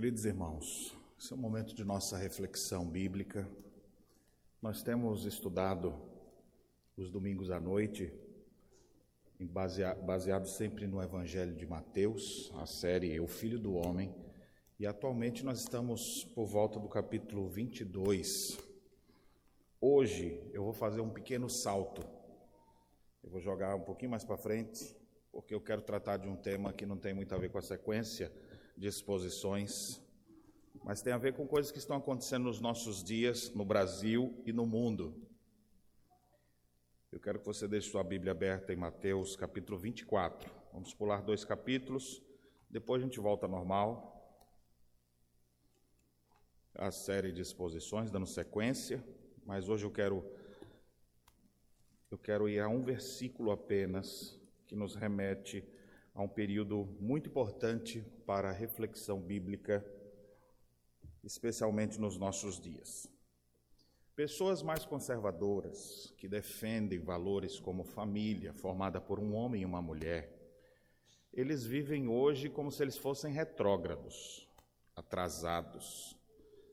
Queridos 0.00 0.24
irmãos, 0.24 0.96
esse 1.18 1.30
é 1.30 1.36
o 1.36 1.38
momento 1.38 1.74
de 1.74 1.84
nossa 1.84 2.16
reflexão 2.16 2.88
bíblica. 2.88 3.46
Nós 4.62 4.82
temos 4.82 5.26
estudado 5.26 5.94
os 6.96 7.10
domingos 7.10 7.50
à 7.50 7.60
noite, 7.60 8.10
baseado 10.02 10.46
sempre 10.46 10.86
no 10.86 11.02
Evangelho 11.02 11.54
de 11.54 11.66
Mateus, 11.66 12.50
a 12.54 12.64
série 12.64 13.20
O 13.20 13.26
Filho 13.26 13.58
do 13.58 13.74
Homem, 13.74 14.10
e 14.78 14.86
atualmente 14.86 15.44
nós 15.44 15.60
estamos 15.60 16.24
por 16.34 16.46
volta 16.46 16.80
do 16.80 16.88
capítulo 16.88 17.46
22. 17.46 18.58
Hoje 19.78 20.42
eu 20.54 20.64
vou 20.64 20.72
fazer 20.72 21.02
um 21.02 21.10
pequeno 21.10 21.50
salto. 21.50 22.00
Eu 23.22 23.28
vou 23.28 23.38
jogar 23.38 23.74
um 23.74 23.82
pouquinho 23.82 24.12
mais 24.12 24.24
para 24.24 24.38
frente, 24.38 24.96
porque 25.30 25.54
eu 25.54 25.60
quero 25.60 25.82
tratar 25.82 26.16
de 26.16 26.26
um 26.26 26.36
tema 26.36 26.72
que 26.72 26.86
não 26.86 26.96
tem 26.96 27.12
muito 27.12 27.34
a 27.34 27.38
ver 27.38 27.50
com 27.50 27.58
a 27.58 27.62
sequência 27.62 28.32
de 28.76 28.86
exposições, 28.86 30.00
mas 30.84 31.02
tem 31.02 31.12
a 31.12 31.18
ver 31.18 31.34
com 31.34 31.46
coisas 31.46 31.70
que 31.70 31.78
estão 31.78 31.96
acontecendo 31.96 32.44
nos 32.44 32.60
nossos 32.60 33.02
dias, 33.04 33.52
no 33.54 33.64
Brasil 33.64 34.42
e 34.46 34.52
no 34.52 34.66
mundo. 34.66 35.14
Eu 37.12 37.18
quero 37.18 37.40
que 37.40 37.46
você 37.46 37.66
deixe 37.66 37.90
sua 37.90 38.04
Bíblia 38.04 38.32
aberta 38.32 38.72
em 38.72 38.76
Mateus 38.76 39.36
capítulo 39.36 39.78
24. 39.78 40.50
Vamos 40.72 40.94
pular 40.94 41.22
dois 41.22 41.44
capítulos, 41.44 42.22
depois 42.68 43.02
a 43.02 43.04
gente 43.04 43.18
volta 43.18 43.48
normal. 43.48 44.16
A 46.74 46.90
série 46.90 47.32
de 47.32 47.42
exposições, 47.42 48.10
dando 48.10 48.26
sequência, 48.26 49.04
mas 49.44 49.68
hoje 49.68 49.84
eu 49.84 49.90
quero 49.90 50.24
eu 52.10 52.18
quero 52.18 52.48
ir 52.48 52.58
a 52.60 52.68
um 52.68 52.82
versículo 52.82 53.52
apenas 53.52 54.40
que 54.66 54.74
nos 54.74 54.94
remete 54.94 55.58
a 55.58 55.79
um 56.14 56.28
período 56.28 56.86
muito 57.00 57.28
importante 57.28 58.04
para 58.26 58.50
a 58.50 58.52
reflexão 58.52 59.20
bíblica, 59.20 59.84
especialmente 61.22 62.00
nos 62.00 62.16
nossos 62.16 62.60
dias. 62.60 63.08
Pessoas 64.14 64.62
mais 64.62 64.84
conservadoras, 64.84 66.12
que 66.18 66.28
defendem 66.28 66.98
valores 66.98 67.58
como 67.58 67.84
família, 67.84 68.52
formada 68.52 69.00
por 69.00 69.18
um 69.18 69.34
homem 69.34 69.62
e 69.62 69.64
uma 69.64 69.80
mulher, 69.80 70.36
eles 71.32 71.64
vivem 71.64 72.08
hoje 72.08 72.48
como 72.48 72.70
se 72.70 72.82
eles 72.82 72.98
fossem 72.98 73.32
retrógrados, 73.32 74.48
atrasados. 74.94 76.16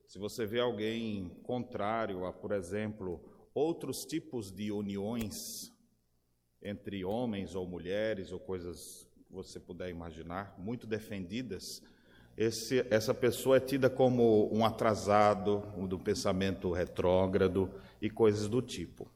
Se 0.08 0.17
você 0.17 0.45
vê 0.45 0.59
alguém 0.59 1.30
contrário 1.44 2.26
a, 2.26 2.33
por 2.33 2.52
exemplo, 2.52 3.22
outros 3.54 4.06
tipos 4.06 4.52
de 4.52 4.72
uniões 4.72 5.72
entre 6.61 7.06
homens 7.06 7.56
ou 7.56 7.67
mulheres 7.67 8.31
ou 8.31 8.39
coisas 8.39 9.06
você 9.30 9.59
puder 9.59 9.89
imaginar, 9.89 10.56
muito 10.58 10.88
defendidas, 10.88 11.81
esse, 12.38 12.86
essa 12.92 13.14
pessoa 13.14 13.58
é 13.58 13.59
tida 13.59 13.89
como 13.89 14.47
um 14.53 14.64
atrasado, 14.64 15.64
um 15.75 15.88
do 15.88 15.97
pensamento 15.97 16.72
retrógrado 16.72 17.70
e 18.00 18.09
coisas 18.09 18.48
do 18.48 18.61
tipo. 18.61 19.09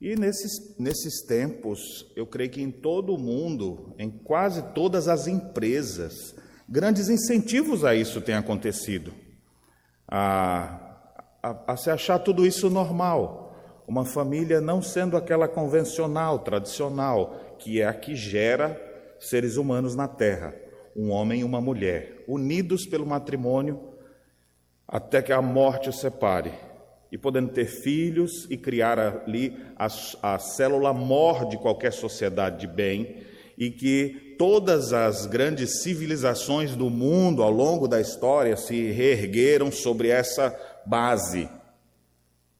E 0.00 0.16
nesses, 0.16 0.76
nesses 0.76 1.22
tempos, 1.22 2.10
eu 2.16 2.26
creio 2.26 2.50
que 2.50 2.60
em 2.60 2.72
todo 2.72 3.14
o 3.14 3.18
mundo, 3.18 3.94
em 3.98 4.10
quase 4.10 4.62
todas 4.74 5.06
as 5.06 5.28
empresas, 5.28 6.34
grandes 6.68 7.08
incentivos 7.08 7.84
a 7.84 7.94
isso 7.94 8.20
têm 8.20 8.34
acontecido. 8.34 9.14
A, 10.08 11.06
a, 11.40 11.72
a 11.72 11.76
se 11.76 11.88
achar 11.88 12.18
tudo 12.18 12.44
isso 12.44 12.68
normal. 12.68 13.56
Uma 13.86 14.04
família 14.04 14.60
não 14.60 14.82
sendo 14.82 15.16
aquela 15.16 15.46
convencional, 15.46 16.40
tradicional, 16.40 17.56
que 17.58 17.80
é 17.80 17.86
a 17.86 17.94
que 17.94 18.16
gera 18.16 18.93
seres 19.28 19.56
humanos 19.56 19.94
na 19.94 20.08
terra, 20.08 20.54
um 20.96 21.10
homem 21.10 21.40
e 21.40 21.44
uma 21.44 21.60
mulher, 21.60 22.24
unidos 22.28 22.86
pelo 22.86 23.06
matrimônio 23.06 23.94
até 24.86 25.22
que 25.22 25.32
a 25.32 25.42
morte 25.42 25.88
os 25.88 25.98
separe, 25.98 26.52
e 27.10 27.18
podendo 27.18 27.52
ter 27.52 27.66
filhos 27.66 28.46
e 28.50 28.56
criar 28.56 28.98
ali 28.98 29.56
a, 29.76 29.86
a 30.22 30.38
célula 30.38 30.92
mor 30.92 31.48
de 31.48 31.56
qualquer 31.58 31.92
sociedade 31.92 32.60
de 32.60 32.66
bem, 32.66 33.22
e 33.56 33.70
que 33.70 34.34
todas 34.38 34.92
as 34.92 35.26
grandes 35.26 35.82
civilizações 35.82 36.74
do 36.74 36.90
mundo 36.90 37.42
ao 37.42 37.50
longo 37.50 37.86
da 37.86 38.00
história 38.00 38.56
se 38.56 38.90
reergueram 38.90 39.70
sobre 39.70 40.08
essa 40.08 40.54
base. 40.84 41.48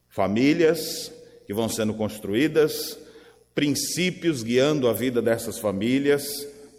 Famílias 0.09 1.13
que 1.47 1.53
vão 1.53 1.69
sendo 1.69 1.93
construídas, 1.95 2.99
princípios 3.55 4.43
guiando 4.43 4.89
a 4.89 4.93
vida 4.93 5.21
dessas 5.21 5.59
famílias, 5.59 6.25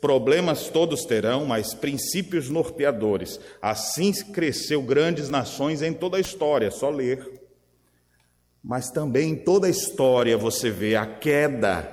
Problemas 0.05 0.69
todos 0.69 1.03
terão, 1.03 1.47
mas 1.47 1.73
princípios 1.73 2.47
norteadores. 2.47 3.39
Assim 3.59 4.13
cresceu 4.31 4.83
grandes 4.83 5.29
nações 5.29 5.81
em 5.81 5.91
toda 5.91 6.17
a 6.17 6.19
história, 6.19 6.69
só 6.69 6.91
ler. 6.91 7.41
Mas 8.63 8.91
também 8.91 9.31
em 9.31 9.35
toda 9.35 9.66
a 9.66 9.69
história 9.71 10.38
você 10.38 10.69
vê 10.69 10.95
a 10.95 11.07
queda 11.07 11.91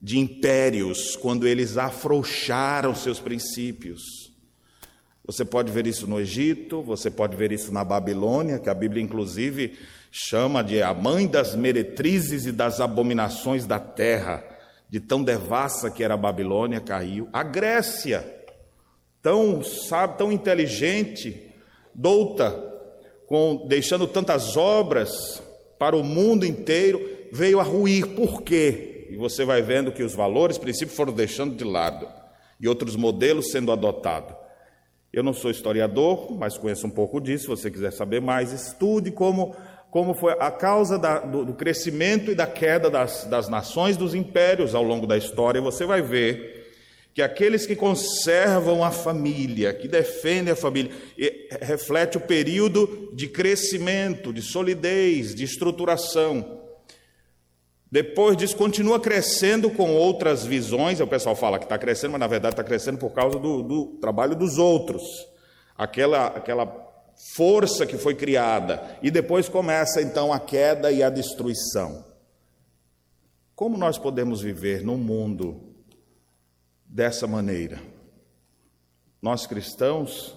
de 0.00 0.18
impérios 0.18 1.14
quando 1.14 1.46
eles 1.46 1.78
afrouxaram 1.78 2.92
seus 2.92 3.20
princípios. 3.20 4.02
Você 5.24 5.44
pode 5.44 5.70
ver 5.70 5.86
isso 5.86 6.08
no 6.08 6.18
Egito, 6.18 6.82
você 6.82 7.08
pode 7.08 7.36
ver 7.36 7.52
isso 7.52 7.72
na 7.72 7.84
Babilônia, 7.84 8.58
que 8.58 8.68
a 8.68 8.74
Bíblia 8.74 9.00
inclusive 9.00 9.78
chama 10.10 10.64
de 10.64 10.82
a 10.82 10.92
mãe 10.92 11.28
das 11.28 11.54
meretrizes 11.54 12.46
e 12.46 12.50
das 12.50 12.80
abominações 12.80 13.64
da 13.64 13.78
terra 13.78 14.51
de 14.92 15.00
tão 15.00 15.24
devassa 15.24 15.90
que 15.90 16.04
era 16.04 16.12
a 16.12 16.18
Babilônia, 16.18 16.78
caiu. 16.78 17.26
A 17.32 17.42
Grécia, 17.42 18.22
tão 19.22 19.64
sabe, 19.64 20.18
tão 20.18 20.30
inteligente, 20.30 21.50
douta, 21.94 22.50
com 23.26 23.66
deixando 23.66 24.06
tantas 24.06 24.54
obras 24.54 25.42
para 25.78 25.96
o 25.96 26.04
mundo 26.04 26.44
inteiro, 26.44 27.00
veio 27.32 27.58
a 27.58 27.62
ruir. 27.62 28.08
Por 28.08 28.42
quê? 28.42 29.08
E 29.10 29.16
você 29.16 29.46
vai 29.46 29.62
vendo 29.62 29.92
que 29.92 30.02
os 30.02 30.12
valores, 30.12 30.58
princípios 30.58 30.94
foram 30.94 31.14
deixando 31.14 31.56
de 31.56 31.64
lado 31.64 32.06
e 32.60 32.68
outros 32.68 32.94
modelos 32.94 33.50
sendo 33.50 33.72
adotados. 33.72 34.36
Eu 35.10 35.22
não 35.22 35.32
sou 35.32 35.50
historiador, 35.50 36.30
mas 36.32 36.58
conheço 36.58 36.86
um 36.86 36.90
pouco 36.90 37.18
disso. 37.18 37.44
Se 37.44 37.48
você 37.48 37.70
quiser 37.70 37.94
saber 37.94 38.20
mais, 38.20 38.52
estude 38.52 39.10
como 39.10 39.56
como 39.92 40.14
foi 40.14 40.32
a 40.40 40.50
causa 40.50 40.98
da, 40.98 41.18
do, 41.18 41.44
do, 41.44 41.52
crescimento 41.52 42.30
e 42.30 42.34
da 42.34 42.46
queda 42.46 42.88
das, 42.88 43.24
das 43.24 43.46
nações, 43.46 43.94
dos 43.94 44.14
impérios 44.14 44.74
ao 44.74 44.82
longo 44.82 45.06
da 45.06 45.18
história, 45.18 45.60
você 45.60 45.84
vai 45.84 46.00
ver 46.00 46.72
que 47.12 47.20
aqueles 47.20 47.66
que 47.66 47.76
conservam 47.76 48.82
a 48.82 48.90
família, 48.90 49.74
que 49.74 49.86
defendem 49.86 50.54
a 50.54 50.56
família, 50.56 50.90
reflete 51.60 52.16
o 52.16 52.22
período 52.22 53.10
de 53.12 53.28
crescimento, 53.28 54.32
de 54.32 54.40
solidez, 54.40 55.34
de 55.34 55.44
estruturação. 55.44 56.62
Depois 57.90 58.34
disso, 58.34 58.56
continua 58.56 58.98
crescendo 58.98 59.68
com 59.68 59.94
outras 59.94 60.46
visões. 60.46 61.00
O 61.00 61.06
pessoal 61.06 61.36
fala 61.36 61.58
que 61.58 61.66
está 61.66 61.76
crescendo, 61.76 62.12
mas 62.12 62.20
na 62.20 62.26
verdade 62.26 62.54
está 62.54 62.64
crescendo 62.64 62.96
por 62.96 63.12
causa 63.12 63.38
do, 63.38 63.62
do 63.62 63.86
trabalho 64.00 64.34
dos 64.34 64.56
outros. 64.56 65.02
Aquela, 65.76 66.28
aquela 66.28 66.91
força 67.30 67.86
que 67.86 67.96
foi 67.96 68.14
criada, 68.14 68.98
e 69.00 69.10
depois 69.10 69.48
começa 69.48 70.02
então 70.02 70.32
a 70.32 70.40
queda 70.40 70.90
e 70.90 71.02
a 71.02 71.08
destruição. 71.08 72.04
Como 73.54 73.78
nós 73.78 73.96
podemos 73.96 74.40
viver 74.40 74.82
num 74.82 74.96
mundo 74.96 75.72
dessa 76.84 77.26
maneira? 77.26 77.80
Nós 79.20 79.46
cristãos 79.46 80.36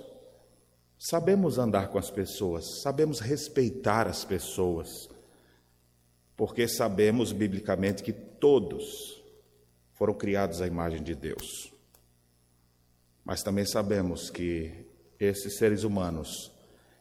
sabemos 1.00 1.58
andar 1.58 1.90
com 1.90 1.98
as 1.98 2.12
pessoas, 2.12 2.82
sabemos 2.82 3.20
respeitar 3.20 4.08
as 4.08 4.24
pessoas, 4.24 5.10
porque 6.38 6.68
sabemos 6.68 7.32
biblicamente 7.32 8.04
que 8.04 8.14
todos 8.14 9.24
foram 9.94 10.14
criados 10.14 10.62
à 10.62 10.68
imagem 10.68 11.02
de 11.02 11.16
Deus. 11.16 11.74
Mas 13.24 13.42
também 13.42 13.66
sabemos 13.66 14.30
que 14.30 14.86
esses 15.20 15.58
seres 15.58 15.84
humanos 15.84 16.55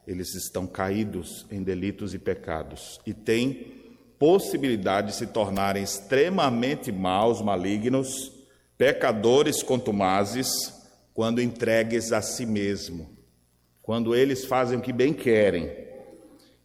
eles 0.06 0.34
estão 0.34 0.66
caídos 0.66 1.46
em 1.50 1.62
delitos 1.62 2.14
e 2.14 2.18
pecados 2.18 3.00
e 3.06 3.14
têm 3.14 3.82
possibilidade 4.18 5.08
de 5.08 5.16
se 5.16 5.26
tornarem 5.26 5.82
extremamente 5.82 6.92
maus, 6.92 7.40
malignos, 7.40 8.32
pecadores 8.76 9.62
contumazes, 9.62 10.48
quando 11.12 11.40
entregues 11.40 12.12
a 12.12 12.20
si 12.20 12.44
mesmo, 12.44 13.16
quando 13.80 14.14
eles 14.14 14.44
fazem 14.44 14.78
o 14.78 14.82
que 14.82 14.92
bem 14.92 15.12
querem. 15.12 15.70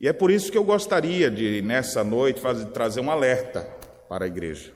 E 0.02 0.08
é 0.08 0.14
por 0.14 0.32
isso 0.32 0.52
que 0.52 0.58
eu 0.58 0.64
gostaria 0.64 1.30
de, 1.30 1.62
nessa 1.62 2.04
noite, 2.04 2.40
fazer, 2.40 2.66
trazer 2.68 3.02
um 3.02 3.12
alerta 3.12 3.62
para 4.08 4.26
a 4.26 4.28
igreja. 4.28 4.72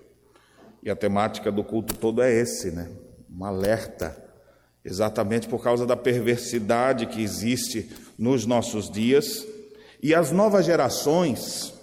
E 0.84 0.90
a 0.90 0.96
temática 0.96 1.52
do 1.52 1.64
culto 1.64 1.96
todo 1.96 2.22
é 2.22 2.32
esse, 2.32 2.70
né? 2.70 2.92
Um 3.34 3.46
alerta 3.46 4.22
exatamente 4.84 5.48
por 5.48 5.64
causa 5.64 5.86
da 5.86 5.96
perversidade 5.96 7.06
que 7.06 7.22
existe 7.22 7.90
nos 8.18 8.46
nossos 8.46 8.90
dias. 8.90 9.46
E 10.02 10.14
as 10.14 10.32
novas 10.32 10.66
gerações, 10.66 11.74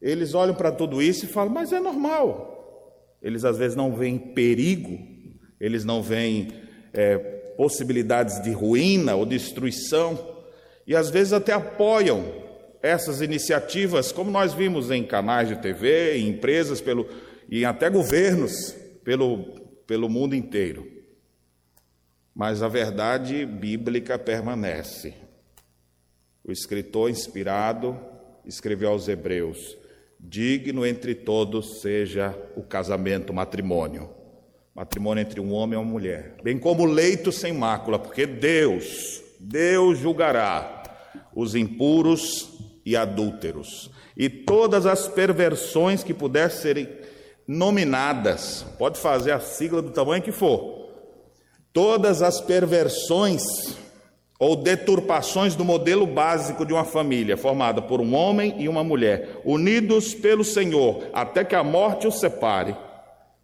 eles 0.00 0.34
olham 0.34 0.54
para 0.54 0.72
tudo 0.72 1.00
isso 1.00 1.24
e 1.24 1.28
falam, 1.28 1.52
mas 1.52 1.72
é 1.72 1.78
normal. 1.78 2.52
Eles 3.22 3.44
às 3.44 3.56
vezes 3.56 3.76
não 3.76 3.94
veem 3.94 4.18
perigo, 4.18 4.98
eles 5.60 5.84
não 5.84 6.02
veem 6.02 6.52
é, 6.92 7.16
possibilidades 7.56 8.42
de 8.42 8.50
ruína 8.50 9.14
ou 9.14 9.24
destruição, 9.24 10.36
e 10.86 10.94
às 10.94 11.10
vezes 11.10 11.32
até 11.32 11.52
apoiam 11.52 12.24
essas 12.82 13.20
iniciativas, 13.20 14.12
como 14.12 14.30
nós 14.30 14.52
vimos 14.52 14.90
em 14.90 15.02
canais 15.04 15.48
de 15.48 15.56
TV, 15.56 16.18
em 16.18 16.28
empresas 16.28 16.80
pelo, 16.80 17.06
e 17.48 17.64
até 17.64 17.90
governos 17.90 18.74
pelo, 19.02 19.44
pelo 19.86 20.08
mundo 20.08 20.34
inteiro. 20.34 20.95
Mas 22.36 22.62
a 22.62 22.68
verdade 22.68 23.46
bíblica 23.46 24.18
permanece. 24.18 25.14
O 26.44 26.52
escritor 26.52 27.08
inspirado 27.08 27.98
escreveu 28.44 28.90
aos 28.90 29.08
Hebreus: 29.08 29.74
Digno 30.20 30.84
entre 30.84 31.14
todos 31.14 31.80
seja 31.80 32.36
o 32.54 32.62
casamento, 32.62 33.30
o 33.30 33.34
matrimônio. 33.34 34.10
Matrimônio 34.74 35.22
entre 35.22 35.40
um 35.40 35.50
homem 35.54 35.78
e 35.78 35.82
uma 35.82 35.90
mulher. 35.90 36.36
Bem 36.42 36.58
como 36.58 36.84
leito 36.84 37.32
sem 37.32 37.54
mácula, 37.54 37.98
porque 37.98 38.26
Deus, 38.26 39.22
Deus 39.40 39.98
julgará 39.98 40.82
os 41.34 41.54
impuros 41.54 42.50
e 42.84 42.94
adúlteros, 42.94 43.90
e 44.14 44.28
todas 44.28 44.84
as 44.84 45.08
perversões 45.08 46.04
que 46.04 46.12
puder 46.12 46.50
serem 46.50 46.86
nominadas, 47.48 48.66
pode 48.78 48.98
fazer 48.98 49.32
a 49.32 49.40
sigla 49.40 49.80
do 49.80 49.90
tamanho 49.90 50.22
que 50.22 50.32
for, 50.32 50.75
todas 51.76 52.22
as 52.22 52.40
perversões 52.40 53.42
ou 54.38 54.56
deturpações 54.56 55.54
do 55.54 55.62
modelo 55.62 56.06
básico 56.06 56.64
de 56.64 56.72
uma 56.72 56.86
família 56.86 57.36
formada 57.36 57.82
por 57.82 58.00
um 58.00 58.14
homem 58.14 58.54
e 58.58 58.66
uma 58.66 58.82
mulher, 58.82 59.42
unidos 59.44 60.14
pelo 60.14 60.42
Senhor, 60.42 61.06
até 61.12 61.44
que 61.44 61.54
a 61.54 61.62
morte 61.62 62.06
os 62.06 62.18
separe. 62.18 62.74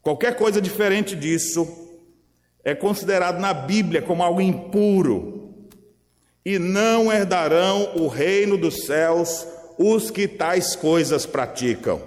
Qualquer 0.00 0.34
coisa 0.34 0.62
diferente 0.62 1.14
disso 1.14 1.90
é 2.64 2.74
considerado 2.74 3.38
na 3.38 3.52
Bíblia 3.52 4.00
como 4.00 4.22
algo 4.22 4.40
impuro, 4.40 5.52
e 6.42 6.58
não 6.58 7.12
herdarão 7.12 7.96
o 7.96 8.08
reino 8.08 8.56
dos 8.56 8.86
céus 8.86 9.46
os 9.76 10.10
que 10.10 10.26
tais 10.26 10.74
coisas 10.74 11.26
praticam. 11.26 12.00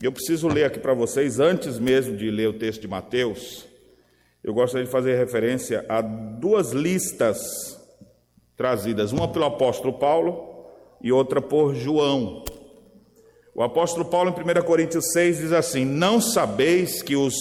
Eu 0.00 0.10
preciso 0.10 0.48
ler 0.48 0.64
aqui 0.64 0.78
para 0.78 0.94
vocês, 0.94 1.38
antes 1.38 1.78
mesmo 1.78 2.16
de 2.16 2.30
ler 2.30 2.48
o 2.48 2.54
texto 2.54 2.80
de 2.80 2.88
Mateus, 2.88 3.73
eu 4.44 4.52
gostaria 4.52 4.84
de 4.84 4.92
fazer 4.92 5.16
referência 5.16 5.86
a 5.88 6.02
duas 6.02 6.72
listas 6.72 7.40
trazidas, 8.54 9.10
uma 9.10 9.26
pelo 9.26 9.46
apóstolo 9.46 9.94
Paulo 9.94 10.66
e 11.00 11.10
outra 11.10 11.40
por 11.40 11.74
João. 11.74 12.44
O 13.54 13.62
apóstolo 13.62 14.04
Paulo, 14.04 14.28
em 14.28 14.60
1 14.60 14.62
Coríntios 14.64 15.12
6, 15.12 15.38
diz 15.38 15.52
assim: 15.52 15.86
Não 15.86 16.20
sabeis 16.20 17.00
que 17.00 17.16
os 17.16 17.34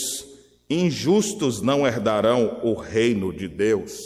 injustos 0.70 1.62
não 1.62 1.86
herdarão 1.86 2.62
o 2.64 2.74
reino 2.74 3.34
de 3.34 3.50
Deus? 3.50 4.00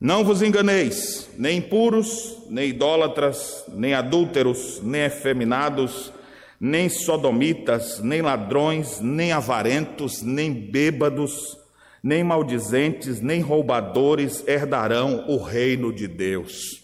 Não 0.00 0.24
vos 0.24 0.40
enganeis, 0.40 1.28
nem 1.36 1.58
impuros, 1.58 2.38
nem 2.48 2.70
idólatras, 2.70 3.64
nem 3.68 3.92
adúlteros, 3.92 4.80
nem 4.82 5.02
efeminados, 5.02 6.10
nem 6.64 6.88
sodomitas, 6.88 8.00
nem 8.00 8.22
ladrões, 8.22 8.98
nem 8.98 9.32
avarentos, 9.32 10.22
nem 10.22 10.50
bêbados, 10.50 11.58
nem 12.02 12.24
maldizentes, 12.24 13.20
nem 13.20 13.42
roubadores 13.42 14.42
herdarão 14.48 15.26
o 15.28 15.36
reino 15.36 15.92
de 15.92 16.08
Deus. 16.08 16.82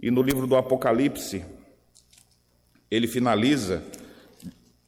E 0.00 0.10
no 0.10 0.22
livro 0.22 0.46
do 0.46 0.56
Apocalipse, 0.56 1.44
ele 2.90 3.06
finaliza 3.06 3.84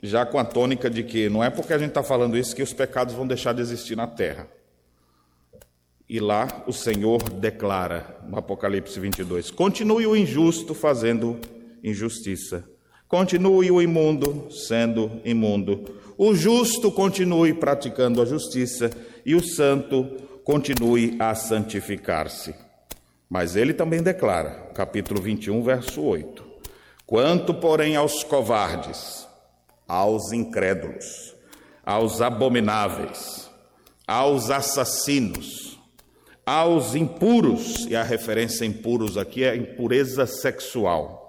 já 0.02 0.25
com 0.25 0.38
a 0.38 0.44
tônica 0.44 0.88
de 0.88 1.02
que 1.02 1.28
não 1.28 1.44
é 1.44 1.50
porque 1.50 1.75
a 1.75 1.78
gente 1.78 1.90
está 1.90 2.02
falando 2.02 2.38
isso 2.38 2.56
que 2.56 2.62
os 2.62 2.73
pecados 2.73 3.12
vão 3.12 3.26
deixar 3.26 3.52
de 3.52 3.61
existir 3.61 3.94
na 3.94 4.06
terra. 4.06 4.49
E 6.08 6.19
lá 6.19 6.64
o 6.67 6.73
Senhor 6.73 7.23
declara, 7.28 8.25
no 8.26 8.38
Apocalipse 8.38 8.99
22, 8.99 9.50
continue 9.50 10.06
o 10.06 10.17
injusto 10.17 10.73
fazendo 10.73 11.38
injustiça, 11.84 12.67
continue 13.08 13.70
o 13.70 13.81
imundo 13.81 14.49
sendo 14.50 15.20
imundo, 15.25 15.85
o 16.19 16.35
justo 16.35 16.91
continue 16.91 17.53
praticando 17.53 18.23
a 18.23 18.25
justiça 18.25 18.91
e 19.25 19.35
o 19.35 19.43
santo 19.43 20.05
continue 20.44 21.17
a 21.19 21.35
santificar-se. 21.35 22.55
Mas 23.29 23.56
ele 23.56 23.75
também 23.75 24.03
declara, 24.03 24.70
capítulo 24.75 25.20
21, 25.20 25.62
verso 25.62 26.00
8: 26.00 26.44
Quanto, 27.05 27.53
porém, 27.55 27.97
aos 27.97 28.23
covardes, 28.23 29.26
aos 29.87 30.32
incrédulos, 30.32 31.35
aos 31.85 32.20
abomináveis, 32.20 33.50
aos 34.06 34.50
assassinos, 34.50 35.79
aos 36.44 36.94
impuros, 36.94 37.87
e 37.88 37.97
a 37.97 38.05
referência 38.05 38.64
a 38.64 38.69
impuros 38.69 39.19
aqui 39.19 39.43
é 39.43 39.56
impureza 39.56 40.26
sexual, 40.26 41.25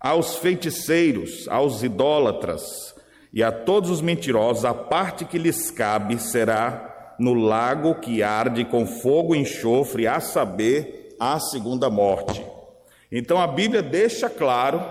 aos 0.00 0.36
feiticeiros, 0.36 1.46
aos 1.48 1.82
idólatras 1.82 2.94
e 3.32 3.42
a 3.42 3.52
todos 3.52 3.90
os 3.90 4.00
mentirosos, 4.00 4.64
a 4.64 4.74
parte 4.74 5.24
que 5.24 5.38
lhes 5.38 5.70
cabe 5.70 6.18
será 6.18 7.14
no 7.18 7.34
lago 7.34 7.96
que 7.96 8.22
arde 8.22 8.64
com 8.64 8.86
fogo 8.86 9.34
e 9.34 9.38
enxofre, 9.38 10.06
a 10.06 10.20
saber, 10.20 11.14
a 11.20 11.38
segunda 11.38 11.90
morte. 11.90 12.44
Então 13.12 13.38
a 13.38 13.46
Bíblia 13.46 13.82
deixa 13.82 14.30
claro, 14.30 14.82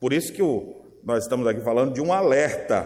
por 0.00 0.12
isso 0.12 0.32
que 0.32 0.42
o, 0.42 0.76
nós 1.04 1.24
estamos 1.24 1.46
aqui 1.46 1.60
falando 1.60 1.92
de 1.92 2.00
um 2.00 2.12
alerta 2.12 2.82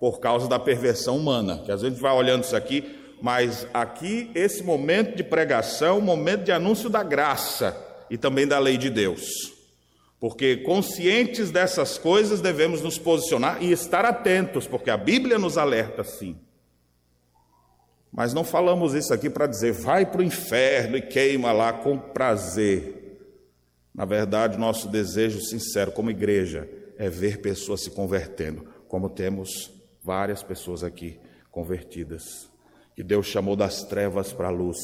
por 0.00 0.18
causa 0.18 0.48
da 0.48 0.58
perversão 0.58 1.16
humana, 1.16 1.62
que 1.64 1.70
às 1.70 1.82
vezes 1.82 1.84
a 1.84 1.90
gente 1.90 2.02
vai 2.02 2.12
olhando 2.12 2.42
isso 2.42 2.56
aqui, 2.56 2.98
mas 3.22 3.66
aqui, 3.72 4.30
esse 4.34 4.62
momento 4.62 5.16
de 5.16 5.22
pregação, 5.22 6.00
momento 6.00 6.44
de 6.44 6.52
anúncio 6.52 6.90
da 6.90 7.02
graça 7.02 7.76
e 8.10 8.18
também 8.18 8.46
da 8.46 8.58
lei 8.58 8.76
de 8.76 8.90
Deus. 8.90 9.55
Porque 10.18 10.58
conscientes 10.58 11.50
dessas 11.50 11.98
coisas 11.98 12.40
devemos 12.40 12.82
nos 12.82 12.98
posicionar 12.98 13.62
e 13.62 13.70
estar 13.70 14.04
atentos, 14.04 14.66
porque 14.66 14.90
a 14.90 14.96
Bíblia 14.96 15.38
nos 15.38 15.58
alerta 15.58 16.02
sim. 16.02 16.38
Mas 18.10 18.32
não 18.32 18.44
falamos 18.44 18.94
isso 18.94 19.12
aqui 19.12 19.28
para 19.28 19.46
dizer, 19.46 19.72
vai 19.72 20.06
para 20.06 20.20
o 20.20 20.24
inferno 20.24 20.96
e 20.96 21.02
queima 21.02 21.52
lá 21.52 21.72
com 21.72 21.98
prazer. 21.98 23.18
Na 23.94 24.04
verdade, 24.04 24.58
nosso 24.58 24.88
desejo 24.88 25.40
sincero 25.40 25.92
como 25.92 26.10
igreja 26.10 26.68
é 26.96 27.10
ver 27.10 27.42
pessoas 27.42 27.82
se 27.82 27.90
convertendo, 27.90 28.66
como 28.88 29.10
temos 29.10 29.70
várias 30.02 30.42
pessoas 30.42 30.82
aqui 30.82 31.20
convertidas 31.50 32.50
que 32.96 33.04
Deus 33.04 33.26
chamou 33.26 33.54
das 33.54 33.84
trevas 33.84 34.32
para 34.32 34.48
a 34.48 34.50
luz, 34.50 34.78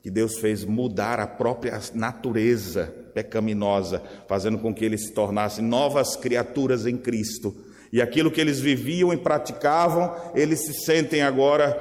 que 0.00 0.10
Deus 0.10 0.38
fez 0.38 0.64
mudar 0.64 1.18
a 1.18 1.26
própria 1.26 1.80
natureza 1.92 2.94
pecaminosa, 3.22 4.00
fazendo 4.28 4.58
com 4.58 4.72
que 4.72 4.84
eles 4.84 5.06
se 5.06 5.12
tornassem 5.12 5.64
novas 5.64 6.14
criaturas 6.14 6.86
em 6.86 6.96
Cristo. 6.96 7.54
E 7.92 8.00
aquilo 8.00 8.30
que 8.30 8.40
eles 8.40 8.60
viviam 8.60 9.12
e 9.12 9.16
praticavam, 9.16 10.14
eles 10.34 10.60
se 10.64 10.74
sentem 10.84 11.22
agora 11.22 11.76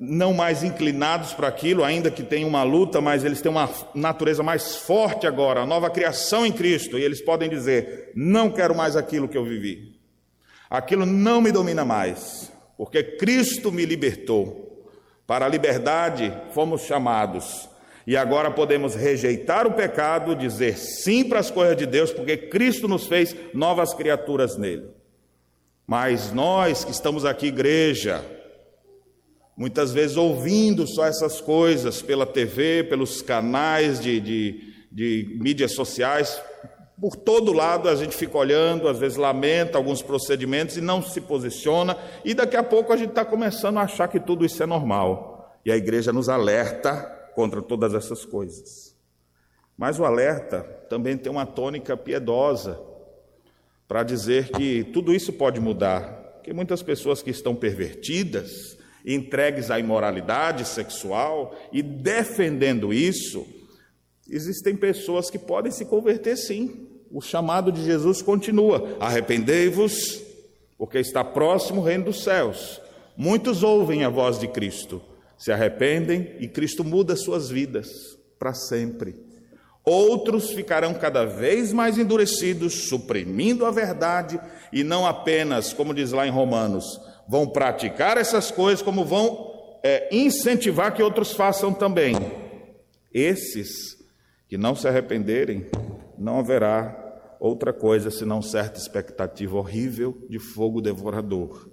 não 0.00 0.32
mais 0.32 0.62
inclinados 0.62 1.32
para 1.32 1.48
aquilo, 1.48 1.84
ainda 1.84 2.10
que 2.10 2.22
tenham 2.22 2.48
uma 2.48 2.62
luta, 2.62 3.00
mas 3.00 3.24
eles 3.24 3.40
têm 3.40 3.50
uma 3.50 3.68
natureza 3.94 4.42
mais 4.42 4.76
forte 4.76 5.26
agora, 5.26 5.60
a 5.60 5.66
nova 5.66 5.90
criação 5.90 6.46
em 6.46 6.52
Cristo, 6.52 6.98
e 6.98 7.02
eles 7.02 7.22
podem 7.22 7.48
dizer: 7.48 8.10
Não 8.14 8.50
quero 8.50 8.74
mais 8.74 8.96
aquilo 8.96 9.28
que 9.28 9.36
eu 9.36 9.44
vivi, 9.44 9.98
aquilo 10.68 11.04
não 11.04 11.40
me 11.40 11.52
domina 11.52 11.84
mais, 11.84 12.50
porque 12.76 13.02
Cristo 13.02 13.70
me 13.70 13.84
libertou. 13.84 14.64
Para 15.26 15.44
a 15.44 15.48
liberdade 15.48 16.32
fomos 16.52 16.82
chamados. 16.82 17.68
E 18.06 18.16
agora 18.16 18.52
podemos 18.52 18.94
rejeitar 18.94 19.66
o 19.66 19.72
pecado, 19.72 20.36
dizer 20.36 20.78
sim 20.78 21.24
para 21.24 21.40
as 21.40 21.50
coisas 21.50 21.76
de 21.76 21.86
Deus, 21.86 22.12
porque 22.12 22.36
Cristo 22.36 22.86
nos 22.86 23.06
fez 23.06 23.34
novas 23.52 23.92
criaturas 23.92 24.56
nele. 24.56 24.88
Mas 25.84 26.32
nós 26.32 26.84
que 26.84 26.92
estamos 26.92 27.24
aqui, 27.24 27.48
igreja, 27.48 28.24
muitas 29.56 29.92
vezes 29.92 30.16
ouvindo 30.16 30.86
só 30.86 31.04
essas 31.04 31.40
coisas 31.40 32.00
pela 32.00 32.24
TV, 32.24 32.84
pelos 32.84 33.22
canais 33.22 34.00
de, 34.00 34.20
de, 34.20 34.74
de 34.92 35.38
mídias 35.40 35.74
sociais, 35.74 36.40
por 37.00 37.16
todo 37.16 37.52
lado 37.52 37.88
a 37.88 37.96
gente 37.96 38.16
fica 38.16 38.38
olhando, 38.38 38.88
às 38.88 39.00
vezes 39.00 39.18
lamenta 39.18 39.78
alguns 39.78 40.00
procedimentos 40.00 40.76
e 40.76 40.80
não 40.80 41.02
se 41.02 41.20
posiciona, 41.20 41.96
e 42.24 42.34
daqui 42.34 42.56
a 42.56 42.62
pouco 42.62 42.92
a 42.92 42.96
gente 42.96 43.10
está 43.10 43.24
começando 43.24 43.78
a 43.78 43.82
achar 43.82 44.06
que 44.06 44.20
tudo 44.20 44.46
isso 44.46 44.62
é 44.62 44.66
normal. 44.66 45.60
E 45.64 45.72
a 45.72 45.76
igreja 45.76 46.12
nos 46.12 46.28
alerta 46.28 47.15
contra 47.36 47.62
todas 47.62 47.94
essas 47.94 48.24
coisas. 48.24 48.96
Mas 49.78 50.00
o 50.00 50.04
alerta 50.04 50.62
também 50.88 51.16
tem 51.16 51.30
uma 51.30 51.46
tônica 51.46 51.96
piedosa 51.96 52.80
para 53.86 54.02
dizer 54.02 54.48
que 54.48 54.82
tudo 54.82 55.14
isso 55.14 55.32
pode 55.32 55.60
mudar, 55.60 56.40
que 56.42 56.52
muitas 56.52 56.82
pessoas 56.82 57.22
que 57.22 57.30
estão 57.30 57.54
pervertidas, 57.54 58.76
entregues 59.04 59.70
à 59.70 59.78
imoralidade 59.78 60.64
sexual 60.64 61.54
e 61.70 61.80
defendendo 61.80 62.92
isso, 62.92 63.46
Existem 64.28 64.74
pessoas 64.74 65.30
que 65.30 65.38
podem 65.38 65.70
se 65.70 65.84
converter 65.84 66.36
sim. 66.36 66.88
O 67.10 67.20
chamado 67.20 67.70
de 67.70 67.84
Jesus 67.84 68.20
continua: 68.20 68.96
arrependei-vos, 68.98 70.20
porque 70.76 70.98
está 70.98 71.22
próximo 71.22 71.80
o 71.80 71.84
reino 71.84 72.06
dos 72.06 72.24
céus. 72.24 72.80
Muitos 73.16 73.62
ouvem 73.62 74.04
a 74.04 74.08
voz 74.08 74.38
de 74.38 74.48
Cristo, 74.48 75.00
se 75.36 75.52
arrependem 75.52 76.36
e 76.40 76.48
Cristo 76.48 76.82
muda 76.82 77.16
suas 77.16 77.48
vidas 77.48 78.18
para 78.38 78.54
sempre. 78.54 79.14
Outros 79.84 80.50
ficarão 80.50 80.94
cada 80.94 81.24
vez 81.24 81.72
mais 81.72 81.96
endurecidos, 81.96 82.88
suprimindo 82.88 83.64
a 83.64 83.70
verdade 83.70 84.40
e 84.72 84.82
não 84.82 85.06
apenas, 85.06 85.72
como 85.72 85.94
diz 85.94 86.10
lá 86.10 86.26
em 86.26 86.30
Romanos, 86.30 87.00
vão 87.28 87.46
praticar 87.46 88.18
essas 88.18 88.50
coisas, 88.50 88.82
como 88.82 89.04
vão 89.04 89.78
é, 89.84 90.08
incentivar 90.10 90.92
que 90.92 91.02
outros 91.02 91.32
façam 91.32 91.72
também. 91.72 92.14
Esses 93.14 93.96
que 94.48 94.56
não 94.56 94.74
se 94.74 94.88
arrependerem, 94.88 95.66
não 96.18 96.40
haverá 96.40 97.36
outra 97.38 97.72
coisa 97.72 98.10
senão 98.10 98.42
certa 98.42 98.78
expectativa 98.78 99.56
horrível 99.56 100.16
de 100.28 100.38
fogo 100.38 100.80
devorador. 100.80 101.68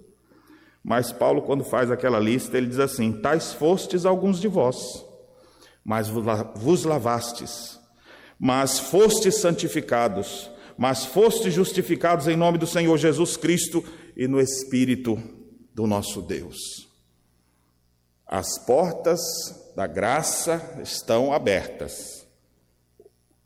Mas 0.83 1.11
Paulo, 1.11 1.41
quando 1.43 1.63
faz 1.63 1.89
aquela 1.89 2.19
lista, 2.19 2.57
ele 2.57 2.67
diz 2.67 2.79
assim: 2.79 3.13
Tais 3.13 3.53
fostes 3.53 4.05
alguns 4.05 4.41
de 4.41 4.47
vós, 4.47 4.77
mas 5.83 6.09
vos 6.09 6.83
lavastes, 6.83 7.79
mas 8.37 8.79
fostes 8.79 9.39
santificados, 9.39 10.51
mas 10.77 11.05
fostes 11.05 11.53
justificados 11.53 12.27
em 12.27 12.35
nome 12.35 12.57
do 12.57 12.67
Senhor 12.67 12.97
Jesus 12.97 13.37
Cristo 13.37 13.83
e 14.15 14.27
no 14.27 14.41
Espírito 14.41 15.17
do 15.73 15.87
nosso 15.87 16.21
Deus. 16.21 16.57
As 18.27 18.57
portas 18.65 19.21
da 19.75 19.87
graça 19.87 20.79
estão 20.83 21.31
abertas. 21.31 22.25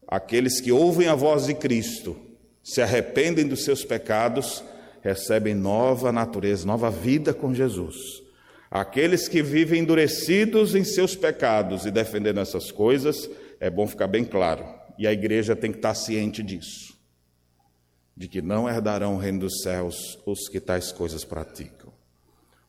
Aqueles 0.07 0.61
que 0.61 0.71
ouvem 0.71 1.07
a 1.07 1.15
voz 1.15 1.45
de 1.45 1.53
Cristo, 1.53 2.17
se 2.63 2.81
arrependem 2.81 3.47
dos 3.47 3.63
seus 3.63 3.83
pecados, 3.83 4.63
recebem 5.07 5.55
nova 5.55 6.11
natureza, 6.11 6.67
nova 6.67 6.91
vida 6.91 7.33
com 7.33 7.53
Jesus. 7.53 7.95
Aqueles 8.69 9.29
que 9.29 9.41
vivem 9.41 9.79
endurecidos 9.79 10.75
em 10.75 10.83
seus 10.83 11.15
pecados 11.15 11.85
e 11.85 11.91
defendendo 11.91 12.41
essas 12.41 12.71
coisas, 12.71 13.29
é 13.57 13.69
bom 13.69 13.87
ficar 13.87 14.07
bem 14.07 14.25
claro, 14.25 14.65
e 14.97 15.07
a 15.07 15.13
igreja 15.13 15.55
tem 15.55 15.71
que 15.71 15.77
estar 15.77 15.95
ciente 15.95 16.43
disso, 16.43 16.93
de 18.17 18.27
que 18.27 18.41
não 18.41 18.67
herdarão 18.67 19.15
o 19.15 19.17
reino 19.17 19.39
dos 19.39 19.61
céus 19.61 20.19
os 20.25 20.49
que 20.49 20.59
tais 20.59 20.91
coisas 20.91 21.23
praticam. 21.23 21.93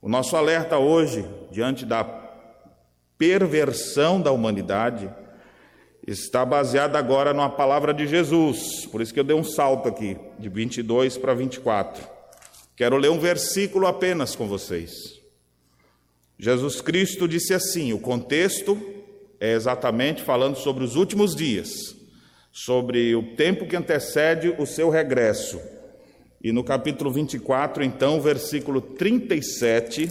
O 0.01 0.09
nosso 0.09 0.37
alerta 0.37 0.79
hoje, 0.79 1.29
diante 1.51 1.85
da 1.85 2.05
perversão 3.19 4.21
da 4.21 4.31
humanidade, 4.31 5.11
está 6.07 6.47
baseado 6.47 6.95
agora 6.95 7.35
numa 7.35 7.51
palavra 7.51 7.93
de 7.93 8.07
Jesus, 8.07 8.87
por 8.87 9.01
isso 9.01 9.13
que 9.13 9.19
eu 9.19 9.25
dei 9.25 9.35
um 9.35 9.43
salto 9.43 9.89
aqui, 9.89 10.17
de 10.39 10.49
22 10.49 11.19
para 11.19 11.35
24. 11.35 12.18
Quero 12.79 12.97
ler 12.97 13.11
um 13.11 13.19
versículo 13.19 13.89
apenas 13.89 14.37
com 14.37 14.47
vocês. 14.47 15.21
Jesus 16.39 16.81
Cristo 16.81 17.27
disse 17.27 17.53
assim: 17.53 17.93
o 17.93 17.99
contexto 17.99 18.81
é 19.41 19.53
exatamente 19.53 20.23
falando 20.23 20.55
sobre 20.55 20.85
os 20.85 20.95
últimos 20.95 21.35
dias, 21.35 21.97
sobre 22.53 23.17
o 23.17 23.35
tempo 23.35 23.67
que 23.67 23.75
antecede 23.75 24.55
o 24.57 24.65
seu 24.65 24.91
regresso. 24.91 25.61
E 26.41 26.53
no 26.53 26.63
capítulo 26.63 27.11
24, 27.11 27.83
então, 27.83 28.21
versículo 28.21 28.81
37, 28.81 30.09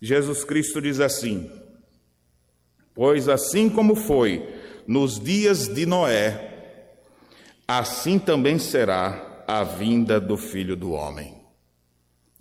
Jesus 0.00 0.44
Cristo 0.44 0.80
diz 0.80 0.98
assim: 0.98 1.50
Pois 2.94 3.28
assim 3.28 3.68
como 3.68 3.94
foi 3.94 4.48
nos 4.86 5.20
dias 5.20 5.68
de 5.68 5.84
Noé, 5.84 6.54
assim 7.68 8.18
também 8.18 8.58
será 8.58 9.44
a 9.46 9.62
vinda 9.62 10.18
do 10.18 10.38
filho 10.38 10.74
do 10.74 10.92
homem. 10.92 11.35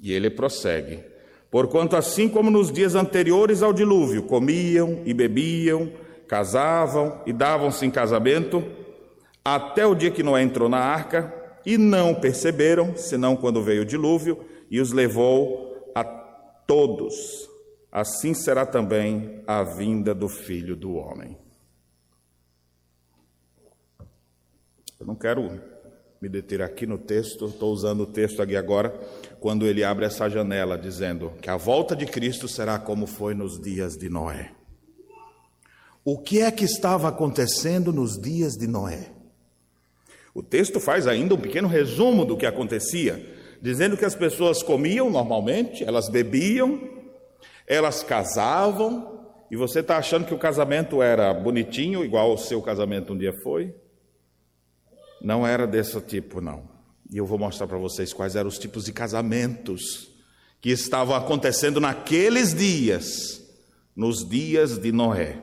E 0.05 0.13
ele 0.13 0.29
prossegue: 0.29 1.03
Porquanto, 1.49 1.95
assim 1.95 2.29
como 2.29 2.51
nos 2.51 2.71
dias 2.71 2.93
anteriores 2.93 3.63
ao 3.63 3.73
dilúvio, 3.73 4.21
comiam 4.21 5.01
e 5.03 5.15
bebiam, 5.15 5.91
casavam 6.27 7.23
e 7.25 7.33
davam-se 7.33 7.87
em 7.87 7.89
casamento, 7.89 8.63
até 9.43 9.83
o 9.83 9.95
dia 9.95 10.11
que 10.11 10.21
Noé 10.21 10.43
entrou 10.43 10.69
na 10.69 10.77
arca, 10.77 11.33
e 11.65 11.75
não 11.75 12.13
perceberam, 12.13 12.95
senão 12.95 13.35
quando 13.35 13.63
veio 13.63 13.81
o 13.81 13.85
dilúvio 13.85 14.45
e 14.69 14.79
os 14.79 14.91
levou 14.91 15.91
a 15.95 16.03
todos. 16.03 17.49
Assim 17.91 18.35
será 18.35 18.63
também 18.63 19.41
a 19.47 19.63
vinda 19.63 20.13
do 20.13 20.29
filho 20.29 20.75
do 20.75 20.93
homem. 20.93 21.35
Eu 24.99 25.07
não 25.07 25.15
quero 25.15 25.59
me 26.21 26.29
deter 26.29 26.61
aqui 26.61 26.85
no 26.85 26.97
texto, 26.97 27.45
estou 27.45 27.71
usando 27.71 28.01
o 28.01 28.07
texto 28.07 28.41
aqui 28.41 28.55
agora, 28.55 28.99
quando 29.39 29.65
ele 29.65 29.83
abre 29.83 30.05
essa 30.05 30.29
janela, 30.29 30.77
dizendo 30.77 31.33
que 31.41 31.49
a 31.49 31.57
volta 31.57 31.95
de 31.95 32.05
Cristo 32.05 32.47
será 32.47 32.79
como 32.79 33.05
foi 33.05 33.33
nos 33.33 33.59
dias 33.59 33.93
de 33.93 34.09
Noé. 34.09 34.51
O 36.03 36.17
que 36.19 36.41
é 36.41 36.51
que 36.51 36.63
estava 36.63 37.07
acontecendo 37.07 37.91
nos 37.91 38.19
dias 38.19 38.53
de 38.53 38.67
Noé? 38.67 39.11
O 40.33 40.43
texto 40.43 40.79
faz 40.79 41.07
ainda 41.07 41.33
um 41.33 41.39
pequeno 41.39 41.67
resumo 41.67 42.25
do 42.25 42.37
que 42.37 42.45
acontecia, 42.45 43.33
dizendo 43.61 43.97
que 43.97 44.05
as 44.05 44.13
pessoas 44.13 44.61
comiam 44.61 45.09
normalmente, 45.09 45.83
elas 45.83 46.09
bebiam, 46.09 46.79
elas 47.65 48.03
casavam, 48.03 49.25
e 49.49 49.55
você 49.55 49.79
está 49.79 49.97
achando 49.97 50.25
que 50.25 50.33
o 50.33 50.37
casamento 50.37 51.01
era 51.01 51.33
bonitinho, 51.33 52.03
igual 52.03 52.33
o 52.33 52.37
seu 52.37 52.61
casamento 52.61 53.13
um 53.13 53.17
dia 53.17 53.33
foi? 53.41 53.73
Não 55.21 55.47
era 55.47 55.65
desse 55.65 55.99
tipo, 56.01 56.41
não. 56.41 56.74
E 57.11 57.17
eu 57.17 57.25
vou 57.25 57.37
mostrar 57.37 57.67
para 57.67 57.77
vocês 57.77 58.13
quais 58.13 58.35
eram 58.35 58.47
os 58.47 58.57
tipos 58.57 58.85
de 58.85 58.93
casamentos 58.93 60.11
que 60.59 60.69
estavam 60.71 61.15
acontecendo 61.15 61.79
naqueles 61.79 62.53
dias, 62.53 63.43
nos 63.95 64.27
dias 64.27 64.77
de 64.77 64.91
Noé. 64.91 65.41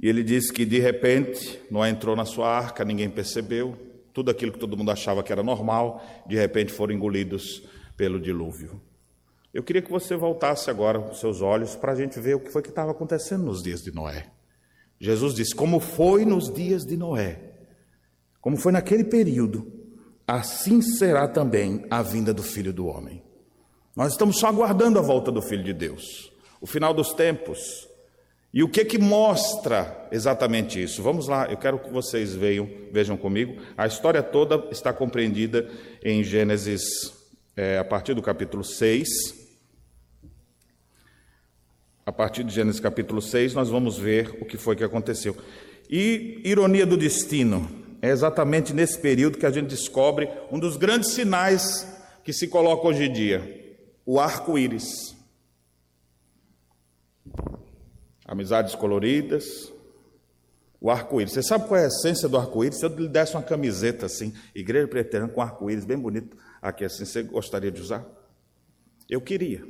E 0.00 0.08
ele 0.08 0.22
diz 0.22 0.50
que 0.50 0.64
de 0.64 0.78
repente 0.78 1.60
Noé 1.70 1.90
entrou 1.90 2.14
na 2.14 2.24
sua 2.24 2.48
arca, 2.48 2.84
ninguém 2.84 3.08
percebeu, 3.08 3.76
tudo 4.12 4.30
aquilo 4.30 4.52
que 4.52 4.58
todo 4.58 4.76
mundo 4.76 4.90
achava 4.90 5.22
que 5.22 5.32
era 5.32 5.42
normal, 5.42 6.04
de 6.26 6.36
repente 6.36 6.72
foram 6.72 6.94
engolidos 6.94 7.62
pelo 7.96 8.20
dilúvio. 8.20 8.80
Eu 9.52 9.62
queria 9.62 9.80
que 9.80 9.90
você 9.90 10.14
voltasse 10.16 10.68
agora 10.70 11.00
os 11.00 11.18
seus 11.18 11.40
olhos 11.40 11.74
para 11.74 11.92
a 11.92 11.96
gente 11.96 12.20
ver 12.20 12.34
o 12.34 12.40
que 12.40 12.50
foi 12.50 12.62
que 12.62 12.68
estava 12.68 12.90
acontecendo 12.90 13.44
nos 13.44 13.62
dias 13.62 13.82
de 13.82 13.90
Noé. 13.90 14.26
Jesus 15.00 15.34
disse: 15.34 15.54
Como 15.54 15.80
foi 15.80 16.24
nos 16.24 16.52
dias 16.52 16.84
de 16.84 16.96
Noé, 16.96 17.40
como 18.40 18.56
foi 18.56 18.72
naquele 18.72 19.04
período, 19.04 19.77
assim 20.28 20.82
será 20.82 21.26
também 21.26 21.86
a 21.90 22.02
vinda 22.02 22.34
do 22.34 22.42
Filho 22.42 22.70
do 22.70 22.86
Homem. 22.86 23.22
Nós 23.96 24.12
estamos 24.12 24.38
só 24.38 24.48
aguardando 24.48 24.98
a 24.98 25.02
volta 25.02 25.32
do 25.32 25.40
Filho 25.40 25.64
de 25.64 25.72
Deus, 25.72 26.30
o 26.60 26.66
final 26.66 26.92
dos 26.92 27.14
tempos. 27.14 27.88
E 28.52 28.62
o 28.62 28.68
que 28.68 28.84
que 28.84 28.98
mostra 28.98 30.06
exatamente 30.12 30.82
isso? 30.82 31.02
Vamos 31.02 31.28
lá, 31.28 31.46
eu 31.50 31.56
quero 31.56 31.78
que 31.78 31.90
vocês 31.90 32.34
vejam, 32.34 32.68
vejam 32.92 33.16
comigo. 33.16 33.60
A 33.76 33.86
história 33.86 34.22
toda 34.22 34.68
está 34.70 34.92
compreendida 34.92 35.68
em 36.04 36.22
Gênesis, 36.22 36.82
é, 37.56 37.78
a 37.78 37.84
partir 37.84 38.14
do 38.14 38.22
capítulo 38.22 38.62
6. 38.62 39.08
A 42.04 42.12
partir 42.12 42.44
de 42.44 42.54
Gênesis 42.54 42.80
capítulo 42.80 43.20
6, 43.20 43.54
nós 43.54 43.68
vamos 43.68 43.98
ver 43.98 44.38
o 44.40 44.44
que 44.44 44.56
foi 44.56 44.76
que 44.76 44.84
aconteceu. 44.84 45.36
E 45.90 46.40
ironia 46.44 46.86
do 46.86 46.96
destino, 46.96 47.87
é 48.00 48.10
exatamente 48.10 48.72
nesse 48.72 48.98
período 48.98 49.38
que 49.38 49.46
a 49.46 49.50
gente 49.50 49.68
descobre 49.68 50.28
um 50.50 50.58
dos 50.58 50.76
grandes 50.76 51.10
sinais 51.10 51.86
que 52.22 52.32
se 52.32 52.46
coloca 52.46 52.86
hoje 52.86 53.04
em 53.04 53.12
dia: 53.12 53.78
o 54.04 54.20
arco-íris. 54.20 55.16
Amizades 58.24 58.74
coloridas, 58.74 59.72
o 60.80 60.90
arco-íris. 60.90 61.32
Você 61.32 61.42
sabe 61.42 61.66
qual 61.66 61.80
é 61.80 61.84
a 61.84 61.88
essência 61.88 62.28
do 62.28 62.36
arco-íris? 62.36 62.78
Se 62.78 62.84
eu 62.84 62.94
lhe 62.94 63.08
desse 63.08 63.34
uma 63.34 63.42
camiseta 63.42 64.06
assim, 64.06 64.34
Igreja 64.54 64.86
Preteriana 64.86 65.32
com 65.32 65.40
arco-íris 65.40 65.84
bem 65.84 65.98
bonito, 65.98 66.36
aqui 66.60 66.84
assim, 66.84 67.04
você 67.04 67.22
gostaria 67.22 67.70
de 67.70 67.80
usar? 67.80 68.04
Eu 69.08 69.20
queria. 69.20 69.66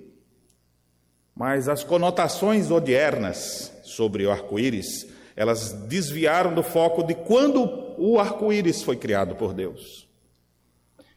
Mas 1.34 1.68
as 1.68 1.84
conotações 1.84 2.68
odiernas 2.68 3.72
sobre 3.84 4.26
o 4.26 4.30
arco-íris, 4.32 5.06
elas 5.36 5.72
desviaram 5.72 6.52
do 6.52 6.64
foco 6.64 7.04
de 7.04 7.14
quando 7.14 7.87
o 7.98 8.18
arco-íris 8.18 8.82
foi 8.82 8.96
criado 8.96 9.34
por 9.34 9.52
Deus. 9.52 10.08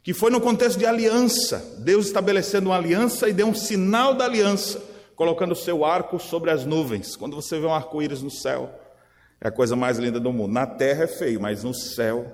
Que 0.03 0.13
foi 0.13 0.31
no 0.31 0.41
contexto 0.41 0.79
de 0.79 0.85
aliança, 0.85 1.77
Deus 1.79 2.07
estabelecendo 2.07 2.69
uma 2.69 2.75
aliança 2.75 3.29
e 3.29 3.33
deu 3.33 3.47
um 3.47 3.53
sinal 3.53 4.15
da 4.15 4.25
aliança, 4.25 4.81
colocando 5.15 5.51
o 5.51 5.55
seu 5.55 5.85
arco 5.85 6.19
sobre 6.19 6.49
as 6.49 6.65
nuvens. 6.65 7.15
Quando 7.15 7.35
você 7.35 7.59
vê 7.59 7.67
um 7.67 7.73
arco-íris 7.73 8.21
no 8.23 8.31
céu, 8.31 8.69
é 9.39 9.47
a 9.47 9.51
coisa 9.51 9.75
mais 9.75 9.99
linda 9.99 10.19
do 10.19 10.33
mundo. 10.33 10.51
Na 10.51 10.65
terra 10.65 11.03
é 11.03 11.07
feio, 11.07 11.39
mas 11.39 11.63
no 11.63 11.73
céu 11.73 12.31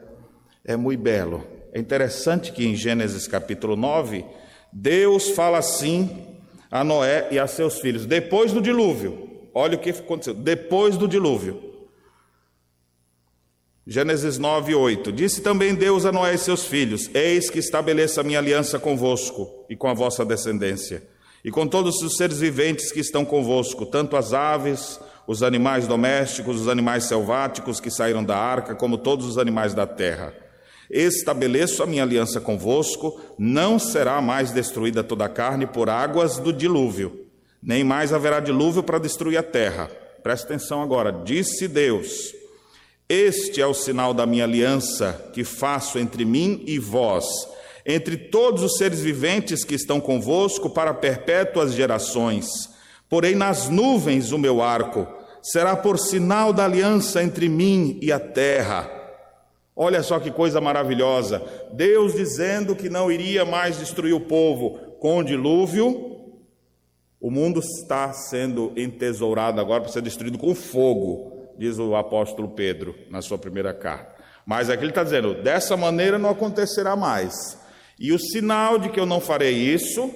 é 0.64 0.78
muito 0.78 1.02
belo. 1.02 1.44
É 1.74 1.80
interessante 1.80 2.52
que 2.54 2.66
em 2.66 2.76
Gênesis 2.76 3.28
capítulo 3.28 3.76
9, 3.76 4.26
Deus 4.72 5.30
fala 5.30 5.58
assim 5.58 6.26
a 6.72 6.84
Noé 6.84 7.28
e 7.32 7.40
a 7.40 7.48
seus 7.48 7.80
filhos, 7.80 8.06
depois 8.06 8.52
do 8.54 8.62
dilúvio. 8.62 9.28
Olha 9.54 9.76
o 9.76 9.80
que 9.80 9.90
aconteceu, 9.90 10.34
depois 10.34 10.98
do 10.98 11.08
dilúvio. 11.08 11.67
Gênesis 13.90 14.38
9, 14.38 14.76
8. 14.76 15.14
Disse 15.14 15.40
também 15.40 15.74
Deus 15.74 16.06
a 16.06 16.12
Noé 16.12 16.34
e 16.34 16.38
seus 16.38 16.66
filhos: 16.66 17.10
Eis 17.14 17.50
que 17.50 17.58
estabeleça 17.58 18.20
a 18.20 18.24
minha 18.24 18.38
aliança 18.38 18.78
convosco 18.78 19.66
e 19.70 19.78
com 19.78 19.88
a 19.88 19.94
vossa 19.94 20.26
descendência, 20.26 21.08
e 21.42 21.50
com 21.50 21.66
todos 21.66 22.02
os 22.02 22.18
seres 22.18 22.40
viventes 22.40 22.92
que 22.92 23.00
estão 23.00 23.24
convosco, 23.24 23.86
tanto 23.86 24.18
as 24.18 24.34
aves, 24.34 25.00
os 25.26 25.42
animais 25.42 25.88
domésticos, 25.88 26.60
os 26.60 26.68
animais 26.68 27.06
selváticos 27.06 27.80
que 27.80 27.90
saíram 27.90 28.26
da 28.26 28.38
arca, 28.38 28.76
como 28.76 28.98
todos 28.98 29.26
os 29.26 29.38
animais 29.38 29.74
da 29.74 29.88
terra. 29.88 30.34
Estabeleço 30.92 31.82
a 31.82 31.86
minha 31.86 32.04
aliança 32.04 32.42
convosco, 32.42 33.18
não 33.40 33.80
será 33.80 34.20
mais 34.20 34.52
destruída 34.52 35.02
toda 35.02 35.24
a 35.24 35.30
carne 35.30 35.66
por 35.66 35.90
águas 35.90 36.38
do 36.40 36.52
dilúvio, 36.52 37.26
nem 37.64 37.86
mais 37.86 38.12
haverá 38.12 38.42
dilúvio 38.42 38.84
para 38.84 39.00
destruir 39.00 39.38
a 39.38 39.44
terra. 39.44 39.90
Presta 40.22 40.46
atenção 40.46 40.82
agora, 40.82 41.10
disse 41.24 41.70
Deus: 41.70 42.37
Este 43.10 43.62
é 43.62 43.66
o 43.66 43.74
sinal 43.74 44.14
da 44.14 44.26
minha 44.26 44.44
aliança 44.44 45.30
que 45.32 45.46
faço 45.46 45.98
entre 45.98 46.26
mim 46.26 46.62
e 46.68 46.78
vós, 46.78 47.26
entre 47.86 48.18
todos 48.18 48.62
os 48.64 48.76
seres 48.78 49.00
viventes 49.00 49.64
que 49.64 49.76
estão 49.76 50.02
convosco 50.02 50.70
para 50.70 50.94
perpétuas 50.94 51.74
gerações. 51.74 52.46
Porém, 53.10 53.34
nas 53.34 53.70
nuvens 53.70 54.34
o 54.34 54.38
meu 54.38 54.62
arco 54.62 55.08
será 55.42 55.74
por 55.78 55.98
sinal 55.98 56.52
da 56.52 56.66
aliança 56.66 57.24
entre 57.24 57.48
mim 57.48 57.98
e 58.02 58.12
a 58.12 58.20
terra. 58.20 58.92
Olha 59.74 60.04
só 60.04 60.20
que 60.20 60.30
coisa 60.30 60.60
maravilhosa. 60.60 61.42
Deus 61.72 62.14
dizendo 62.14 62.76
que 62.76 62.90
não 62.90 63.10
iria 63.10 63.46
mais 63.46 63.78
destruir 63.78 64.14
o 64.14 64.20
povo 64.20 64.72
com 65.00 65.20
o 65.20 65.24
dilúvio. 65.24 66.18
O 67.22 67.32
mundo 67.32 67.62
está 67.62 68.12
sendo 68.12 68.74
entesourado 68.76 69.62
agora 69.62 69.82
para 69.84 69.92
ser 69.94 70.02
destruído 70.02 70.38
com 70.38 70.54
fogo, 70.54 71.37
diz 71.58 71.80
o 71.80 71.96
apóstolo 71.96 72.50
Pedro 72.50 72.96
na 73.10 73.22
sua 73.22 73.38
primeira 73.38 73.74
carta. 73.74 74.16
Mas 74.46 74.70
aqui 74.70 74.84
ele 74.84 74.92
está 74.92 75.04
dizendo: 75.04 75.42
dessa 75.42 75.76
maneira 75.76 76.18
não 76.18 76.30
acontecerá 76.30 76.96
mais. 76.96 77.58
E 78.00 78.12
o 78.14 78.20
sinal 78.20 78.78
de 78.78 78.90
que 78.90 79.00
eu 79.00 79.06
não 79.06 79.20
farei 79.20 79.54
isso 79.54 80.12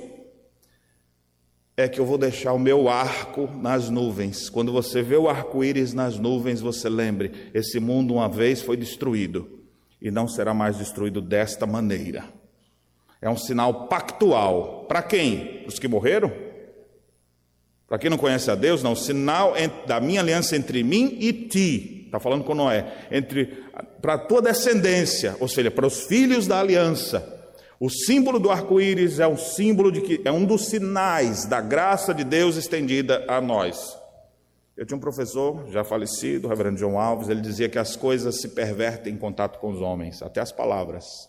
é 1.76 1.88
que 1.88 2.00
eu 2.00 2.06
vou 2.06 2.18
deixar 2.18 2.54
o 2.54 2.60
meu 2.60 2.88
arco 2.88 3.50
nas 3.54 3.90
nuvens. 3.90 4.50
Quando 4.50 4.72
você 4.72 5.02
vê 5.02 5.16
o 5.16 5.28
arco-íris 5.28 5.94
nas 5.94 6.18
nuvens, 6.18 6.62
você 6.62 6.88
lembre: 6.88 7.50
esse 7.54 7.80
mundo 7.80 8.14
uma 8.14 8.30
vez 8.30 8.62
foi 8.62 8.78
destruído 8.78 9.60
e 10.02 10.10
não 10.10 10.28
será 10.28 10.54
mais 10.54 10.78
destruído 10.78 11.22
desta 11.22 11.66
maneira. 11.66 12.26
É 13.22 13.30
um 13.30 13.38
sinal 13.38 13.88
pactual. 13.88 14.86
Para 14.88 15.04
quem? 15.04 15.64
Os 15.68 15.78
que 15.78 15.88
morreram? 15.88 16.51
Para 17.92 18.00
quem 18.00 18.10
não 18.10 18.18
conhece 18.18 18.50
a 18.50 18.56
Deus, 18.56 18.82
não. 18.82 18.96
Sinal 18.96 19.54
da 19.86 20.00
minha 20.00 20.22
aliança 20.22 20.56
entre 20.56 20.82
mim 20.82 21.18
e 21.20 21.34
ti. 21.34 22.04
Está 22.06 22.22
falando 22.22 22.46
com 22.46 22.56
Noé. 22.56 22.86
Entre 23.12 23.66
para 24.02 24.14
a 24.14 24.18
tua 24.18 24.42
descendência, 24.42 25.36
ou 25.42 25.48
seja, 25.50 25.70
para 25.70 25.86
os 25.86 26.06
filhos 26.06 26.48
da 26.48 26.58
aliança 26.58 27.42
o 27.84 27.90
símbolo 27.90 28.40
do 28.40 28.52
arco-íris 28.52 29.20
é 29.20 29.28
um 29.28 29.36
símbolo 29.36 29.92
de 29.92 30.02
que 30.02 30.22
é 30.24 30.32
um 30.32 30.46
dos 30.46 30.68
sinais 30.68 31.46
da 31.46 31.60
graça 31.60 32.14
de 32.14 32.24
Deus 32.24 32.56
estendida 32.56 33.26
a 33.28 33.42
nós. 33.42 33.98
Eu 34.78 34.86
tinha 34.86 34.96
um 34.96 35.02
professor 35.02 35.68
já 35.72 35.84
falecido, 35.84 36.46
o 36.46 36.50
reverendo 36.50 36.78
João 36.78 37.00
Alves, 37.00 37.28
ele 37.28 37.42
dizia 37.42 37.68
que 37.68 37.80
as 37.80 37.96
coisas 37.96 38.40
se 38.40 38.50
pervertem 38.50 39.16
em 39.16 39.18
contato 39.18 39.58
com 39.58 39.72
os 39.72 39.82
homens, 39.82 40.22
até 40.22 40.40
as 40.40 40.52
palavras. 40.52 41.28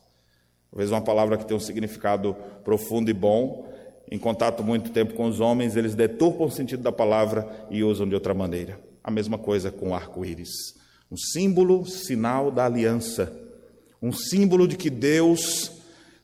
Talvez 0.70 0.90
uma 0.90 1.00
palavra 1.00 1.38
que 1.38 1.46
tem 1.46 1.56
um 1.56 1.60
significado 1.60 2.36
profundo 2.62 3.10
e 3.10 3.14
bom, 3.14 3.71
em 4.12 4.18
contato 4.18 4.62
muito 4.62 4.90
tempo 4.90 5.14
com 5.14 5.24
os 5.24 5.40
homens, 5.40 5.74
eles 5.74 5.94
deturpam 5.94 6.44
o 6.44 6.50
sentido 6.50 6.82
da 6.82 6.92
palavra 6.92 7.48
e 7.70 7.82
usam 7.82 8.06
de 8.06 8.14
outra 8.14 8.34
maneira. 8.34 8.78
A 9.02 9.10
mesma 9.10 9.38
coisa 9.38 9.72
com 9.72 9.88
o 9.88 9.94
arco-íris. 9.94 10.50
Um 11.10 11.16
símbolo, 11.16 11.86
sinal 11.86 12.50
da 12.50 12.66
aliança. 12.66 13.32
Um 14.02 14.12
símbolo 14.12 14.68
de 14.68 14.76
que 14.76 14.90
Deus 14.90 15.72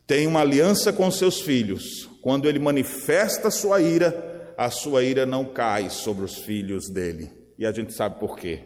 tem 0.07 0.27
uma 0.27 0.41
aliança 0.41 0.93
com 0.93 1.11
seus 1.11 1.41
filhos. 1.41 2.07
Quando 2.21 2.47
ele 2.47 2.59
manifesta 2.59 3.51
sua 3.51 3.81
ira, 3.81 4.53
a 4.59 4.69
sua 4.69 5.03
ira 5.03 5.25
não 5.25 5.47
cai 5.47 5.89
sobre 5.89 6.27
os 6.27 6.37
filhos 6.37 6.91
dele. 6.91 7.31
E 7.59 7.65
a 7.65 7.73
gente 7.73 7.95
sabe 7.95 8.21
por 8.21 8.37
quê? 8.37 8.61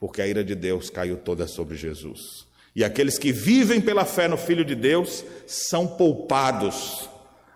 Porque 0.00 0.22
a 0.22 0.26
ira 0.26 0.42
de 0.42 0.54
Deus 0.54 0.88
caiu 0.88 1.18
toda 1.18 1.46
sobre 1.46 1.76
Jesus. 1.76 2.46
E 2.74 2.82
aqueles 2.82 3.18
que 3.18 3.32
vivem 3.32 3.82
pela 3.82 4.06
fé 4.06 4.26
no 4.26 4.38
Filho 4.38 4.64
de 4.64 4.74
Deus 4.74 5.22
são 5.46 5.86
poupados, 5.86 7.06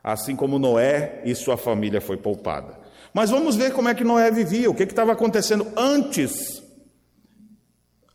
assim 0.07 0.37
como 0.37 0.57
Noé 0.57 1.21
e 1.25 1.35
sua 1.35 1.57
família 1.57 2.01
foi 2.01 2.17
poupada. 2.17 2.79
Mas 3.13 3.29
vamos 3.29 3.57
ver 3.57 3.73
como 3.73 3.89
é 3.89 3.95
que 3.95 4.05
Noé 4.05 4.31
vivia, 4.31 4.71
o 4.71 4.75
que 4.75 4.85
estava 4.85 5.11
acontecendo 5.11 5.67
antes, 5.77 6.63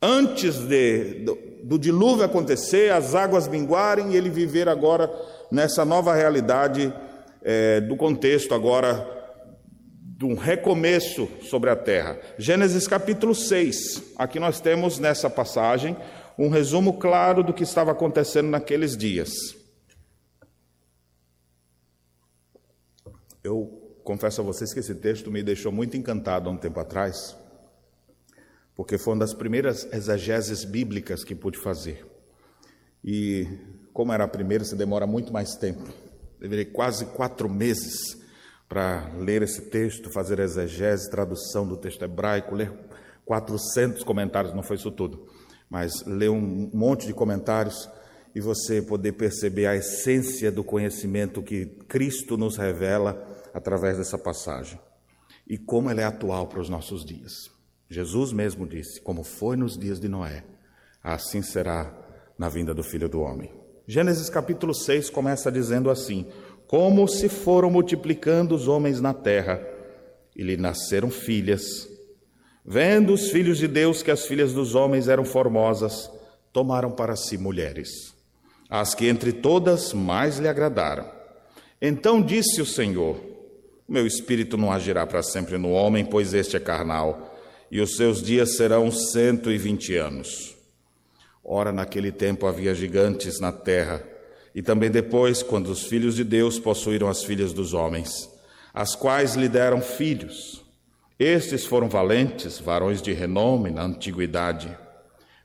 antes 0.01 0.56
de, 0.60 1.25
do 1.65 1.77
dilúvio 1.77 2.23
acontecer, 2.23 2.93
as 2.93 3.13
águas 3.13 3.45
minguarem 3.49 4.13
e 4.13 4.15
ele 4.15 4.30
viver 4.30 4.69
agora 4.69 5.12
nessa 5.51 5.84
nova 5.84 6.15
realidade 6.15 6.93
é, 7.43 7.82
do 7.82 7.97
contexto 7.97 8.56
agora 8.56 9.06
de 10.17 10.23
um 10.23 10.36
recomeço 10.36 11.27
sobre 11.41 11.69
a 11.69 11.75
terra. 11.75 12.17
Gênesis 12.38 12.88
capítulo 12.88 13.36
6. 13.36 14.13
Aqui 14.17 14.39
nós 14.39 14.62
temos 14.62 14.97
nessa 14.97 15.30
passagem 15.30 15.97
um 16.39 16.47
resumo 16.47 16.93
claro 16.93 17.43
do 17.43 17.54
que 17.54 17.63
estava 17.63 17.91
acontecendo 17.91 18.49
naqueles 18.49 18.95
dias. 18.95 19.60
Eu 23.43 23.97
confesso 24.04 24.41
a 24.41 24.43
vocês 24.43 24.73
que 24.73 24.80
esse 24.80 24.95
texto 24.95 25.32
me 25.32 25.43
deixou 25.43 25.71
muito 25.71 25.97
encantado 25.97 26.49
há 26.49 26.51
um 26.51 26.58
tempo 26.58 26.80
atrás 26.80 27.36
porque 28.75 28.97
foi 28.97 29.13
uma 29.13 29.19
das 29.19 29.34
primeiras 29.34 29.88
exegeses 29.93 30.63
bíblicas 30.63 31.23
que 31.23 31.36
pude 31.36 31.60
fazer. 31.60 32.06
E 33.04 33.47
como 33.93 34.13
era 34.13 34.23
a 34.23 34.27
primeira, 34.27 34.63
se 34.63 34.75
demora 34.75 35.06
muito 35.06 35.32
mais 35.32 35.56
tempo. 35.56 35.84
Deveria 36.39 36.65
quase 36.65 37.06
quatro 37.08 37.49
meses 37.49 38.17
para 38.67 39.12
ler 39.19 39.41
esse 39.41 39.69
texto, 39.69 40.10
fazer 40.10 40.39
exegese, 40.39 41.12
tradução 41.12 41.67
do 41.67 41.77
texto 41.77 42.04
hebraico, 42.04 42.56
ler 42.56 42.73
400 43.25 44.04
comentários, 44.04 44.54
não 44.54 44.63
foi 44.63 44.77
isso 44.77 44.89
tudo, 44.89 45.27
mas 45.69 46.04
ler 46.06 46.30
um 46.30 46.71
monte 46.73 47.06
de 47.06 47.13
comentários 47.13 47.88
e 48.33 48.39
você 48.41 48.81
poder 48.81 49.13
perceber 49.13 49.65
a 49.65 49.75
essência 49.75 50.51
do 50.51 50.63
conhecimento 50.63 51.41
que 51.41 51.65
Cristo 51.87 52.37
nos 52.37 52.57
revela 52.57 53.21
através 53.53 53.97
dessa 53.97 54.17
passagem 54.17 54.79
e 55.51 55.57
como 55.57 55.89
ela 55.89 55.99
é 55.99 56.05
atual 56.05 56.47
para 56.47 56.61
os 56.61 56.69
nossos 56.69 57.03
dias. 57.03 57.51
Jesus 57.89 58.31
mesmo 58.31 58.65
disse: 58.65 59.01
Como 59.01 59.21
foi 59.21 59.57
nos 59.57 59.77
dias 59.77 59.99
de 59.99 60.07
Noé, 60.07 60.45
assim 61.03 61.41
será 61.41 61.93
na 62.37 62.47
vinda 62.47 62.73
do 62.73 62.81
filho 62.81 63.09
do 63.09 63.19
homem. 63.19 63.51
Gênesis 63.85 64.29
capítulo 64.29 64.73
6 64.73 65.09
começa 65.09 65.51
dizendo 65.51 65.89
assim: 65.89 66.25
Como 66.67 67.05
se 67.05 67.27
foram 67.27 67.69
multiplicando 67.69 68.55
os 68.55 68.69
homens 68.69 69.01
na 69.01 69.13
terra, 69.13 69.61
e 70.33 70.41
lhe 70.41 70.55
nasceram 70.55 71.11
filhas. 71.11 71.89
Vendo 72.63 73.11
os 73.11 73.29
filhos 73.29 73.57
de 73.57 73.67
Deus 73.67 74.01
que 74.01 74.11
as 74.11 74.25
filhas 74.25 74.53
dos 74.53 74.73
homens 74.73 75.09
eram 75.09 75.25
formosas, 75.25 76.09
tomaram 76.53 76.91
para 76.91 77.17
si 77.17 77.37
mulheres, 77.37 78.11
as 78.71 78.95
que 78.95 79.07
entre 79.07 79.34
todas 79.34 79.93
mais 79.93 80.39
lhe 80.39 80.47
agradaram. 80.47 81.05
Então 81.81 82.21
disse 82.21 82.62
o 82.62 82.65
Senhor: 82.65 83.19
Meu 83.88 84.07
espírito 84.07 84.57
não 84.57 84.71
agirá 84.71 85.05
para 85.05 85.21
sempre 85.21 85.57
no 85.57 85.71
homem, 85.71 86.05
pois 86.05 86.34
este 86.34 86.55
é 86.55 86.60
carnal 86.60 87.27
e 87.71 87.79
os 87.79 87.95
seus 87.95 88.21
dias 88.21 88.57
serão 88.57 88.91
cento 88.91 89.49
e 89.49 89.57
vinte 89.57 89.95
anos. 89.95 90.53
Ora, 91.43 91.71
naquele 91.71 92.12
tempo 92.12 92.45
havia 92.45 92.75
gigantes 92.75 93.39
na 93.39 93.51
terra, 93.51 94.03
e 94.53 94.62
também 94.62 94.91
depois, 94.91 95.41
quando 95.41 95.67
os 95.67 95.86
filhos 95.86 96.15
de 96.15 96.25
Deus 96.25 96.60
possuíram 96.60 97.07
as 97.07 97.23
filhas 97.23 97.53
dos 97.53 97.73
homens, 97.73 98.29
as 98.73 98.93
quais 98.93 99.36
lhe 99.36 99.47
deram 99.47 99.81
filhos. 99.81 100.62
Estes 101.17 101.65
foram 101.65 101.88
valentes, 101.88 102.60
varões 102.60 103.01
de 103.01 103.13
renome 103.13 103.71
na 103.71 103.84
antiguidade. 103.84 104.77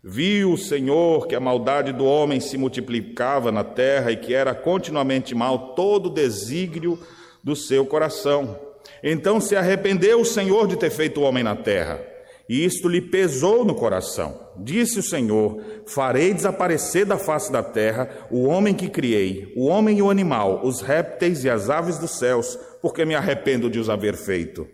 Viu 0.09 0.53
o 0.53 0.57
Senhor 0.57 1.27
que 1.27 1.35
a 1.35 1.41
maldade 1.41 1.93
do 1.93 2.05
homem 2.05 2.39
se 2.39 2.57
multiplicava 2.57 3.51
na 3.51 3.65
terra 3.65 4.13
e 4.13 4.17
que 4.17 4.33
era 4.33 4.55
continuamente 4.55 5.35
mal 5.35 5.75
todo 5.75 6.07
o 6.07 6.15
desígnio 6.15 6.97
do 7.43 7.57
seu 7.57 7.85
coração. 7.85 8.57
Então 9.03 9.41
se 9.41 9.57
arrependeu 9.57 10.21
o 10.21 10.25
Senhor 10.25 10.69
de 10.69 10.77
ter 10.77 10.91
feito 10.91 11.21
o 11.21 11.25
homem 11.25 11.43
na 11.43 11.57
terra 11.57 12.01
e 12.49 12.65
isto 12.65 12.89
lhe 12.89 13.01
pesou 13.01 13.65
no 13.65 13.75
coração. 13.75 14.41
Disse 14.57 15.01
o 15.01 15.03
Senhor: 15.03 15.61
Farei 15.87 16.33
desaparecer 16.33 17.05
da 17.05 17.19
face 17.19 17.51
da 17.51 17.65
terra 17.65 18.09
o 18.31 18.45
homem 18.45 18.75
que 18.75 18.89
criei, 18.89 19.53
o 19.57 19.67
homem 19.67 19.99
e 19.99 20.03
o 20.03 20.09
animal, 20.09 20.61
os 20.65 20.83
répteis 20.83 21.43
e 21.43 21.51
as 21.51 21.69
aves 21.69 21.99
dos 21.99 22.13
céus, 22.13 22.57
porque 22.81 23.05
me 23.05 23.17
arrependo 23.17 23.69
de 23.69 23.81
os 23.81 23.91
haver 23.91 24.15
feito. 24.15 24.69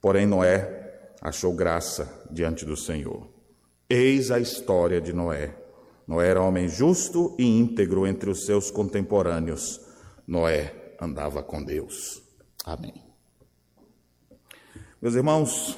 Porém, 0.00 0.24
Noé 0.24 1.12
achou 1.20 1.52
graça 1.52 2.24
diante 2.30 2.64
do 2.64 2.74
Senhor. 2.74 3.35
Eis 3.88 4.30
a 4.30 4.38
história 4.38 5.00
de 5.00 5.12
Noé. 5.12 5.54
Noé 6.06 6.28
era 6.28 6.42
homem 6.42 6.68
justo 6.68 7.34
e 7.38 7.44
íntegro 7.44 8.06
entre 8.06 8.30
os 8.30 8.44
seus 8.44 8.70
contemporâneos. 8.70 9.80
Noé 10.26 10.94
andava 11.00 11.42
com 11.42 11.62
Deus. 11.62 12.22
Amém. 12.64 13.04
Meus 15.00 15.14
irmãos, 15.14 15.76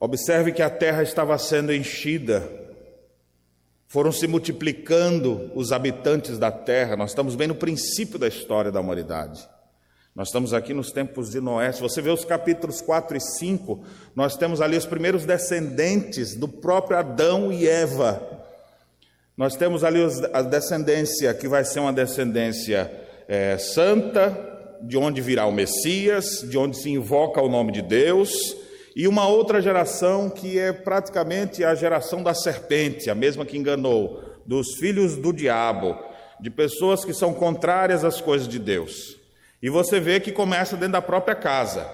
Observe 0.00 0.52
que 0.52 0.62
a 0.62 0.70
terra 0.70 1.02
estava 1.02 1.36
sendo 1.38 1.72
enchida, 1.72 2.48
foram 3.88 4.12
se 4.12 4.28
multiplicando 4.28 5.50
os 5.56 5.72
habitantes 5.72 6.38
da 6.38 6.52
terra. 6.52 6.96
Nós 6.96 7.10
estamos 7.10 7.34
bem 7.34 7.48
no 7.48 7.56
princípio 7.56 8.16
da 8.16 8.28
história 8.28 8.70
da 8.70 8.80
humanidade. 8.80 9.48
Nós 10.18 10.30
estamos 10.30 10.52
aqui 10.52 10.74
nos 10.74 10.90
tempos 10.90 11.30
de 11.30 11.40
Noé. 11.40 11.70
Se 11.70 11.80
você 11.80 12.02
vê 12.02 12.10
os 12.10 12.24
capítulos 12.24 12.80
4 12.80 13.16
e 13.16 13.20
5, 13.20 13.78
nós 14.16 14.36
temos 14.36 14.60
ali 14.60 14.76
os 14.76 14.84
primeiros 14.84 15.24
descendentes 15.24 16.34
do 16.34 16.48
próprio 16.48 16.98
Adão 16.98 17.52
e 17.52 17.68
Eva. 17.68 18.20
Nós 19.36 19.54
temos 19.54 19.84
ali 19.84 20.00
a 20.32 20.42
descendência 20.42 21.32
que 21.34 21.46
vai 21.46 21.64
ser 21.64 21.78
uma 21.78 21.92
descendência 21.92 22.90
é, 23.28 23.56
santa, 23.58 24.36
de 24.82 24.98
onde 24.98 25.20
virá 25.20 25.46
o 25.46 25.52
Messias, 25.52 26.40
de 26.40 26.58
onde 26.58 26.76
se 26.76 26.90
invoca 26.90 27.40
o 27.40 27.48
nome 27.48 27.70
de 27.70 27.80
Deus, 27.80 28.56
e 28.96 29.06
uma 29.06 29.28
outra 29.28 29.62
geração 29.62 30.28
que 30.28 30.58
é 30.58 30.72
praticamente 30.72 31.62
a 31.62 31.76
geração 31.76 32.24
da 32.24 32.34
serpente, 32.34 33.08
a 33.08 33.14
mesma 33.14 33.46
que 33.46 33.56
enganou, 33.56 34.20
dos 34.44 34.74
filhos 34.80 35.14
do 35.16 35.32
diabo, 35.32 35.96
de 36.40 36.50
pessoas 36.50 37.04
que 37.04 37.14
são 37.14 37.32
contrárias 37.32 38.04
às 38.04 38.20
coisas 38.20 38.48
de 38.48 38.58
Deus. 38.58 39.17
E 39.62 39.68
você 39.68 39.98
vê 39.98 40.20
que 40.20 40.32
começa 40.32 40.76
dentro 40.76 40.92
da 40.92 41.02
própria 41.02 41.34
casa. 41.34 41.90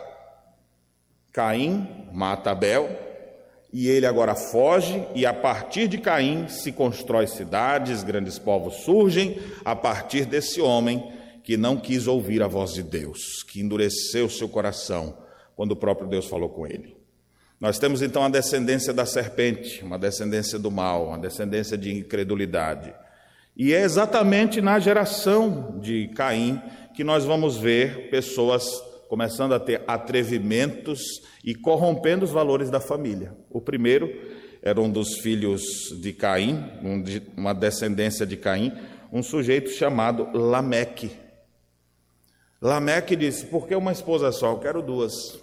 Caim 1.32 2.06
mata 2.12 2.50
Abel, 2.50 2.88
e 3.72 3.88
ele 3.88 4.06
agora 4.06 4.36
foge, 4.36 5.04
e 5.16 5.26
a 5.26 5.34
partir 5.34 5.88
de 5.88 5.98
Caim 5.98 6.46
se 6.46 6.70
constrói 6.70 7.26
cidades, 7.26 8.04
grandes 8.04 8.38
povos 8.38 8.84
surgem 8.84 9.40
a 9.64 9.74
partir 9.74 10.26
desse 10.26 10.60
homem 10.60 11.12
que 11.42 11.56
não 11.56 11.76
quis 11.76 12.06
ouvir 12.06 12.40
a 12.40 12.46
voz 12.46 12.72
de 12.72 12.84
Deus, 12.84 13.42
que 13.42 13.60
endureceu 13.60 14.28
seu 14.28 14.48
coração 14.48 15.18
quando 15.56 15.72
o 15.72 15.76
próprio 15.76 16.08
Deus 16.08 16.26
falou 16.26 16.48
com 16.48 16.66
ele. 16.66 16.96
Nós 17.60 17.78
temos 17.78 18.00
então 18.00 18.24
a 18.24 18.28
descendência 18.28 18.92
da 18.92 19.04
serpente, 19.04 19.82
uma 19.82 19.98
descendência 19.98 20.58
do 20.58 20.70
mal, 20.70 21.08
uma 21.08 21.18
descendência 21.18 21.76
de 21.76 21.92
incredulidade. 21.92 22.94
E 23.56 23.72
é 23.72 23.82
exatamente 23.82 24.60
na 24.60 24.78
geração 24.78 25.78
de 25.80 26.08
Caim 26.08 26.60
que 26.94 27.02
nós 27.02 27.24
vamos 27.24 27.56
ver 27.56 28.08
pessoas 28.08 28.64
começando 29.08 29.52
a 29.52 29.60
ter 29.60 29.82
atrevimentos 29.86 31.00
e 31.44 31.54
corrompendo 31.54 32.24
os 32.24 32.30
valores 32.30 32.70
da 32.70 32.80
família. 32.80 33.36
O 33.50 33.60
primeiro 33.60 34.10
era 34.62 34.80
um 34.80 34.90
dos 34.90 35.18
filhos 35.18 35.62
de 36.00 36.12
Caim, 36.12 36.64
uma 37.36 37.52
descendência 37.52 38.24
de 38.24 38.36
Caim, 38.36 38.72
um 39.12 39.22
sujeito 39.22 39.70
chamado 39.70 40.28
Lameque. 40.32 41.10
Lameque 42.62 43.14
disse: 43.14 43.46
Por 43.46 43.66
que 43.66 43.74
uma 43.74 43.92
esposa 43.92 44.32
só? 44.32 44.52
Eu 44.52 44.58
quero 44.58 44.80
duas. 44.80 45.38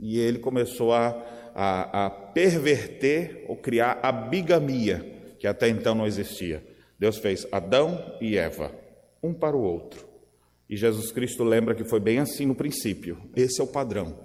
E 0.00 0.18
ele 0.18 0.38
começou 0.38 0.92
a, 0.92 1.16
a, 1.54 2.06
a 2.06 2.10
perverter 2.10 3.44
ou 3.48 3.56
criar 3.56 4.00
a 4.02 4.10
bigamia, 4.10 5.34
que 5.38 5.46
até 5.46 5.68
então 5.68 5.94
não 5.94 6.06
existia. 6.06 6.62
Deus 6.98 7.18
fez 7.18 7.46
Adão 7.50 8.16
e 8.20 8.36
Eva, 8.36 8.70
um 9.22 9.32
para 9.32 9.56
o 9.56 9.62
outro. 9.62 10.11
E 10.72 10.76
Jesus 10.78 11.12
Cristo 11.12 11.44
lembra 11.44 11.74
que 11.74 11.84
foi 11.84 12.00
bem 12.00 12.18
assim 12.18 12.46
no 12.46 12.54
princípio. 12.54 13.18
Esse 13.36 13.60
é 13.60 13.64
o 13.64 13.66
padrão. 13.66 14.16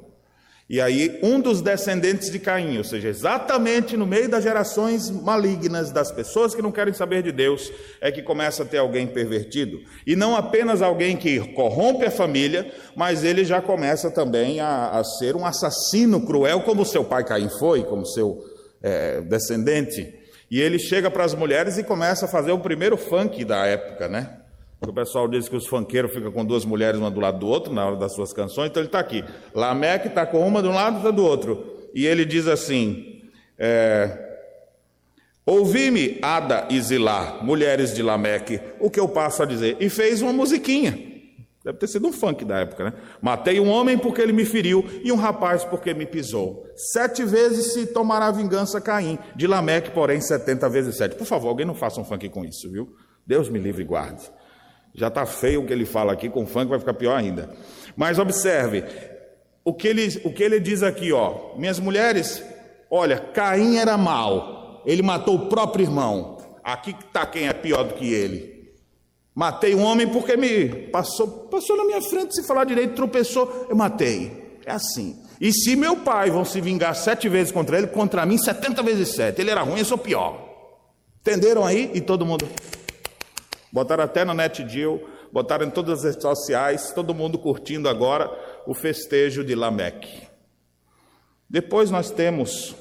E 0.69 0.79
aí, 0.79 1.19
um 1.21 1.41
dos 1.41 1.61
descendentes 1.61 2.31
de 2.31 2.39
Caim, 2.39 2.77
ou 2.77 2.85
seja, 2.85 3.09
exatamente 3.09 3.97
no 3.97 4.05
meio 4.05 4.29
das 4.29 4.45
gerações 4.45 5.09
malignas, 5.09 5.91
das 5.91 6.09
pessoas 6.09 6.55
que 6.55 6.61
não 6.61 6.71
querem 6.71 6.93
saber 6.93 7.21
de 7.21 7.33
Deus, 7.33 7.69
é 7.99 8.13
que 8.13 8.21
começa 8.21 8.63
a 8.63 8.65
ter 8.65 8.77
alguém 8.77 9.05
pervertido. 9.07 9.81
E 10.05 10.15
não 10.15 10.37
apenas 10.37 10.81
alguém 10.81 11.17
que 11.17 11.37
corrompe 11.53 12.05
a 12.05 12.11
família, 12.11 12.73
mas 12.95 13.25
ele 13.25 13.43
já 13.43 13.61
começa 13.61 14.09
também 14.09 14.61
a, 14.61 14.91
a 14.91 15.03
ser 15.03 15.35
um 15.35 15.45
assassino 15.45 16.25
cruel, 16.25 16.61
como 16.61 16.85
seu 16.85 17.03
pai 17.03 17.25
Caim 17.25 17.49
foi, 17.59 17.83
como 17.83 18.05
seu 18.05 18.41
é, 18.81 19.19
descendente. 19.19 20.15
E 20.49 20.61
ele 20.61 20.79
chega 20.79 21.11
para 21.11 21.25
as 21.25 21.35
mulheres 21.35 21.77
e 21.77 21.83
começa 21.83 22.23
a 22.23 22.29
fazer 22.29 22.53
o 22.53 22.59
primeiro 22.59 22.95
funk 22.95 23.43
da 23.43 23.65
época, 23.65 24.07
né? 24.07 24.46
O 24.81 24.93
pessoal 24.93 25.27
diz 25.27 25.49
que 25.49 25.55
os 25.55 25.65
funkeiros 25.65 26.13
ficam 26.13 26.31
com 26.31 26.45
duas 26.45 26.63
mulheres 26.63 26.99
uma 26.99 27.09
do 27.09 27.19
lado 27.19 27.39
do 27.39 27.47
outro 27.47 27.73
na 27.73 27.85
hora 27.85 27.95
das 27.95 28.13
suas 28.13 28.31
canções, 28.31 28.69
então 28.69 28.81
ele 28.81 28.87
está 28.87 28.99
aqui. 28.99 29.23
Lameque 29.53 30.07
está 30.07 30.25
com 30.25 30.45
uma 30.47 30.61
de 30.61 30.67
um 30.67 30.73
lado 30.73 30.93
e 30.93 30.97
outra 30.97 31.11
do 31.11 31.25
outro. 31.25 31.89
E 31.95 32.05
ele 32.05 32.23
diz 32.25 32.47
assim: 32.47 33.23
é, 33.57 34.27
Ouvi-me, 35.45 36.19
Ada 36.21 36.67
e 36.69 36.79
Zilá, 36.79 37.39
mulheres 37.41 37.95
de 37.95 38.03
Lameque, 38.03 38.59
o 38.79 38.89
que 38.89 38.99
eu 38.99 39.07
passo 39.07 39.41
a 39.41 39.45
dizer. 39.45 39.77
E 39.79 39.89
fez 39.89 40.21
uma 40.21 40.33
musiquinha. 40.33 41.07
Deve 41.63 41.79
ter 41.79 41.87
sido 41.87 42.07
um 42.07 42.13
funk 42.13 42.45
da 42.45 42.59
época, 42.59 42.83
né? 42.83 42.93
Matei 43.21 43.59
um 43.59 43.69
homem 43.69 43.97
porque 43.97 44.21
ele 44.21 44.31
me 44.31 44.45
feriu 44.45 44.85
e 45.03 45.11
um 45.11 45.15
rapaz 45.15 45.63
porque 45.63 45.93
me 45.93 46.05
pisou. 46.05 46.65
Sete 46.75 47.25
vezes 47.25 47.73
se 47.73 47.87
tomará 47.87 48.31
vingança 48.31 48.79
Caim, 48.79 49.17
de 49.35 49.47
Lameque, 49.47 49.91
porém, 49.91 50.21
setenta 50.21 50.69
vezes 50.69 50.95
sete. 50.95 51.15
Por 51.15 51.25
favor, 51.25 51.49
alguém 51.49 51.65
não 51.65 51.73
faça 51.73 51.99
um 51.99 52.05
funk 52.05 52.29
com 52.29 52.45
isso, 52.45 52.71
viu? 52.71 52.95
Deus 53.25 53.49
me 53.49 53.57
livre 53.57 53.83
e 53.83 53.85
guarde. 53.85 54.29
Já 54.97 55.09
está 55.09 55.27
feio 55.27 55.61
o 55.61 55.65
que 55.65 55.71
ele 55.71 55.85
fala 55.85 56.11
aqui, 56.11 56.27
com 56.27 56.47
funk 56.47 56.67
vai 56.67 56.79
ficar 56.79 56.95
pior 56.95 57.15
ainda. 57.15 57.51
Mas 57.95 58.17
observe, 58.17 58.83
o 59.63 59.71
que 59.71 59.87
ele, 59.87 60.21
o 60.23 60.33
que 60.33 60.41
ele 60.41 60.59
diz 60.59 60.81
aqui, 60.81 61.13
ó. 61.13 61.55
Minhas 61.55 61.79
mulheres, 61.79 62.43
olha, 62.89 63.19
Caim 63.19 63.77
era 63.77 63.95
mau, 63.95 64.81
ele 64.87 65.03
matou 65.03 65.35
o 65.35 65.47
próprio 65.49 65.83
irmão. 65.85 66.39
Aqui 66.63 66.95
está 66.99 67.27
quem 67.27 67.47
é 67.47 67.53
pior 67.53 67.83
do 67.83 67.93
que 67.93 68.11
ele. 68.11 68.73
Matei 69.35 69.75
um 69.75 69.83
homem 69.83 70.07
porque 70.07 70.35
me 70.35 70.67
passou, 70.87 71.27
passou 71.27 71.77
na 71.77 71.85
minha 71.85 72.01
frente, 72.01 72.33
se 72.33 72.41
falar 72.47 72.63
direito, 72.63 72.95
tropeçou, 72.95 73.67
eu 73.69 73.75
matei. 73.75 74.57
É 74.65 74.71
assim. 74.71 75.15
E 75.39 75.53
se 75.53 75.75
meu 75.75 75.97
pai 75.97 76.31
vão 76.31 76.43
se 76.43 76.59
vingar 76.59 76.95
sete 76.95 77.29
vezes 77.29 77.51
contra 77.51 77.77
ele, 77.77 77.85
contra 77.85 78.25
mim, 78.25 78.39
setenta 78.39 78.81
vezes 78.81 79.09
sete. 79.09 79.39
Ele 79.41 79.51
era 79.51 79.61
ruim, 79.61 79.77
eu 79.77 79.85
sou 79.85 79.97
pior. 79.97 80.43
Entenderam 81.21 81.63
aí? 81.63 81.91
E 81.93 82.01
todo 82.01 82.25
mundo. 82.25 82.47
Botaram 83.71 84.03
até 84.03 84.23
no 84.23 84.33
NetDeal, 84.33 84.99
botaram 85.31 85.65
em 85.65 85.69
todas 85.69 85.99
as 85.99 86.05
redes 86.05 86.21
sociais, 86.21 86.91
todo 86.91 87.13
mundo 87.13 87.37
curtindo 87.37 87.89
agora 87.89 88.31
o 88.65 88.73
festejo 88.73 89.43
de 89.43 89.55
Lameque. 89.55 90.27
Depois 91.49 91.89
nós 91.89 92.11
temos, 92.11 92.75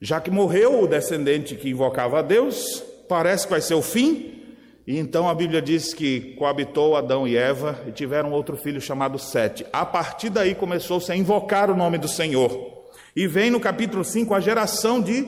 já 0.00 0.20
que 0.20 0.30
morreu 0.30 0.82
o 0.82 0.86
descendente 0.86 1.54
que 1.54 1.70
invocava 1.70 2.18
a 2.18 2.22
Deus, 2.22 2.82
parece 3.08 3.46
que 3.46 3.52
vai 3.52 3.60
ser 3.60 3.74
o 3.74 3.82
fim, 3.82 4.42
e 4.86 4.98
então 4.98 5.28
a 5.28 5.34
Bíblia 5.34 5.62
diz 5.62 5.94
que 5.94 6.34
coabitou 6.36 6.96
Adão 6.96 7.26
e 7.26 7.36
Eva 7.36 7.82
e 7.86 7.92
tiveram 7.92 8.32
outro 8.32 8.56
filho 8.56 8.80
chamado 8.80 9.18
Sete. 9.18 9.64
A 9.72 9.86
partir 9.86 10.28
daí 10.28 10.54
começou-se 10.54 11.10
a 11.10 11.16
invocar 11.16 11.70
o 11.70 11.76
nome 11.76 11.96
do 11.96 12.08
Senhor. 12.08 12.74
E 13.16 13.26
vem 13.26 13.50
no 13.50 13.60
capítulo 13.60 14.04
5 14.04 14.34
a 14.34 14.40
geração 14.40 15.00
de, 15.00 15.26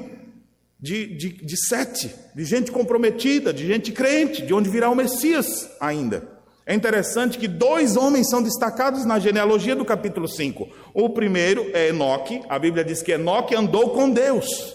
de, 0.78 1.06
de, 1.06 1.28
de 1.30 1.66
Sete, 1.66 2.14
de 2.34 2.44
gente 2.44 2.70
comprometida, 2.70 3.52
de 3.52 3.66
gente 3.66 3.92
crente, 3.92 4.42
de 4.42 4.52
onde 4.52 4.68
virá 4.68 4.90
o 4.90 4.94
Messias 4.94 5.70
ainda. 5.80 6.36
É 6.66 6.74
interessante 6.74 7.38
que 7.38 7.46
dois 7.46 7.96
homens 7.96 8.28
são 8.28 8.42
destacados 8.42 9.04
na 9.04 9.20
genealogia 9.20 9.76
do 9.76 9.84
capítulo 9.84 10.26
5. 10.26 10.68
O 10.92 11.10
primeiro 11.10 11.70
é 11.72 11.88
Enoque, 11.90 12.42
a 12.48 12.58
Bíblia 12.58 12.84
diz 12.84 13.02
que 13.02 13.12
Enoque 13.12 13.54
andou 13.54 13.90
com 13.90 14.10
Deus. 14.10 14.74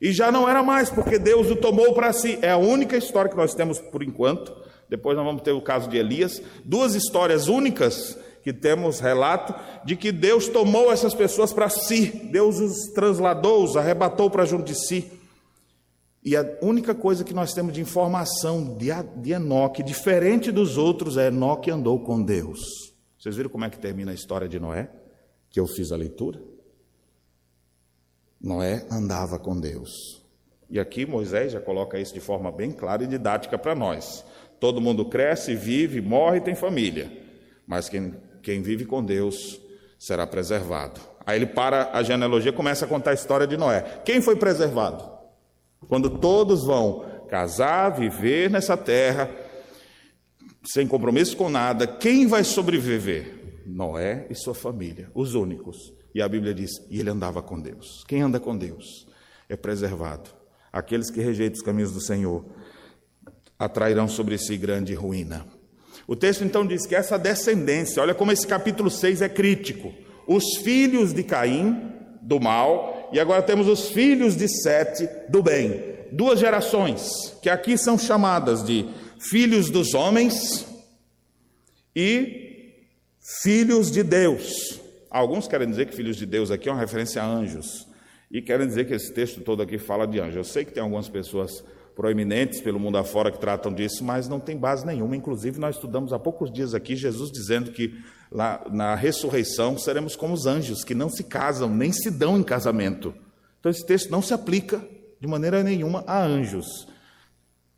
E 0.00 0.12
já 0.12 0.30
não 0.30 0.48
era 0.48 0.62
mais, 0.62 0.90
porque 0.90 1.18
Deus 1.18 1.50
o 1.50 1.56
tomou 1.56 1.94
para 1.94 2.12
si. 2.12 2.38
É 2.42 2.50
a 2.50 2.56
única 2.56 2.96
história 2.96 3.30
que 3.30 3.36
nós 3.36 3.54
temos 3.54 3.78
por 3.78 4.02
enquanto. 4.02 4.54
Depois 4.88 5.16
nós 5.16 5.26
vamos 5.26 5.42
ter 5.42 5.52
o 5.52 5.60
caso 5.60 5.88
de 5.88 5.96
Elias. 5.96 6.42
Duas 6.64 6.94
histórias 6.94 7.48
únicas 7.48 8.18
que 8.42 8.52
temos 8.52 9.00
relato 9.00 9.54
de 9.84 9.96
que 9.96 10.10
Deus 10.10 10.48
tomou 10.48 10.90
essas 10.90 11.14
pessoas 11.14 11.52
para 11.52 11.68
si. 11.68 12.28
Deus 12.30 12.58
os 12.58 12.92
transladou, 12.94 13.62
os 13.62 13.76
arrebatou 13.76 14.30
para 14.30 14.46
junto 14.46 14.64
de 14.64 14.74
si. 14.74 15.19
E 16.22 16.36
a 16.36 16.44
única 16.60 16.94
coisa 16.94 17.24
que 17.24 17.32
nós 17.32 17.54
temos 17.54 17.72
de 17.72 17.80
informação 17.80 18.76
de, 18.76 19.32
Enoque, 19.32 19.82
diferente 19.82 20.52
dos 20.52 20.76
outros, 20.76 21.16
é 21.16 21.28
Enoque 21.28 21.70
andou 21.70 21.98
com 22.00 22.22
Deus. 22.22 22.60
Vocês 23.18 23.36
viram 23.36 23.48
como 23.48 23.64
é 23.64 23.70
que 23.70 23.78
termina 23.78 24.10
a 24.10 24.14
história 24.14 24.48
de 24.48 24.60
Noé? 24.60 24.90
Que 25.48 25.58
eu 25.58 25.66
fiz 25.66 25.92
a 25.92 25.96
leitura? 25.96 26.40
Noé 28.40 28.86
andava 28.90 29.38
com 29.38 29.58
Deus. 29.58 30.22
E 30.68 30.78
aqui 30.78 31.04
Moisés 31.04 31.52
já 31.52 31.60
coloca 31.60 31.98
isso 31.98 32.14
de 32.14 32.20
forma 32.20 32.52
bem 32.52 32.70
clara 32.70 33.02
e 33.02 33.06
didática 33.06 33.58
para 33.58 33.74
nós. 33.74 34.24
Todo 34.60 34.80
mundo 34.80 35.06
cresce, 35.06 35.54
vive, 35.54 36.00
morre 36.00 36.38
e 36.38 36.42
tem 36.42 36.54
família. 36.54 37.10
Mas 37.66 37.88
quem, 37.88 38.14
quem 38.42 38.62
vive 38.62 38.84
com 38.84 39.02
Deus 39.02 39.60
será 39.98 40.26
preservado. 40.26 41.00
Aí 41.26 41.38
ele 41.38 41.46
para 41.46 41.90
a 41.92 42.02
genealogia 42.02 42.50
e 42.50 42.54
começa 42.54 42.84
a 42.84 42.88
contar 42.88 43.10
a 43.10 43.14
história 43.14 43.46
de 43.46 43.56
Noé. 43.56 44.00
Quem 44.04 44.20
foi 44.20 44.36
preservado? 44.36 45.09
Quando 45.88 46.18
todos 46.18 46.64
vão 46.64 47.04
casar, 47.28 47.90
viver 47.90 48.50
nessa 48.50 48.76
terra, 48.76 49.30
sem 50.64 50.86
compromisso 50.86 51.36
com 51.36 51.48
nada, 51.48 51.86
quem 51.86 52.26
vai 52.26 52.44
sobreviver? 52.44 53.62
Noé 53.66 54.26
e 54.28 54.34
sua 54.34 54.54
família, 54.54 55.10
os 55.14 55.34
únicos. 55.34 55.94
E 56.14 56.20
a 56.20 56.28
Bíblia 56.28 56.52
diz: 56.52 56.70
e 56.90 56.98
ele 56.98 57.10
andava 57.10 57.42
com 57.42 57.60
Deus. 57.60 58.04
Quem 58.06 58.22
anda 58.22 58.40
com 58.40 58.56
Deus 58.56 59.06
é 59.48 59.56
preservado. 59.56 60.30
Aqueles 60.72 61.10
que 61.10 61.20
rejeitam 61.20 61.56
os 61.56 61.62
caminhos 61.62 61.92
do 61.92 62.00
Senhor 62.00 62.44
atrairão 63.58 64.08
sobre 64.08 64.38
si 64.38 64.56
grande 64.56 64.94
ruína. 64.94 65.46
O 66.06 66.16
texto 66.16 66.42
então 66.42 66.66
diz 66.66 66.86
que 66.86 66.94
essa 66.94 67.18
descendência, 67.18 68.02
olha 68.02 68.14
como 68.14 68.32
esse 68.32 68.46
capítulo 68.46 68.90
6 68.90 69.22
é 69.22 69.28
crítico. 69.28 69.92
Os 70.26 70.56
filhos 70.56 71.12
de 71.12 71.22
Caim, 71.22 71.92
do 72.22 72.40
mal, 72.40 72.99
e 73.12 73.20
agora 73.20 73.42
temos 73.42 73.68
os 73.68 73.88
filhos 73.88 74.36
de 74.36 74.48
Sete, 74.48 75.08
do 75.28 75.42
bem. 75.42 75.98
Duas 76.12 76.40
gerações, 76.40 77.36
que 77.42 77.48
aqui 77.48 77.78
são 77.78 77.98
chamadas 77.98 78.64
de 78.64 78.88
filhos 79.18 79.70
dos 79.70 79.94
homens 79.94 80.66
e 81.94 82.74
filhos 83.42 83.90
de 83.90 84.02
Deus. 84.02 84.80
Alguns 85.10 85.46
querem 85.46 85.68
dizer 85.68 85.86
que 85.86 85.94
filhos 85.94 86.16
de 86.16 86.26
Deus 86.26 86.50
aqui 86.50 86.68
é 86.68 86.72
uma 86.72 86.80
referência 86.80 87.22
a 87.22 87.26
anjos. 87.26 87.86
E 88.30 88.40
querem 88.40 88.66
dizer 88.66 88.86
que 88.86 88.94
esse 88.94 89.12
texto 89.12 89.40
todo 89.40 89.62
aqui 89.62 89.76
fala 89.76 90.06
de 90.06 90.20
anjos. 90.20 90.36
Eu 90.36 90.44
sei 90.44 90.64
que 90.64 90.72
tem 90.72 90.82
algumas 90.82 91.08
pessoas 91.08 91.64
proeminentes 92.00 92.62
pelo 92.62 92.80
mundo 92.80 92.96
afora 92.96 93.30
que 93.30 93.38
tratam 93.38 93.70
disso, 93.74 94.02
mas 94.02 94.26
não 94.26 94.40
tem 94.40 94.56
base 94.56 94.86
nenhuma. 94.86 95.14
Inclusive, 95.14 95.60
nós 95.60 95.74
estudamos 95.74 96.14
há 96.14 96.18
poucos 96.18 96.50
dias 96.50 96.72
aqui 96.72 96.96
Jesus 96.96 97.30
dizendo 97.30 97.72
que 97.72 97.94
lá 98.32 98.64
na 98.72 98.94
ressurreição 98.94 99.76
seremos 99.76 100.16
como 100.16 100.32
os 100.32 100.46
anjos, 100.46 100.82
que 100.82 100.94
não 100.94 101.10
se 101.10 101.22
casam, 101.22 101.68
nem 101.68 101.92
se 101.92 102.10
dão 102.10 102.38
em 102.38 102.42
casamento. 102.42 103.12
Então, 103.58 103.70
esse 103.70 103.84
texto 103.84 104.10
não 104.10 104.22
se 104.22 104.32
aplica 104.32 104.82
de 105.20 105.28
maneira 105.28 105.62
nenhuma 105.62 106.02
a 106.06 106.24
anjos. 106.24 106.88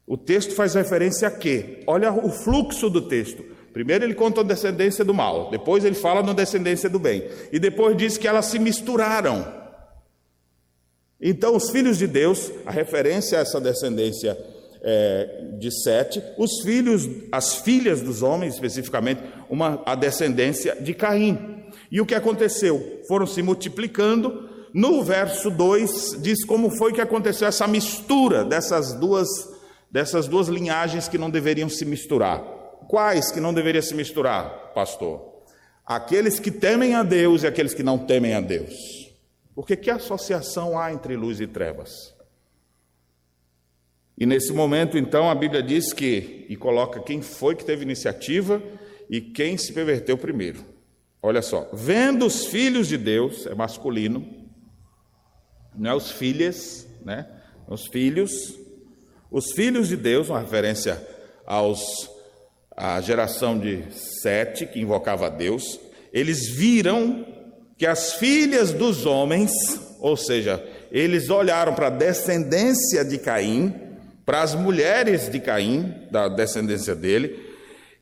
O 0.07 0.17
texto 0.17 0.55
faz 0.55 0.75
referência 0.75 1.27
a 1.27 1.31
quê? 1.33 1.83
Olha 1.89 2.13
o 2.13 2.31
fluxo 2.31 2.89
do 2.89 3.03
texto. 3.03 3.43
Primeiro 3.73 4.05
ele 4.05 4.15
conta 4.15 4.43
a 4.43 4.45
descendência 4.45 5.05
do 5.05 5.13
mal, 5.13 5.51
depois 5.51 5.85
ele 5.85 5.97
fala 5.97 6.23
na 6.23 6.33
descendência 6.33 6.89
do 6.89 7.01
bem, 7.01 7.29
e 7.51 7.59
depois 7.59 7.97
diz 7.97 8.17
que 8.17 8.29
elas 8.29 8.47
se 8.47 8.61
misturaram. 8.61 9.62
Então, 11.23 11.55
os 11.55 11.71
filhos 11.71 11.97
de 11.97 12.09
Deus, 12.09 12.51
a 12.67 12.73
referência 12.73 13.39
a 13.39 13.43
essa 13.43 13.61
descendência 13.61 14.37
é, 14.83 15.45
de 15.57 15.71
Sete, 15.71 16.21
os 16.37 16.61
filhos, 16.63 17.09
as 17.31 17.55
filhas 17.55 18.01
dos 18.01 18.23
homens, 18.23 18.55
especificamente, 18.55 19.23
uma, 19.49 19.81
a 19.87 19.95
descendência 19.95 20.77
de 20.81 20.93
Caim. 20.93 21.63
E 21.91 22.01
o 22.01 22.07
que 22.07 22.15
aconteceu? 22.15 23.01
Foram 23.07 23.27
se 23.27 23.41
multiplicando. 23.41 24.51
No 24.75 25.05
verso 25.05 25.51
2 25.51 26.17
diz 26.21 26.45
como 26.45 26.71
foi 26.71 26.93
que 26.93 27.01
aconteceu 27.01 27.47
essa 27.47 27.69
mistura 27.69 28.45
dessas 28.45 28.95
duas, 28.95 29.29
dessas 29.91 30.27
duas 30.27 30.49
linhagens 30.49 31.07
que 31.07 31.19
não 31.19 31.31
deveriam 31.31 31.69
se 31.69 31.85
misturar. 31.85 32.43
Quais 32.89 33.31
que 33.31 33.39
não 33.39 33.55
deveriam 33.55 33.83
se 33.83 33.95
misturar, 33.95 34.73
pastor? 34.75 35.21
Aqueles 35.87 36.41
que 36.41 36.51
temem 36.51 36.95
a 36.95 37.03
Deus 37.03 37.43
e 37.43 37.47
aqueles 37.47 37.75
que 37.75 37.83
não 37.83 37.99
temem 37.99 38.35
a 38.35 38.41
Deus. 38.41 39.02
Porque 39.55 39.77
que 39.77 39.91
associação 39.91 40.79
há 40.79 40.93
entre 40.93 41.17
luz 41.17 41.41
e 41.41 41.47
trevas? 41.47 42.15
E 44.17 44.27
nesse 44.27 44.53
momento, 44.53 44.97
então, 44.97 45.29
a 45.29 45.35
Bíblia 45.35 45.63
diz 45.63 45.93
que, 45.93 46.47
e 46.49 46.57
coloca 46.57 47.01
quem 47.01 47.23
foi 47.23 47.55
que 47.55 47.65
teve 47.65 47.83
iniciativa 47.83 48.63
e 49.11 49.21
quem 49.21 49.57
se 49.57 49.73
perverteu 49.73 50.17
primeiro. 50.17 50.65
Olha 51.21 51.43
só, 51.43 51.69
vendo 51.73 52.27
os 52.27 52.47
filhos 52.47 52.89
de 52.89 52.99
Deus, 52.99 53.47
é 53.47 53.55
masculino, 53.55 54.27
não 55.75 55.91
é 55.91 55.95
os 55.95 56.11
filhas, 56.11 56.87
né? 57.05 57.27
Os 57.67 57.87
filhos, 57.87 58.59
os 59.31 59.53
filhos 59.53 59.89
de 59.89 59.97
Deus, 59.97 60.29
uma 60.29 60.41
referência 60.41 61.05
aos 61.47 62.11
à 62.77 63.01
geração 63.01 63.59
de 63.59 63.85
Sete, 63.93 64.67
que 64.67 64.81
invocava 64.81 65.27
a 65.27 65.31
Deus, 65.31 65.79
eles 66.13 66.49
viram 66.49 67.27
que 67.83 67.87
as 67.89 68.13
filhas 68.13 68.73
dos 68.73 69.07
homens, 69.07 69.51
ou 69.99 70.17
seja, 70.17 70.65
eles 70.93 71.29
olharam 71.31 71.75
para 71.75 71.89
a 71.89 71.91
descendência 71.91 73.05
de 73.05 73.19
Caim, 73.19 73.75
para 74.25 74.41
as 74.41 74.55
mulheres 74.55 75.29
de 75.29 75.41
Caim, 75.41 75.93
da 76.09 76.29
descendência 76.29 76.95
dele, 76.95 77.45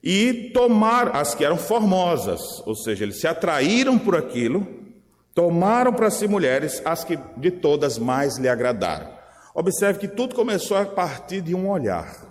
e 0.04 0.50
tomaram 0.52 1.14
as 1.14 1.34
que 1.34 1.46
eram 1.46 1.56
formosas, 1.56 2.42
ou 2.66 2.74
seja, 2.74 3.04
eles 3.04 3.20
se 3.20 3.26
atraíram 3.26 3.98
por 3.98 4.14
aquilo, 4.14 4.68
tomaram 5.34 5.94
para 5.94 6.10
si 6.10 6.28
mulheres 6.28 6.82
as 6.84 7.02
que 7.02 7.18
de 7.38 7.50
todas 7.50 7.98
mais 7.98 8.36
lhe 8.36 8.50
agradaram. 8.50 9.08
Observe 9.54 9.98
que 9.98 10.08
tudo 10.08 10.34
começou 10.34 10.76
a 10.76 10.84
partir 10.84 11.40
de 11.40 11.54
um 11.54 11.66
olhar. 11.66 12.30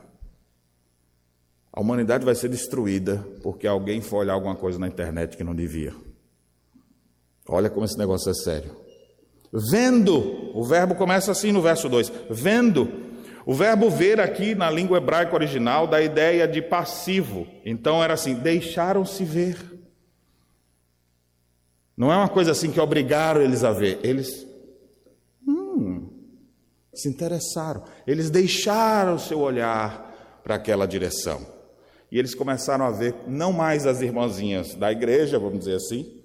A 1.74 1.82
humanidade 1.82 2.24
vai 2.24 2.36
ser 2.36 2.50
destruída 2.50 3.26
porque 3.42 3.66
alguém 3.66 4.02
foi 4.02 4.20
olhar 4.20 4.34
alguma 4.34 4.56
coisa 4.56 4.78
na 4.78 4.88
internet 4.88 5.36
que 5.36 5.44
não 5.44 5.56
devia. 5.56 6.09
Olha 7.50 7.70
como 7.70 7.86
esse 7.86 7.98
negócio 7.98 8.30
é 8.30 8.34
sério. 8.34 8.76
Vendo, 9.52 10.56
o 10.56 10.64
verbo 10.64 10.94
começa 10.94 11.32
assim 11.32 11.52
no 11.52 11.62
verso 11.62 11.90
2: 11.90 12.12
vendo. 12.30 13.10
O 13.46 13.54
verbo 13.54 13.90
ver 13.90 14.20
aqui 14.20 14.54
na 14.54 14.70
língua 14.70 14.98
hebraica 14.98 15.34
original 15.34 15.88
dá 15.88 15.98
a 15.98 16.04
ideia 16.04 16.48
de 16.48 16.62
passivo. 16.62 17.48
Então 17.66 18.04
era 18.04 18.14
assim: 18.14 18.36
deixaram-se 18.36 19.24
ver. 19.24 19.58
Não 21.98 22.14
é 22.14 22.16
uma 22.16 22.30
coisa 22.30 22.52
assim 22.52 22.72
que 22.72 22.80
obrigaram 22.80 23.42
eles 23.42 23.64
a 23.64 23.72
ver. 23.72 24.00
Eles 24.04 24.46
hum, 25.48 26.08
se 26.94 27.10
interessaram. 27.10 27.84
Eles 28.06 28.30
deixaram 28.30 29.16
o 29.16 29.20
seu 29.20 29.40
olhar 29.40 30.40
para 30.44 30.56
aquela 30.56 30.86
direção. 30.86 31.46
E 32.12 32.20
eles 32.20 32.36
começaram 32.36 32.86
a 32.86 32.92
ver 32.92 33.16
não 33.28 33.52
mais 33.52 33.88
as 33.88 34.02
irmãzinhas 34.02 34.76
da 34.76 34.92
igreja, 34.92 35.40
vamos 35.40 35.60
dizer 35.60 35.76
assim, 35.76 36.19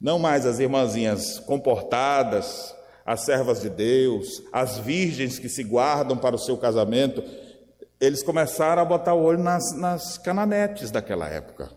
não 0.00 0.18
mais 0.18 0.46
as 0.46 0.58
irmãzinhas 0.58 1.38
comportadas, 1.40 2.74
as 3.04 3.24
servas 3.24 3.60
de 3.60 3.70
Deus, 3.70 4.42
as 4.52 4.78
virgens 4.78 5.38
que 5.38 5.48
se 5.48 5.62
guardam 5.62 6.16
para 6.16 6.34
o 6.34 6.38
seu 6.38 6.56
casamento, 6.56 7.22
eles 8.00 8.22
começaram 8.22 8.82
a 8.82 8.84
botar 8.84 9.14
o 9.14 9.22
olho 9.22 9.38
nas, 9.38 9.74
nas 9.76 10.18
cananetes 10.18 10.90
daquela 10.90 11.28
época. 11.28 11.70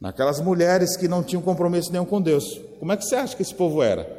Naquelas 0.00 0.40
mulheres 0.40 0.96
que 0.96 1.06
não 1.06 1.22
tinham 1.22 1.42
compromisso 1.42 1.92
nenhum 1.92 2.06
com 2.06 2.20
Deus. 2.20 2.60
Como 2.78 2.90
é 2.90 2.96
que 2.96 3.04
você 3.04 3.16
acha 3.16 3.36
que 3.36 3.42
esse 3.42 3.54
povo 3.54 3.82
era? 3.82 4.18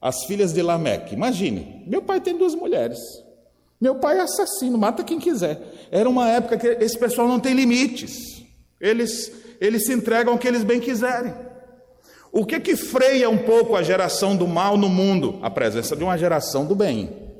As 0.00 0.24
filhas 0.24 0.52
de 0.52 0.60
Lameque. 0.60 1.14
Imagine, 1.14 1.82
meu 1.86 2.02
pai 2.02 2.20
tem 2.20 2.36
duas 2.36 2.54
mulheres. 2.54 2.98
Meu 3.80 3.96
pai 3.96 4.18
é 4.18 4.20
assassino, 4.20 4.78
mata 4.78 5.02
quem 5.02 5.18
quiser. 5.18 5.60
Era 5.90 6.08
uma 6.08 6.28
época 6.28 6.58
que 6.58 6.66
esse 6.84 6.98
pessoal 6.98 7.26
não 7.26 7.40
tem 7.40 7.54
limites. 7.54 8.44
Eles, 8.78 9.32
eles 9.60 9.86
se 9.86 9.92
entregam 9.92 10.34
ao 10.34 10.38
que 10.38 10.46
eles 10.46 10.62
bem 10.62 10.78
quiserem. 10.78 11.34
O 12.36 12.44
que 12.44 12.58
que 12.58 12.74
freia 12.74 13.30
um 13.30 13.38
pouco 13.38 13.76
a 13.76 13.82
geração 13.84 14.34
do 14.34 14.48
mal 14.48 14.76
no 14.76 14.88
mundo? 14.88 15.38
A 15.40 15.48
presença 15.48 15.94
de 15.94 16.02
uma 16.02 16.18
geração 16.18 16.66
do 16.66 16.74
bem. 16.74 17.30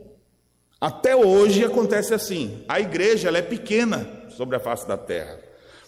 Até 0.80 1.16
hoje 1.16 1.64
acontece 1.64 2.14
assim. 2.14 2.62
A 2.68 2.78
igreja 2.78 3.26
ela 3.26 3.38
é 3.38 3.42
pequena 3.42 4.08
sobre 4.28 4.54
a 4.54 4.60
face 4.60 4.86
da 4.86 4.96
terra. 4.96 5.36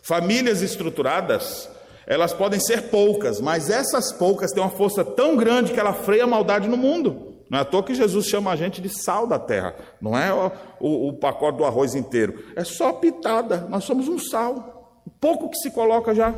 Famílias 0.03 0.61
estruturadas, 0.61 1.71
elas 2.05 2.33
podem 2.33 2.59
ser 2.59 2.91
poucas, 2.91 3.41
mas 3.41 3.71
essas 3.71 4.11
poucas 4.11 4.51
têm 4.51 4.61
uma 4.61 4.71
força 4.71 5.05
tão 5.05 5.37
grande 5.37 5.73
que 5.73 5.79
ela 5.79 5.93
freia 5.93 6.25
a 6.25 6.27
maldade 6.27 6.69
no 6.69 6.77
mundo. 6.77 7.37
Não 7.49 7.61
é 7.61 7.63
à 7.63 7.65
toa 7.65 7.85
que 7.85 7.95
Jesus 7.95 8.27
chama 8.27 8.51
a 8.51 8.57
gente 8.57 8.83
de 8.83 8.89
sal 8.89 9.25
da 9.25 9.39
terra. 9.39 9.77
Não 10.01 10.19
é 10.19 10.35
o, 10.35 10.51
o, 10.81 11.09
o 11.11 11.13
pacote 11.13 11.59
do 11.59 11.65
arroz 11.65 11.95
inteiro. 11.95 12.43
É 12.57 12.65
só 12.65 12.93
pitada. 12.93 13.69
Nós 13.71 13.85
somos 13.85 14.09
um 14.09 14.19
sal. 14.19 15.01
Pouco 15.21 15.49
que 15.49 15.59
se 15.59 15.71
coloca 15.71 16.13
já. 16.13 16.35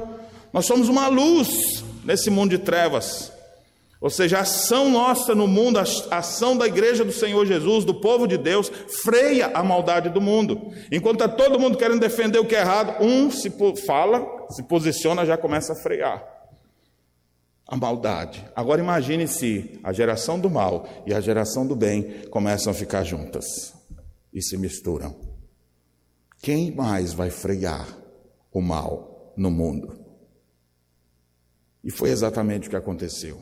Nós 0.53 0.67
somos 0.67 0.91
uma 0.91 1.09
luz 1.09 1.88
nesse 2.05 2.31
mundo 2.31 2.51
de 2.51 2.59
trevas. 2.59 3.33
Ou 4.01 4.09
seja, 4.11 4.39
a 4.39 4.43
ação 4.43 4.91
nossa 4.91 5.35
no 5.35 5.49
mundo, 5.49 5.79
a 5.79 6.19
ação 6.19 6.57
da 6.57 6.67
igreja 6.67 7.05
do 7.05 7.13
Senhor 7.13 7.45
Jesus, 7.45 7.85
do 7.85 7.95
povo 7.95 8.29
de 8.29 8.39
Deus, 8.39 8.71
freia 9.03 9.49
a 9.49 9.63
maldade 9.63 10.09
do 10.09 10.21
mundo. 10.21 10.73
Enquanto 10.93 11.25
está 11.25 11.29
todo 11.29 11.59
mundo 11.59 11.77
querendo 11.77 12.01
defender 12.01 12.39
o 12.39 12.47
que 12.47 12.55
é 12.55 12.61
errado, 12.61 13.03
um 13.03 13.31
se 13.31 13.53
fala, 13.85 14.25
se 14.51 14.63
posiciona, 14.63 15.27
já 15.27 15.37
começa 15.37 15.73
a 15.73 15.77
frear 15.77 16.39
a 17.69 17.77
maldade. 17.77 18.43
Agora 18.57 18.81
imagine 18.81 19.29
se 19.29 19.79
a 19.85 19.93
geração 19.93 20.41
do 20.41 20.49
mal 20.49 20.89
e 21.07 21.13
a 21.13 21.21
geração 21.21 21.67
do 21.67 21.77
bem 21.77 22.23
começam 22.31 22.71
a 22.71 22.75
ficar 22.75 23.05
juntas 23.05 23.75
e 24.33 24.41
se 24.41 24.57
misturam. 24.57 25.15
Quem 26.41 26.75
mais 26.75 27.13
vai 27.13 27.29
frear 27.29 27.87
o 28.51 28.63
mal 28.63 29.35
no 29.37 29.51
mundo? 29.51 29.98
E 31.83 31.91
foi 31.91 32.11
exatamente 32.11 32.67
o 32.67 32.71
que 32.71 32.77
aconteceu. 32.77 33.41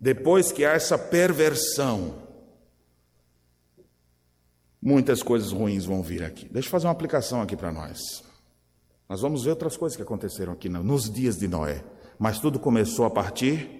Depois 0.00 0.52
que 0.52 0.64
há 0.64 0.72
essa 0.72 0.96
perversão, 0.96 2.22
muitas 4.80 5.22
coisas 5.22 5.50
ruins 5.50 5.84
vão 5.84 6.02
vir 6.02 6.22
aqui. 6.22 6.48
Deixa 6.48 6.68
eu 6.68 6.72
fazer 6.72 6.86
uma 6.86 6.92
aplicação 6.92 7.42
aqui 7.42 7.56
para 7.56 7.72
nós. 7.72 8.22
Nós 9.08 9.20
vamos 9.20 9.42
ver 9.44 9.50
outras 9.50 9.76
coisas 9.76 9.96
que 9.96 10.02
aconteceram 10.02 10.52
aqui 10.52 10.68
nos 10.68 11.10
dias 11.10 11.36
de 11.36 11.48
Noé. 11.48 11.84
Mas 12.18 12.38
tudo 12.38 12.58
começou 12.58 13.04
a 13.04 13.10
partir 13.10 13.78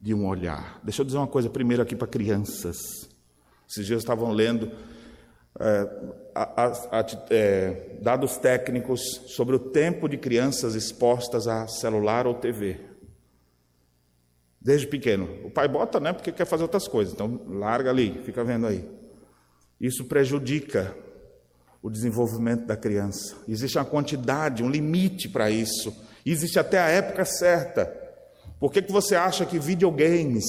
de 0.00 0.14
um 0.14 0.26
olhar. 0.26 0.80
Deixa 0.84 1.02
eu 1.02 1.06
dizer 1.06 1.18
uma 1.18 1.26
coisa 1.26 1.48
primeiro 1.50 1.82
aqui 1.82 1.96
para 1.96 2.06
crianças. 2.06 2.76
Esses 3.68 3.86
dias 3.86 4.00
estavam 4.00 4.30
lendo 4.30 4.70
dados 8.00 8.36
técnicos 8.36 9.00
sobre 9.26 9.56
o 9.56 9.58
tempo 9.58 10.08
de 10.08 10.16
crianças 10.16 10.74
expostas 10.74 11.48
a 11.48 11.66
celular 11.66 12.26
ou 12.26 12.34
TV. 12.34 12.80
Desde 14.60 14.86
pequeno. 14.86 15.28
O 15.44 15.50
pai 15.50 15.68
bota, 15.68 15.98
né? 15.98 16.12
Porque 16.12 16.32
quer 16.32 16.44
fazer 16.44 16.62
outras 16.62 16.86
coisas. 16.86 17.14
Então, 17.14 17.40
larga 17.48 17.90
ali, 17.90 18.20
fica 18.24 18.44
vendo 18.44 18.66
aí. 18.66 18.88
Isso 19.80 20.04
prejudica 20.04 20.94
o 21.82 21.88
desenvolvimento 21.88 22.66
da 22.66 22.76
criança. 22.76 23.36
Existe 23.46 23.78
uma 23.78 23.84
quantidade, 23.84 24.62
um 24.62 24.70
limite 24.70 25.28
para 25.28 25.50
isso. 25.50 25.94
Existe 26.26 26.58
até 26.58 26.78
a 26.78 26.88
época 26.88 27.24
certa. 27.24 27.86
Por 28.58 28.72
que, 28.72 28.82
que 28.82 28.92
você 28.92 29.14
acha 29.14 29.46
que 29.46 29.58
videogames 29.58 30.44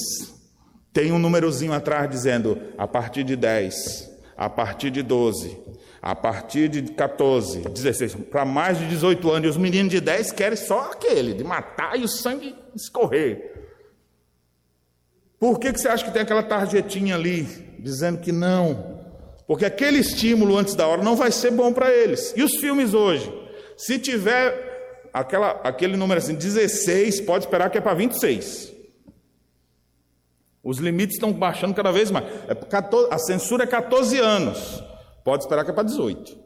tem 0.92 1.12
um 1.12 1.20
númerozinho 1.20 1.72
atrás 1.72 2.10
dizendo 2.10 2.58
a 2.78 2.88
partir 2.88 3.24
de 3.24 3.36
10? 3.36 4.09
A 4.40 4.50
partir 4.50 4.90
de 4.90 5.04
12, 5.04 5.60
a 6.02 6.16
partir 6.16 6.70
de 6.70 6.82
14, 6.94 7.60
16, 7.60 8.16
para 8.32 8.46
mais 8.46 8.78
de 8.78 8.88
18 8.88 9.30
anos, 9.30 9.48
e 9.48 9.50
os 9.50 9.58
meninos 9.58 9.92
de 9.92 10.00
10 10.00 10.32
querem 10.32 10.56
só 10.56 10.92
aquele, 10.92 11.34
de 11.34 11.44
matar 11.44 12.00
e 12.00 12.06
o 12.06 12.08
sangue 12.08 12.56
escorrer. 12.74 13.68
Por 15.38 15.60
que, 15.60 15.74
que 15.74 15.82
você 15.82 15.90
acha 15.90 16.06
que 16.06 16.12
tem 16.12 16.22
aquela 16.22 16.42
tarjetinha 16.42 17.16
ali, 17.16 17.44
dizendo 17.80 18.22
que 18.22 18.32
não? 18.32 19.02
Porque 19.46 19.66
aquele 19.66 19.98
estímulo 19.98 20.58
antes 20.58 20.74
da 20.74 20.88
hora 20.88 21.04
não 21.04 21.18
vai 21.18 21.34
ser 21.34 21.52
bom 21.52 21.74
para 21.74 21.92
eles. 21.92 22.34
E 22.38 22.42
os 22.42 22.56
filmes 22.56 22.94
hoje? 22.94 23.30
Se 23.76 24.00
tiver 24.00 25.10
aquela, 25.12 25.52
aquele 25.66 25.98
número 25.98 26.18
assim, 26.18 26.34
16, 26.34 27.20
pode 27.22 27.44
esperar 27.44 27.70
que 27.70 27.78
é 27.78 27.82
para 27.82 27.94
26. 27.94 28.72
Os 30.64 30.78
limites 30.78 31.16
estão 31.16 31.32
baixando 31.32 31.74
cada 31.74 31.92
vez 31.92 32.12
mais. 32.12 32.26
É 32.48 32.56
14, 32.56 33.08
a 33.12 33.18
censura 33.18 33.64
é 33.64 33.68
14 33.68 34.20
anos. 34.20 34.84
Pode 35.24 35.44
esperar 35.44 35.64
que 35.64 35.72
é 35.72 35.74
para 35.74 35.84
18. 35.84 36.38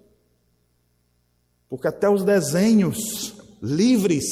Porque 1.69 1.87
até 1.87 2.07
os 2.07 2.23
desenhos 2.23 3.35
livres, 3.61 4.25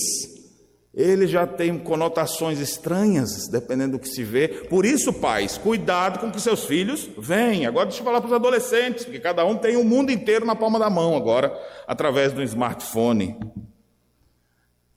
eles 0.94 1.32
já 1.32 1.48
têm 1.48 1.80
conotações 1.80 2.60
estranhas, 2.60 3.48
dependendo 3.48 3.94
do 3.94 4.00
que 4.00 4.10
se 4.10 4.24
vê. 4.24 4.48
Por 4.48 4.86
isso, 4.86 5.12
pais, 5.14 5.58
cuidado 5.58 6.20
com 6.20 6.32
que 6.32 6.40
seus 6.40 6.66
filhos 6.66 7.10
venham. 7.18 7.70
Agora 7.70 7.88
deixa 7.88 8.02
eu 8.02 8.06
falar 8.06 8.22
para 8.22 8.28
os 8.28 8.34
adolescentes, 8.34 9.06
porque 9.06 9.20
cada 9.20 9.44
um 9.44 9.58
tem 9.58 9.76
o 9.78 9.84
mundo 9.84 10.12
inteiro 10.12 10.46
na 10.46 10.56
palma 10.56 10.78
da 10.78 10.90
mão 10.90 11.16
agora, 11.16 11.52
através 11.88 12.32
do 12.32 12.44
smartphone. 12.44 13.36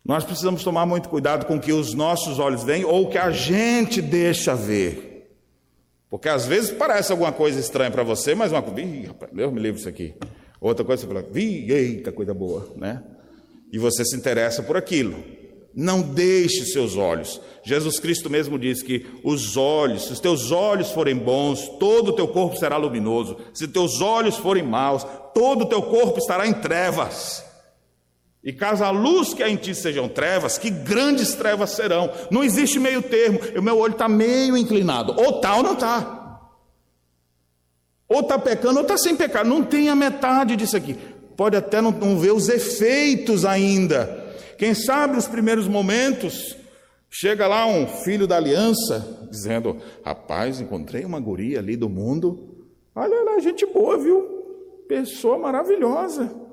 Nós 0.05 0.23
precisamos 0.23 0.63
tomar 0.63 0.85
muito 0.85 1.09
cuidado 1.09 1.47
com 1.47 1.57
o 1.57 1.61
que 1.61 1.73
os 1.73 1.95
nossos 1.95 2.39
olhos 2.39 2.63
veem 2.63 2.85
ou 2.85 3.05
o 3.05 3.09
que 3.09 3.17
a 3.17 3.31
gente 3.31 4.03
deixa 4.03 4.55
ver. 4.55 5.15
Porque 6.11 6.29
às 6.29 6.47
vezes 6.47 6.71
parece 6.71 7.11
alguma 7.11 7.33
coisa 7.33 7.59
estranha 7.59 7.91
para 7.91 8.03
você, 8.03 8.35
mas 8.35 8.53
uma 8.53 8.63
coisa, 8.63 9.07
rapaz, 9.07 9.33
Deus 9.33 9.53
me 9.53 9.61
livre 9.61 9.81
isso 9.81 9.89
aqui. 9.89 10.15
Outra 10.61 10.85
coisa 10.85 11.03
você 11.03 11.09
fala, 11.09 11.27
vi, 11.29 11.73
eita, 11.73 12.13
coisa 12.13 12.35
boa, 12.35 12.71
né? 12.77 13.03
E 13.73 13.79
você 13.79 14.05
se 14.05 14.15
interessa 14.15 14.63
por 14.63 14.77
aquilo. 14.77 15.25
Não 15.75 16.03
deixe 16.03 16.67
seus 16.67 16.97
olhos. 16.97 17.41
Jesus 17.65 17.99
Cristo 17.99 18.31
mesmo 18.31 18.59
diz 18.59 18.83
que 18.83 19.07
os 19.25 19.57
olhos, 19.57 20.05
se 20.05 20.13
os 20.13 20.21
teus 20.21 20.53
olhos 20.53 20.91
forem 20.91 21.17
bons, 21.17 21.67
todo 21.81 22.11
o 22.11 22.13
teu 22.13 22.29
corpo 22.29 22.57
será 22.57 22.77
luminoso. 22.77 23.39
Se 23.53 23.67
teus 23.67 24.01
olhos 24.01 24.37
forem 24.37 24.63
maus, 24.63 25.05
todo 25.35 25.63
o 25.63 25.69
teu 25.69 25.83
corpo 25.83 26.19
estará 26.19 26.47
em 26.47 26.53
trevas. 26.53 27.45
E 28.45 28.53
caso 28.53 28.85
a 28.85 28.91
luz 28.91 29.33
que 29.33 29.43
há 29.43 29.49
em 29.49 29.57
ti 29.57 29.75
sejam 29.75 30.07
trevas, 30.07 30.59
que 30.59 30.69
grandes 30.69 31.35
trevas 31.35 31.71
serão. 31.71 32.11
Não 32.31 32.45
existe 32.45 32.79
meio 32.79 33.01
termo. 33.01 33.41
O 33.57 33.63
meu 33.63 33.79
olho 33.79 33.93
está 33.93 34.07
meio 34.07 34.55
inclinado. 34.55 35.15
Ou 35.17 35.37
está 35.37 35.57
ou 35.57 35.63
não 35.63 35.73
está. 35.73 36.51
Ou 38.07 38.21
está 38.21 38.39
pecando 38.39 38.77
ou 38.77 38.83
está 38.83 38.99
sem 38.99 39.17
pecar. 39.17 39.47
Não 39.47 39.65
tem 39.65 39.89
a 39.89 39.97
metade 39.97 40.57
disso 40.57 40.77
aqui. 40.77 40.95
Pode 41.39 41.57
até 41.57 41.81
não, 41.81 41.91
não 41.91 42.19
ver 42.19 42.33
os 42.33 42.51
efeitos 42.51 43.47
ainda. 43.47 44.23
Quem 44.59 44.75
sabe 44.75 45.17
os 45.17 45.27
primeiros 45.27 45.67
momentos, 45.67 46.55
chega 47.09 47.47
lá 47.47 47.67
um 47.67 47.87
filho 47.87 48.27
da 48.27 48.37
aliança, 48.37 49.27
dizendo: 49.31 49.79
Rapaz, 50.05 50.61
encontrei 50.61 51.07
uma 51.07 51.19
guria 51.19 51.61
ali 51.61 51.77
do 51.77 51.89
mundo. 51.89 52.67
Olha 52.95 53.23
lá, 53.23 53.39
gente 53.39 53.65
boa, 53.65 53.97
viu? 53.97 54.85
Pessoa 54.87 55.39
maravilhosa. 55.39 56.44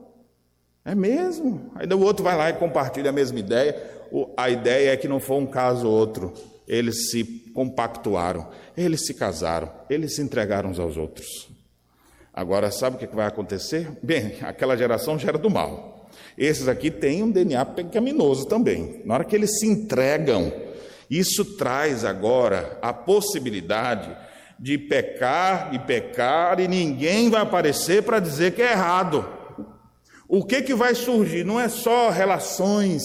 É 0.84 0.96
mesmo? 0.96 1.72
Aí 1.76 1.88
o 1.88 2.00
outro 2.00 2.24
vai 2.24 2.36
lá 2.36 2.50
e 2.50 2.54
compartilha 2.54 3.10
a 3.10 3.14
mesma 3.14 3.40
ideia. 3.40 3.76
A 4.36 4.50
ideia 4.50 4.94
é 4.94 4.98
que 4.98 5.08
não 5.08 5.20
foi 5.20 5.38
um 5.38 5.46
caso 5.46 5.88
ou 5.88 5.94
outro. 5.94 6.34
Eles 6.68 7.12
se 7.12 7.24
compactuaram, 7.54 8.50
eles 8.76 9.06
se 9.06 9.14
casaram, 9.14 9.72
eles 9.90 10.16
se 10.16 10.22
entregaram 10.22 10.70
uns 10.70 10.80
aos 10.80 10.98
outros. 10.98 11.50
Agora, 12.34 12.72
sabe 12.72 12.96
o 12.96 13.00
que 13.00 13.16
vai 13.16 13.28
acontecer? 13.28 13.90
Bem, 14.02 14.38
aquela 14.42 14.78
geração 14.78 15.20
gera 15.20 15.38
do 15.38 15.50
mal. 15.50 16.10
Esses 16.38 16.68
aqui 16.68 16.90
têm 16.90 17.24
um 17.24 17.32
DNA 17.32 17.66
pecaminoso 17.66 18.46
também. 18.48 19.02
Na 19.06 19.16
hora 19.16 19.26
que 19.26 19.36
eles 19.36 19.60
se 19.60 19.68
entregam, 19.68 20.52
isso 21.10 21.58
traz 21.58 22.06
agora 22.06 22.78
a 22.82 22.94
possibilidade 22.94 24.16
de 24.58 24.78
pecar 24.78 25.74
e 25.74 25.80
pecar, 25.80 26.60
e 26.60 26.68
ninguém 26.68 27.30
vai 27.30 27.42
aparecer 27.42 28.04
para 28.04 28.20
dizer 28.20 28.54
que 28.54 28.62
é 28.62 28.72
errado. 28.72 29.41
O 30.32 30.46
que, 30.46 30.62
que 30.62 30.74
vai 30.74 30.96
surgir? 30.96 31.44
Não 31.44 31.60
é 31.60 31.68
só 31.68 32.10
relações, 32.10 33.04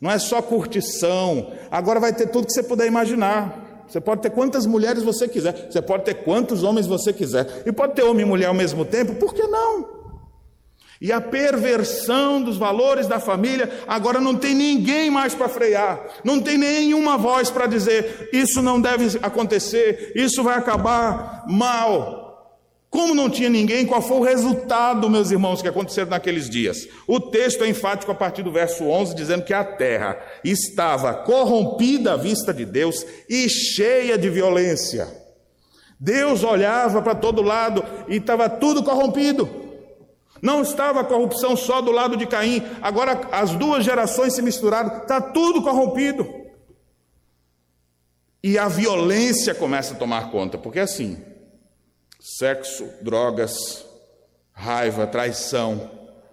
não 0.00 0.10
é 0.10 0.18
só 0.18 0.42
curtição, 0.42 1.52
agora 1.70 2.00
vai 2.00 2.12
ter 2.12 2.26
tudo 2.26 2.48
que 2.48 2.52
você 2.52 2.60
puder 2.60 2.88
imaginar. 2.88 3.84
Você 3.86 4.00
pode 4.00 4.20
ter 4.20 4.30
quantas 4.30 4.66
mulheres 4.66 5.04
você 5.04 5.28
quiser, 5.28 5.68
você 5.70 5.80
pode 5.80 6.02
ter 6.02 6.24
quantos 6.24 6.64
homens 6.64 6.88
você 6.88 7.12
quiser, 7.12 7.62
e 7.64 7.70
pode 7.70 7.94
ter 7.94 8.02
homem 8.02 8.26
e 8.26 8.28
mulher 8.28 8.46
ao 8.46 8.54
mesmo 8.54 8.84
tempo, 8.84 9.14
por 9.14 9.32
que 9.32 9.44
não? 9.44 9.86
E 11.00 11.12
a 11.12 11.20
perversão 11.20 12.42
dos 12.42 12.56
valores 12.56 13.06
da 13.06 13.20
família, 13.20 13.70
agora 13.86 14.20
não 14.20 14.34
tem 14.34 14.52
ninguém 14.52 15.08
mais 15.08 15.36
para 15.36 15.48
frear, 15.48 16.04
não 16.24 16.40
tem 16.40 16.58
nenhuma 16.58 17.16
voz 17.16 17.48
para 17.48 17.68
dizer: 17.68 18.28
isso 18.32 18.60
não 18.60 18.80
deve 18.80 19.20
acontecer, 19.22 20.10
isso 20.16 20.42
vai 20.42 20.58
acabar 20.58 21.44
mal. 21.46 22.25
Como 22.96 23.14
não 23.14 23.28
tinha 23.28 23.50
ninguém, 23.50 23.84
qual 23.84 24.00
foi 24.00 24.16
o 24.16 24.22
resultado, 24.22 25.10
meus 25.10 25.30
irmãos, 25.30 25.60
que 25.60 25.68
aconteceram 25.68 26.08
naqueles 26.08 26.48
dias? 26.48 26.88
O 27.06 27.20
texto 27.20 27.62
é 27.62 27.68
enfático 27.68 28.10
a 28.10 28.14
partir 28.14 28.42
do 28.42 28.50
verso 28.50 28.84
11, 28.84 29.14
dizendo 29.14 29.44
que 29.44 29.52
a 29.52 29.62
terra 29.62 30.18
estava 30.42 31.12
corrompida 31.12 32.14
à 32.14 32.16
vista 32.16 32.54
de 32.54 32.64
Deus 32.64 33.04
e 33.28 33.50
cheia 33.50 34.16
de 34.16 34.30
violência. 34.30 35.06
Deus 36.00 36.42
olhava 36.42 37.02
para 37.02 37.14
todo 37.14 37.42
lado 37.42 37.84
e 38.08 38.16
estava 38.16 38.48
tudo 38.48 38.82
corrompido. 38.82 39.46
Não 40.40 40.62
estava 40.62 41.00
a 41.00 41.04
corrupção 41.04 41.54
só 41.54 41.82
do 41.82 41.92
lado 41.92 42.16
de 42.16 42.24
Caim, 42.24 42.62
agora 42.80 43.28
as 43.30 43.50
duas 43.50 43.84
gerações 43.84 44.32
se 44.32 44.40
misturaram, 44.40 45.02
está 45.02 45.20
tudo 45.20 45.60
corrompido. 45.60 46.26
E 48.42 48.56
a 48.56 48.68
violência 48.68 49.54
começa 49.54 49.92
a 49.92 49.98
tomar 49.98 50.30
conta, 50.30 50.56
porque 50.56 50.80
assim, 50.80 51.35
sexo, 52.26 52.88
drogas, 53.02 53.86
raiva, 54.52 55.06
traição, 55.06 55.88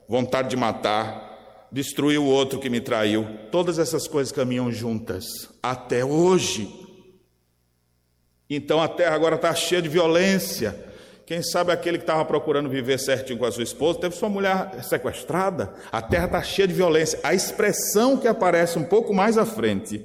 vontade 0.09 0.49
de 0.49 0.55
matar, 0.55 1.67
destruir 1.71 2.17
o 2.17 2.25
outro 2.25 2.59
que 2.59 2.67
me 2.67 2.81
traiu. 2.81 3.27
Todas 3.51 3.77
essas 3.77 4.07
coisas 4.07 4.31
caminham 4.31 4.71
juntas 4.71 5.23
até 5.61 6.03
hoje. 6.03 6.67
Então 8.49 8.81
a 8.81 8.87
terra 8.87 9.13
agora 9.13 9.35
está 9.35 9.53
cheia 9.53 9.83
de 9.83 9.89
violência. 9.89 10.91
Quem 11.27 11.43
sabe 11.43 11.71
aquele 11.71 11.99
que 11.99 12.03
estava 12.03 12.25
procurando 12.25 12.69
viver 12.69 12.97
certinho 12.97 13.37
com 13.37 13.45
a 13.45 13.51
sua 13.51 13.63
esposa 13.63 13.99
teve 13.99 14.15
sua 14.15 14.29
mulher 14.29 14.83
sequestrada. 14.83 15.75
A 15.91 16.01
terra 16.01 16.25
está 16.25 16.41
cheia 16.41 16.67
de 16.67 16.73
violência. 16.73 17.19
A 17.23 17.35
expressão 17.35 18.17
que 18.17 18.27
aparece 18.27 18.79
um 18.79 18.83
pouco 18.83 19.13
mais 19.13 19.37
à 19.37 19.45
frente, 19.45 20.03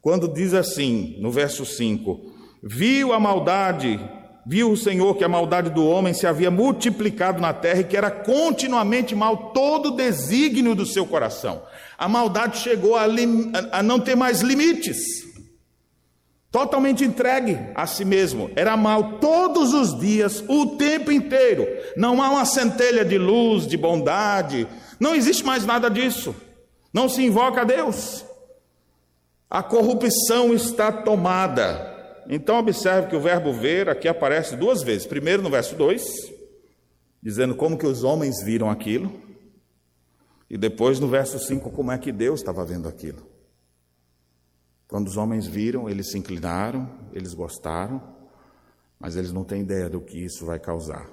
quando 0.00 0.32
diz 0.32 0.54
assim, 0.54 1.16
no 1.20 1.30
verso 1.30 1.66
5: 1.66 2.32
Viu 2.62 3.12
a 3.12 3.20
maldade 3.20 4.00
viu 4.46 4.70
o 4.70 4.76
Senhor 4.76 5.16
que 5.16 5.24
a 5.24 5.28
maldade 5.28 5.70
do 5.70 5.84
homem 5.84 6.14
se 6.14 6.24
havia 6.24 6.52
multiplicado 6.52 7.40
na 7.40 7.52
terra 7.52 7.80
e 7.80 7.84
que 7.84 7.96
era 7.96 8.12
continuamente 8.12 9.12
mal 9.12 9.50
todo 9.52 9.86
o 9.86 9.96
desígnio 9.96 10.72
do 10.72 10.86
seu 10.86 11.04
coração. 11.04 11.62
A 11.98 12.08
maldade 12.08 12.58
chegou 12.58 12.94
a, 12.94 13.06
a 13.72 13.82
não 13.82 13.98
ter 13.98 14.14
mais 14.14 14.42
limites. 14.42 15.26
Totalmente 16.52 17.04
entregue 17.04 17.58
a 17.74 17.88
si 17.88 18.04
mesmo. 18.04 18.48
Era 18.54 18.76
mal 18.76 19.18
todos 19.18 19.74
os 19.74 19.98
dias, 19.98 20.44
o 20.48 20.76
tempo 20.76 21.10
inteiro. 21.10 21.66
Não 21.96 22.22
há 22.22 22.30
uma 22.30 22.44
centelha 22.44 23.04
de 23.04 23.18
luz, 23.18 23.66
de 23.66 23.76
bondade. 23.76 24.68
Não 25.00 25.14
existe 25.14 25.44
mais 25.44 25.66
nada 25.66 25.90
disso. 25.90 26.34
Não 26.92 27.08
se 27.08 27.20
invoca 27.22 27.62
a 27.62 27.64
Deus. 27.64 28.24
A 29.50 29.62
corrupção 29.62 30.54
está 30.54 30.92
tomada. 30.92 31.95
Então, 32.28 32.58
observe 32.58 33.08
que 33.08 33.16
o 33.16 33.20
verbo 33.20 33.52
ver 33.52 33.88
aqui 33.88 34.08
aparece 34.08 34.56
duas 34.56 34.82
vezes. 34.82 35.06
Primeiro 35.06 35.42
no 35.42 35.50
verso 35.50 35.76
2, 35.76 36.02
dizendo 37.22 37.54
como 37.54 37.78
que 37.78 37.86
os 37.86 38.02
homens 38.02 38.42
viram 38.42 38.68
aquilo. 38.68 39.12
E 40.50 40.56
depois 40.58 40.98
no 40.98 41.08
verso 41.08 41.38
5, 41.38 41.70
como 41.70 41.92
é 41.92 41.98
que 41.98 42.12
Deus 42.12 42.40
estava 42.40 42.64
vendo 42.64 42.88
aquilo. 42.88 43.26
Quando 44.88 45.08
os 45.08 45.16
homens 45.16 45.46
viram, 45.46 45.88
eles 45.88 46.10
se 46.10 46.18
inclinaram, 46.18 46.88
eles 47.12 47.34
gostaram, 47.34 48.02
mas 48.98 49.16
eles 49.16 49.32
não 49.32 49.44
têm 49.44 49.62
ideia 49.62 49.88
do 49.88 50.00
que 50.00 50.18
isso 50.18 50.44
vai 50.44 50.58
causar. 50.58 51.10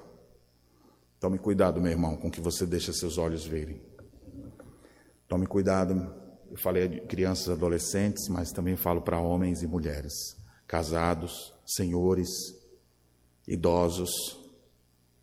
Tome 1.18 1.38
cuidado, 1.38 1.80
meu 1.80 1.90
irmão, 1.90 2.16
com 2.16 2.30
que 2.30 2.40
você 2.40 2.66
deixa 2.66 2.92
seus 2.92 3.18
olhos 3.18 3.44
verem. 3.44 3.80
Tome 5.26 5.46
cuidado, 5.46 6.14
eu 6.50 6.56
falei 6.56 6.86
de 6.86 7.00
crianças 7.02 7.48
adolescentes, 7.48 8.28
mas 8.28 8.52
também 8.52 8.76
falo 8.76 9.00
para 9.00 9.18
homens 9.18 9.62
e 9.62 9.66
mulheres 9.66 10.43
casados, 10.74 11.54
senhores, 11.64 12.28
idosos. 13.46 14.10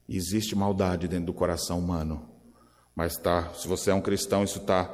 Existe 0.08 0.56
maldade 0.56 1.10
dentro 1.10 1.26
do 1.26 1.34
coração 1.34 1.78
humano, 1.78 2.26
mas 2.96 3.18
tá, 3.18 3.54
se 3.54 3.68
você 3.68 3.92
é 3.92 3.94
um 3.94 4.00
cristão, 4.00 4.46
isso 4.46 4.60
está 4.60 4.90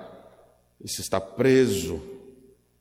isso 0.84 1.00
está 1.02 1.22
preso, 1.22 2.02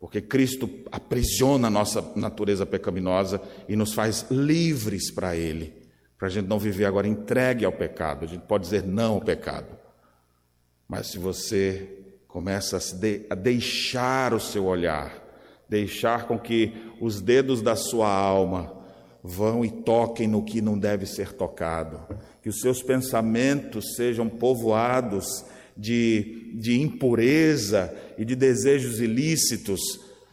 porque 0.01 0.23
Cristo 0.23 0.71
aprisiona 0.91 1.69
a 1.69 1.71
nossa 1.71 2.03
natureza 2.17 2.65
pecaminosa 2.65 3.43
e 3.69 3.77
nos 3.77 3.93
faz 3.93 4.27
livres 4.31 5.11
para 5.11 5.37
Ele. 5.37 5.75
para 6.17 6.29
a 6.29 6.31
gente 6.31 6.47
não 6.47 6.59
viver 6.59 6.87
agora 6.87 7.07
entregue 7.07 7.67
ao 7.67 7.73
pecado. 7.73 8.25
A 8.25 8.29
gente 8.29 8.47
pode 8.47 8.65
dizer 8.65 8.85
não 8.85 9.15
ao 9.15 9.21
pecado. 9.21 9.77
Mas 10.89 11.09
se 11.09 11.19
você 11.19 12.05
começa 12.27 12.79
a, 12.79 12.97
de, 12.97 13.27
a 13.29 13.35
deixar 13.35 14.33
o 14.33 14.41
seu 14.41 14.65
olhar, 14.65 15.26
deixar 15.69 16.27
com 16.27 16.39
que 16.39 16.73
os 17.01 17.21
dedos 17.21 17.61
da 17.61 17.75
sua 17.75 18.09
alma 18.09 18.77
vão 19.23 19.65
e 19.65 19.71
toquem 19.71 20.29
no 20.29 20.45
que 20.45 20.61
não 20.61 20.79
deve 20.79 21.05
ser 21.05 21.33
tocado, 21.33 22.01
que 22.41 22.49
os 22.49 22.61
seus 22.61 22.83
pensamentos 22.83 23.97
sejam 23.97 24.29
povoados 24.29 25.45
de, 25.77 26.53
de 26.55 26.81
impureza 26.81 27.95
e 28.17 28.25
de 28.25 28.37
desejos 28.37 29.01
ilícitos, 29.01 29.81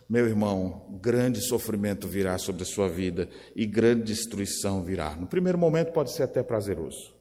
meu 0.07 0.27
irmão, 0.27 0.85
grande 1.01 1.41
sofrimento 1.41 2.07
virá 2.07 2.37
sobre 2.37 2.61
a 2.61 2.65
sua 2.65 2.87
vida 2.87 3.27
e 3.55 3.65
grande 3.65 4.03
destruição 4.03 4.83
virá. 4.83 5.15
No 5.15 5.25
primeiro 5.25 5.57
momento 5.57 5.91
pode 5.91 6.11
ser 6.11 6.23
até 6.23 6.43
prazeroso, 6.43 7.15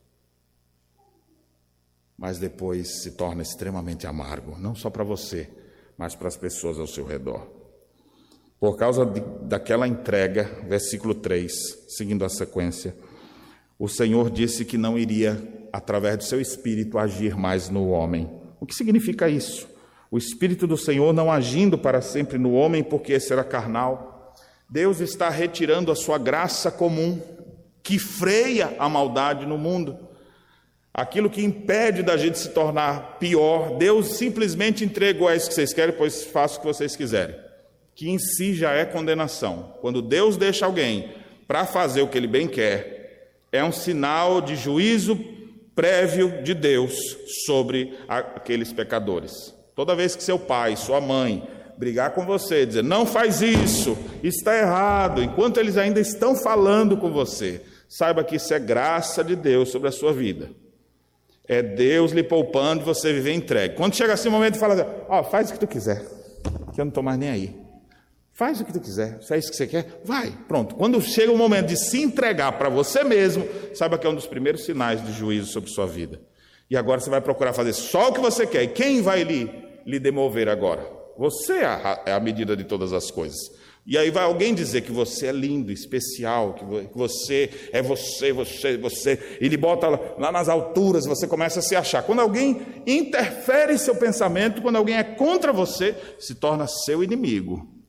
mas 2.19 2.39
depois 2.39 3.03
se 3.03 3.13
torna 3.13 3.41
extremamente 3.41 4.07
amargo, 4.07 4.59
não 4.59 4.75
só 4.75 4.91
para 4.91 5.03
você, 5.03 5.49
mas 5.97 6.15
para 6.15 6.29
as 6.29 6.37
pessoas 6.37 6.79
ao 6.79 6.87
seu 6.87 7.07
redor. 7.07 7.62
Por 8.63 8.77
causa 8.77 9.05
de, 9.05 9.21
daquela 9.43 9.89
entrega, 9.89 10.49
versículo 10.69 11.17
3, 11.17 11.53
seguindo 11.89 12.25
a 12.25 12.29
sequência, 12.29 12.95
o 13.77 13.89
Senhor 13.89 14.31
disse 14.31 14.65
que 14.65 14.79
não 14.79 14.97
iria, 14.97 15.67
através 15.73 16.17
do 16.19 16.23
seu 16.23 16.41
espírito, 16.41 16.97
agir 16.97 17.37
mais 17.37 17.69
no 17.69 17.89
homem. 17.89 18.31
O 18.61 18.65
que 18.65 18.73
significa 18.73 19.29
isso? 19.29 19.67
o 20.13 20.19
Espírito 20.19 20.67
do 20.67 20.77
Senhor 20.77 21.15
não 21.15 21.33
agindo 21.33 21.79
para 21.79 22.03
sempre 22.03 22.37
no 22.37 22.53
homem, 22.53 22.85
porque 22.85 23.17
era 23.31 23.43
carnal. 23.43 24.37
Deus 24.69 25.01
está 25.01 25.31
retirando 25.31 25.91
a 25.91 25.97
sua 25.97 26.19
graça 26.19 26.71
comum, 26.71 27.19
que 27.83 27.99
freia 27.99 28.77
a 28.79 28.91
maldade 28.91 29.47
no 29.47 29.57
mundo. 29.57 29.99
Aquilo 30.93 31.31
que 31.31 31.43
impede 31.43 32.03
da 32.03 32.19
gente 32.19 32.39
se 32.39 32.51
tornar 32.51 33.19
pior, 33.19 33.79
Deus 33.79 34.19
simplesmente 34.19 34.85
entregou 34.85 35.27
a 35.27 35.35
isso 35.35 35.49
que 35.49 35.55
vocês 35.55 35.73
querem, 35.73 35.97
pois 35.97 36.25
faço 36.25 36.59
o 36.59 36.61
que 36.61 36.67
vocês 36.67 36.95
quiserem. 36.95 37.52
Que 37.95 38.11
em 38.11 38.19
si 38.19 38.55
já 38.55 38.73
é 38.73 38.85
condenação. 38.85 39.75
Quando 39.81 40.01
Deus 40.01 40.37
deixa 40.37 40.67
alguém 40.67 41.11
para 41.47 41.67
fazer 41.67 42.03
o 42.03 42.09
que 42.09 42.17
ele 42.17 42.27
bem 42.27 42.49
quer, 42.49 43.03
é 43.53 43.63
um 43.63 43.73
sinal 43.73 44.41
de 44.41 44.57
juízo 44.57 45.19
prévio 45.75 46.43
de 46.43 46.55
Deus 46.55 46.95
sobre 47.47 47.97
aqueles 48.09 48.73
pecadores. 48.73 49.55
Toda 49.75 49.95
vez 49.95 50.15
que 50.15 50.23
seu 50.23 50.39
pai, 50.39 50.77
sua 50.77 51.01
mãe 51.01 51.47
brigar 51.77 52.13
com 52.13 52.25
você, 52.25 52.67
dizer 52.67 52.83
não 52.83 53.05
faz 53.05 53.41
isso, 53.43 53.97
está 54.23 54.57
errado, 54.57 55.23
enquanto 55.23 55.59
eles 55.59 55.77
ainda 55.77 55.99
estão 55.99 56.35
falando 56.35 56.97
com 56.97 57.11
você, 57.11 57.63
saiba 57.89 58.23
que 58.23 58.37
isso 58.37 58.53
é 58.55 58.59
graça 58.59 59.25
de 59.25 59.35
Deus 59.35 59.71
sobre 59.71 59.89
a 59.89 59.93
sua 59.93 60.13
vida. 60.13 60.51
É 61.49 61.61
Deus 61.61 62.13
lhe 62.13 62.23
poupando 62.23 62.85
você 62.85 63.13
viver 63.13 63.35
entregue. 63.35 63.75
Quando 63.75 63.97
chega 63.97 64.13
assim 64.13 64.29
o 64.29 64.33
momento 64.33 64.55
de 64.55 64.61
falar, 64.61 64.87
ó, 65.09 65.21
oh, 65.21 65.25
faz 65.25 65.51
o 65.51 65.55
que 65.55 65.59
tu 65.59 65.67
quiser, 65.67 66.05
que 66.73 66.81
eu 66.81 66.85
não 66.85 66.91
estou 66.91 67.03
mais 67.03 67.19
nem 67.19 67.31
aí. 67.31 67.62
Faz 68.33 68.61
o 68.61 68.65
que 68.65 68.73
tu 68.73 68.81
quiser, 68.81 69.23
se 69.23 69.35
é 69.35 69.39
isso 69.39 69.51
que 69.51 69.57
você 69.57 69.67
quer, 69.67 70.01
vai, 70.05 70.33
pronto. 70.49 70.75
Quando 70.75 71.01
chega 71.03 71.31
o 71.31 71.37
momento 71.37 71.67
de 71.67 71.77
se 71.77 72.01
entregar 72.01 72.53
para 72.53 72.71
você 72.71 73.05
mesmo, 73.05 73.47
saiba 73.75 73.99
que 73.99 74.07
é 74.07 74.11
um 74.11 74.15
dos 74.15 74.27
primeiros 74.27 74.65
sinais 74.65 75.05
de 75.05 75.13
juízo 75.13 75.53
sobre 75.53 75.71
sua 75.71 75.87
vida. 75.87 76.21
E 76.71 76.77
agora 76.77 76.99
você 76.99 77.11
vai 77.11 77.21
procurar 77.21 77.53
fazer 77.53 77.75
só 77.75 78.09
o 78.09 78.13
que 78.15 78.21
você 78.21 78.47
quer. 78.47 78.63
E 78.63 78.69
quem 78.69 79.03
vai 79.03 79.23
lhe, 79.23 79.51
lhe 79.85 80.01
demover 80.01 80.49
agora? 80.49 80.91
Você 81.19 81.53
é 81.53 81.67
a, 81.67 82.03
é 82.07 82.13
a 82.13 82.21
medida 82.21 82.57
de 82.57 82.65
todas 82.65 82.95
as 82.95 83.11
coisas. 83.11 83.39
E 83.85 83.99
aí 83.99 84.11
vai 84.11 84.25
alguém 84.25 84.55
dizer 84.55 84.81
que 84.81 84.93
você 84.93 85.27
é 85.27 85.33
lindo, 85.33 85.71
especial, 85.71 86.55
que 86.55 86.65
você 86.97 87.51
é 87.73 87.83
você, 87.83 88.33
você, 88.33 88.79
você, 88.79 89.39
e 89.41 89.45
ele 89.45 89.57
bota 89.59 89.89
lá 90.17 90.33
nas 90.33 90.49
alturas, 90.49 91.05
você 91.05 91.27
começa 91.27 91.59
a 91.59 91.63
se 91.63 91.77
achar. 91.77 92.03
Quando 92.03 92.21
alguém 92.21 92.63
interfere 92.87 93.75
em 93.75 93.79
seu 93.79 93.97
pensamento, 93.97 94.63
quando 94.63 94.77
alguém 94.77 94.97
é 94.97 95.03
contra 95.03 95.53
você, 95.53 95.95
se 96.19 96.37
torna 96.37 96.67
seu 96.67 97.05
inimigo. 97.05 97.82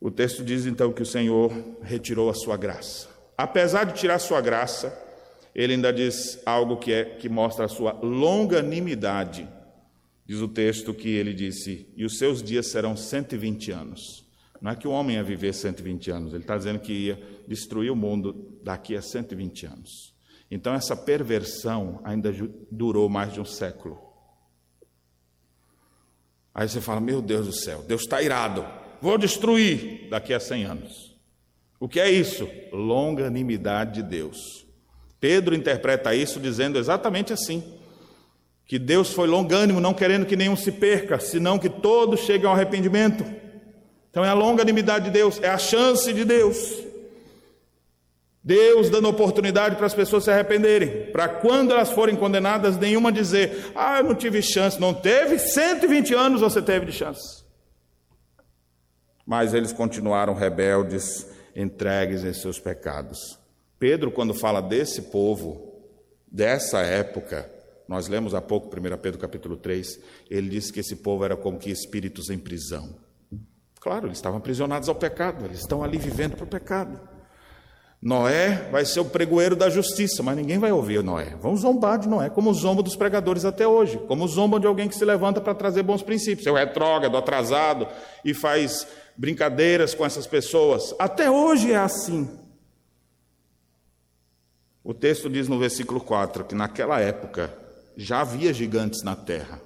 O 0.00 0.10
texto 0.10 0.44
diz 0.44 0.66
então 0.66 0.92
que 0.92 1.02
o 1.02 1.06
Senhor 1.06 1.52
retirou 1.82 2.28
a 2.28 2.34
sua 2.34 2.56
graça. 2.56 3.08
Apesar 3.36 3.84
de 3.84 3.94
tirar 3.94 4.16
a 4.16 4.18
sua 4.18 4.40
graça, 4.40 4.96
ele 5.54 5.72
ainda 5.72 5.92
diz 5.92 6.40
algo 6.44 6.76
que, 6.76 6.92
é, 6.92 7.04
que 7.04 7.28
mostra 7.28 7.64
a 7.64 7.68
sua 7.68 7.92
longanimidade. 7.92 9.48
Diz 10.26 10.40
o 10.40 10.48
texto 10.48 10.92
que 10.92 11.08
ele 11.08 11.32
disse: 11.32 11.88
E 11.96 12.04
os 12.04 12.18
seus 12.18 12.42
dias 12.42 12.66
serão 12.66 12.96
120 12.96 13.70
anos. 13.70 14.26
Não 14.60 14.70
é 14.70 14.76
que 14.76 14.88
o 14.88 14.90
homem 14.90 15.16
ia 15.16 15.22
viver 15.22 15.52
120 15.52 16.10
anos, 16.10 16.32
ele 16.32 16.42
está 16.42 16.56
dizendo 16.56 16.78
que 16.78 16.92
ia 16.92 17.22
destruir 17.46 17.90
o 17.90 17.96
mundo 17.96 18.58
daqui 18.62 18.96
a 18.96 19.02
120 19.02 19.66
anos. 19.66 20.14
Então, 20.50 20.74
essa 20.74 20.96
perversão 20.96 22.00
ainda 22.04 22.32
durou 22.70 23.08
mais 23.08 23.32
de 23.32 23.40
um 23.40 23.44
século. 23.44 23.98
Aí 26.54 26.68
você 26.68 26.80
fala: 26.80 27.00
Meu 27.00 27.20
Deus 27.20 27.46
do 27.46 27.52
céu, 27.52 27.82
Deus 27.82 28.02
está 28.02 28.22
irado, 28.22 28.64
vou 29.00 29.18
destruir 29.18 30.08
daqui 30.08 30.32
a 30.32 30.40
100 30.40 30.64
anos. 30.64 31.16
O 31.78 31.88
que 31.88 32.00
é 32.00 32.10
isso? 32.10 32.48
Longanimidade 32.72 33.94
de 33.94 34.02
Deus. 34.02 34.66
Pedro 35.20 35.54
interpreta 35.54 36.14
isso 36.14 36.40
dizendo 36.40 36.78
exatamente 36.78 37.32
assim: 37.32 37.62
que 38.66 38.78
Deus 38.78 39.12
foi 39.12 39.28
longânimo, 39.28 39.80
não 39.80 39.94
querendo 39.94 40.26
que 40.26 40.36
nenhum 40.36 40.56
se 40.56 40.72
perca, 40.72 41.18
senão 41.18 41.58
que 41.58 41.68
todos 41.68 42.20
cheguem 42.20 42.46
ao 42.46 42.54
arrependimento. 42.54 43.24
Então 44.10 44.24
é 44.24 44.28
a 44.28 44.34
longanimidade 44.34 45.06
de 45.06 45.10
Deus, 45.10 45.40
é 45.42 45.48
a 45.48 45.58
chance 45.58 46.12
de 46.12 46.24
Deus. 46.24 46.84
Deus 48.42 48.88
dando 48.88 49.08
oportunidade 49.08 49.74
para 49.74 49.86
as 49.86 49.94
pessoas 49.94 50.24
se 50.24 50.30
arrependerem, 50.30 51.10
para 51.10 51.28
quando 51.28 51.72
elas 51.72 51.90
forem 51.90 52.14
condenadas, 52.14 52.78
nenhuma 52.78 53.10
dizer: 53.10 53.72
Ah, 53.74 53.98
eu 53.98 54.04
não 54.04 54.14
tive 54.14 54.40
chance. 54.40 54.80
Não 54.80 54.94
teve, 54.94 55.38
120 55.38 56.14
anos 56.14 56.40
você 56.40 56.62
teve 56.62 56.86
de 56.86 56.92
chance. 56.92 57.45
Mas 59.26 59.52
eles 59.52 59.72
continuaram 59.72 60.32
rebeldes, 60.32 61.26
entregues 61.54 62.24
em 62.24 62.32
seus 62.32 62.60
pecados. 62.60 63.38
Pedro, 63.78 64.10
quando 64.10 64.32
fala 64.32 64.62
desse 64.62 65.02
povo, 65.02 65.74
dessa 66.30 66.80
época, 66.80 67.50
nós 67.88 68.08
lemos 68.08 68.34
há 68.34 68.40
pouco 68.40 68.68
1 68.68 68.96
Pedro 68.98 69.18
capítulo 69.18 69.56
3, 69.56 70.00
ele 70.30 70.48
disse 70.48 70.72
que 70.72 70.80
esse 70.80 70.96
povo 70.96 71.24
era 71.24 71.36
como 71.36 71.58
que 71.58 71.70
espíritos 71.70 72.30
em 72.30 72.38
prisão. 72.38 72.96
Claro, 73.80 74.06
eles 74.06 74.18
estavam 74.18 74.38
aprisionados 74.38 74.88
ao 74.88 74.94
pecado, 74.94 75.44
eles 75.44 75.60
estão 75.60 75.84
ali 75.84 75.98
vivendo 75.98 76.36
para 76.36 76.44
o 76.44 76.48
pecado. 76.48 76.98
Noé 78.02 78.68
vai 78.70 78.84
ser 78.84 79.00
o 79.00 79.04
pregoeiro 79.04 79.56
da 79.56 79.70
justiça, 79.70 80.22
mas 80.22 80.36
ninguém 80.36 80.58
vai 80.58 80.70
ouvir 80.70 81.02
Noé. 81.02 81.34
Vão 81.40 81.56
zombar 81.56 81.98
de 81.98 82.08
Noé, 82.08 82.28
como 82.28 82.52
zombam 82.52 82.82
dos 82.82 82.94
pregadores 82.94 83.44
até 83.44 83.66
hoje, 83.66 83.98
como 84.06 84.28
zombam 84.28 84.60
de 84.60 84.66
alguém 84.66 84.88
que 84.88 84.94
se 84.94 85.04
levanta 85.04 85.40
para 85.40 85.54
trazer 85.54 85.82
bons 85.82 86.02
princípios. 86.02 86.46
É 86.46 86.50
o 86.50 86.54
retrógrado, 86.54 87.16
atrasado 87.16 87.88
e 88.24 88.34
faz 88.34 88.86
brincadeiras 89.16 89.94
com 89.94 90.04
essas 90.04 90.26
pessoas. 90.26 90.94
Até 90.98 91.30
hoje 91.30 91.72
é 91.72 91.76
assim. 91.76 92.28
O 94.84 94.94
texto 94.94 95.28
diz 95.28 95.48
no 95.48 95.58
versículo 95.58 96.00
4 96.00 96.44
que 96.44 96.54
naquela 96.54 97.00
época 97.00 97.52
já 97.96 98.20
havia 98.20 98.52
gigantes 98.52 99.02
na 99.02 99.16
terra. 99.16 99.60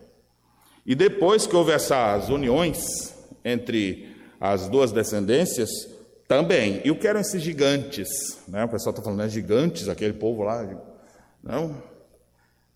E 0.87 0.95
depois 0.95 1.47
que 1.47 1.55
houve 1.55 1.73
essas 1.73 2.29
uniões 2.29 3.15
entre 3.45 4.17
as 4.41 4.69
duas 4.69 4.93
descendências, 4.93 5.69
também. 6.31 6.81
E 6.85 6.93
o 6.93 6.97
que 6.97 7.09
eram 7.09 7.19
esses 7.19 7.43
gigantes? 7.43 8.09
Né? 8.47 8.65
O 8.65 8.69
pessoal 8.69 8.93
está 8.93 9.03
falando, 9.03 9.23
é 9.23 9.29
gigantes, 9.29 9.89
aquele 9.89 10.13
povo 10.13 10.45
lá. 10.45 10.65
Não. 11.43 11.83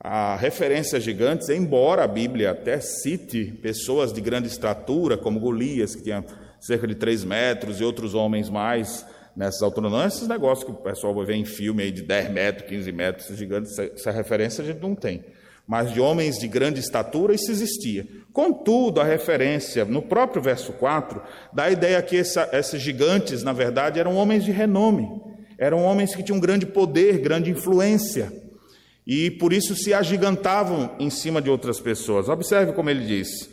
A 0.00 0.34
referência 0.34 0.98
a 0.98 1.00
gigantes, 1.00 1.48
embora 1.48 2.02
a 2.02 2.08
Bíblia 2.08 2.50
até 2.50 2.80
cite 2.80 3.44
pessoas 3.62 4.12
de 4.12 4.20
grande 4.20 4.48
estatura, 4.48 5.16
como 5.16 5.38
Golias, 5.38 5.94
que 5.94 6.02
tinha 6.02 6.24
cerca 6.64 6.86
de 6.86 6.94
3 6.94 7.24
metros, 7.24 7.80
e 7.80 7.84
outros 7.84 8.14
homens 8.14 8.48
mais 8.48 9.06
nessas 9.36 9.62
alturas, 9.62 9.90
não 9.90 10.02
é 10.02 10.06
esses 10.06 10.28
negócios 10.28 10.64
que 10.64 10.70
o 10.70 10.82
pessoal 10.82 11.14
vai 11.14 11.26
ver 11.26 11.34
em 11.34 11.44
filme 11.44 11.82
aí 11.82 11.90
de 11.90 12.02
10 12.02 12.30
metros, 12.30 12.68
15 12.68 12.92
metros, 12.92 13.36
gigantes, 13.36 13.78
essa 13.78 14.10
referência 14.10 14.62
a 14.62 14.66
gente 14.66 14.80
não 14.80 14.94
tem. 14.94 15.24
Mas 15.66 15.92
de 15.92 16.00
homens 16.00 16.38
de 16.38 16.46
grande 16.46 16.78
estatura, 16.78 17.34
isso 17.34 17.50
existia. 17.50 18.06
Contudo, 18.32 19.00
a 19.00 19.04
referência 19.04 19.84
no 19.84 20.02
próprio 20.02 20.42
verso 20.42 20.72
4 20.74 21.22
dá 21.52 21.64
a 21.64 21.70
ideia 21.70 22.00
que 22.02 22.16
essa, 22.16 22.48
esses 22.52 22.80
gigantes, 22.80 23.42
na 23.42 23.52
verdade, 23.52 23.98
eram 23.98 24.14
homens 24.14 24.44
de 24.44 24.52
renome, 24.52 25.08
eram 25.58 25.82
homens 25.82 26.14
que 26.14 26.22
tinham 26.22 26.38
grande 26.38 26.66
poder, 26.66 27.18
grande 27.18 27.50
influência, 27.50 28.32
e 29.06 29.30
por 29.30 29.52
isso 29.52 29.74
se 29.74 29.92
agigantavam 29.92 30.96
em 30.98 31.10
cima 31.10 31.40
de 31.40 31.50
outras 31.50 31.80
pessoas. 31.80 32.28
Observe 32.28 32.72
como 32.72 32.90
ele 32.90 33.04
diz: 33.04 33.50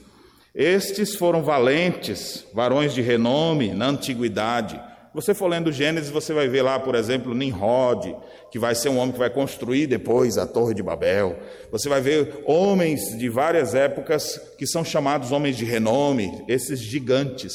Estes 0.54 1.16
foram 1.16 1.42
valentes, 1.42 2.46
varões 2.54 2.94
de 2.94 3.02
renome 3.02 3.74
na 3.74 3.88
antiguidade 3.88 4.80
você 5.14 5.34
for 5.34 5.48
lendo 5.48 5.74
Gênesis, 5.74 6.10
você 6.10 6.34
vai 6.34 6.48
ver 6.48 6.62
lá, 6.62 6.80
por 6.80 6.96
exemplo, 6.96 7.34
Nimrod, 7.34 8.16
que 8.50 8.58
vai 8.58 8.74
ser 8.74 8.88
um 8.88 8.98
homem 8.98 9.12
que 9.12 9.20
vai 9.20 9.30
construir 9.30 9.86
depois 9.86 10.38
a 10.38 10.48
Torre 10.48 10.74
de 10.74 10.82
Babel. 10.82 11.38
Você 11.70 11.90
vai 11.90 12.00
ver 12.00 12.42
homens 12.46 13.18
de 13.18 13.28
várias 13.28 13.76
épocas 13.76 14.40
que 14.58 14.66
são 14.66 14.86
chamados 14.86 15.34
homens 15.34 15.58
de 15.58 15.66
renome, 15.66 16.46
esses 16.48 16.80
gigantes. 16.80 17.54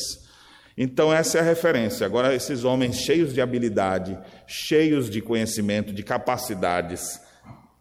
Então, 0.76 1.11
essa 1.11 1.38
é 1.38 1.40
a 1.40 1.44
referência. 1.44 2.05
Agora, 2.05 2.34
esses 2.34 2.62
homens 2.62 2.97
cheios 2.97 3.32
de 3.32 3.40
habilidade, 3.40 4.18
cheios 4.47 5.09
de 5.09 5.22
conhecimento, 5.22 5.94
de 5.94 6.03
capacidades, 6.03 7.18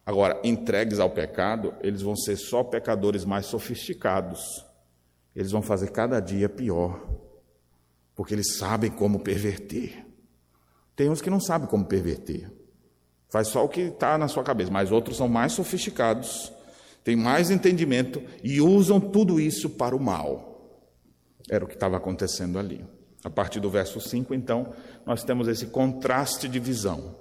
agora 0.06 0.40
entregues 0.42 1.02
ao 1.02 1.10
pecado, 1.10 1.74
eles 1.82 2.02
vão 2.02 2.16
ser 2.16 2.38
só 2.38 2.64
pecadores 2.64 3.26
mais 3.26 3.48
sofisticados. 3.48 4.65
Eles 5.36 5.52
vão 5.52 5.62
fazer 5.62 5.92
cada 5.92 6.20
dia 6.20 6.48
pior, 6.48 7.06
porque 8.16 8.34
eles 8.34 8.56
sabem 8.56 8.90
como 8.90 9.20
perverter. 9.20 10.06
Tem 10.96 11.10
uns 11.10 11.22
que 11.22 11.30
não 11.30 11.42
sabem 11.42 11.68
como 11.68 11.86
perverter, 11.86 12.50
faz 13.28 13.50
só 13.50 13.66
o 13.66 13.70
que 13.70 13.82
está 13.82 14.18
na 14.18 14.30
sua 14.30 14.44
cabeça, 14.44 14.72
mas 14.72 14.92
outros 14.92 15.18
são 15.18 15.28
mais 15.28 15.52
sofisticados, 15.52 16.54
têm 17.04 17.18
mais 17.18 17.52
entendimento 17.52 18.24
e 18.42 18.62
usam 18.62 19.00
tudo 19.00 19.40
isso 19.40 19.70
para 19.72 19.96
o 19.96 20.00
mal. 20.00 20.56
Era 21.50 21.66
o 21.66 21.68
que 21.68 21.74
estava 21.74 21.98
acontecendo 21.98 22.58
ali. 22.58 22.86
A 23.24 23.30
partir 23.30 23.60
do 23.60 23.70
verso 23.70 24.00
5, 24.00 24.34
então, 24.34 24.72
nós 25.06 25.24
temos 25.24 25.48
esse 25.48 25.68
contraste 25.68 26.48
de 26.48 26.60
visão. 26.60 27.16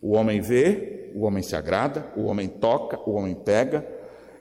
O 0.00 0.14
homem 0.14 0.40
vê, 0.40 1.12
o 1.14 1.22
homem 1.22 1.42
se 1.42 1.54
agrada, 1.54 2.12
o 2.16 2.24
homem 2.24 2.48
toca, 2.48 2.98
o 3.08 3.14
homem 3.14 3.34
pega, 3.34 3.86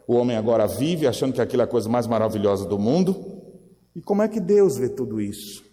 o 0.07 0.15
homem 0.15 0.35
agora 0.35 0.67
vive 0.67 1.07
achando 1.07 1.33
que 1.33 1.41
aquilo 1.41 1.61
é 1.61 1.65
a 1.65 1.67
coisa 1.67 1.89
mais 1.89 2.07
maravilhosa 2.07 2.65
do 2.65 2.77
mundo. 2.77 3.41
E 3.95 4.01
como 4.01 4.21
é 4.21 4.27
que 4.27 4.39
Deus 4.39 4.77
vê 4.77 4.89
tudo 4.89 5.21
isso? 5.21 5.63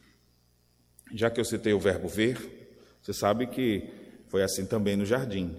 Já 1.12 1.30
que 1.30 1.40
eu 1.40 1.44
citei 1.44 1.72
o 1.72 1.80
verbo 1.80 2.08
ver, 2.08 2.78
você 3.02 3.12
sabe 3.12 3.46
que 3.46 3.90
foi 4.28 4.42
assim 4.42 4.64
também 4.64 4.96
no 4.96 5.04
jardim. 5.04 5.56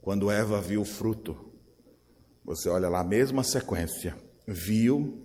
Quando 0.00 0.30
Eva 0.30 0.60
viu 0.60 0.82
o 0.82 0.84
fruto, 0.84 1.36
você 2.44 2.68
olha 2.68 2.88
lá 2.88 3.04
mesma 3.04 3.42
sequência 3.42 4.16
viu, 4.46 5.18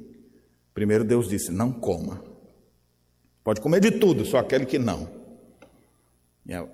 primeiro 0.73 1.03
Deus 1.03 1.27
disse: 1.27 1.51
não 1.51 1.71
coma. 1.71 2.23
Pode 3.43 3.61
comer 3.61 3.79
de 3.79 3.91
tudo, 3.91 4.25
só 4.25 4.37
aquele 4.37 4.65
que 4.65 4.79
não. 4.79 5.18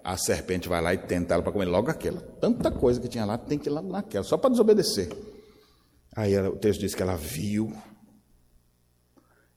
A 0.04 0.18
serpente 0.18 0.70
vai 0.70 0.82
lá 0.82 0.94
e 0.94 0.98
tenta 0.98 1.34
ela 1.34 1.44
para 1.44 1.52
comer 1.52 1.66
logo 1.66 1.90
aquela. 1.90 2.22
Tanta 2.40 2.72
coisa 2.72 3.00
que 3.00 3.08
tinha 3.08 3.26
lá, 3.26 3.38
tem 3.38 3.60
que 3.60 3.68
ir 3.68 3.72
lá 3.72 3.82
naquela, 3.82 4.24
só 4.24 4.38
para 4.38 4.52
desobedecer. 4.52 5.10
Aí 6.16 6.34
ela, 6.34 6.50
o 6.50 6.58
texto 6.58 6.80
diz 6.80 6.96
que 6.96 7.02
ela 7.02 7.18
viu, 7.18 7.76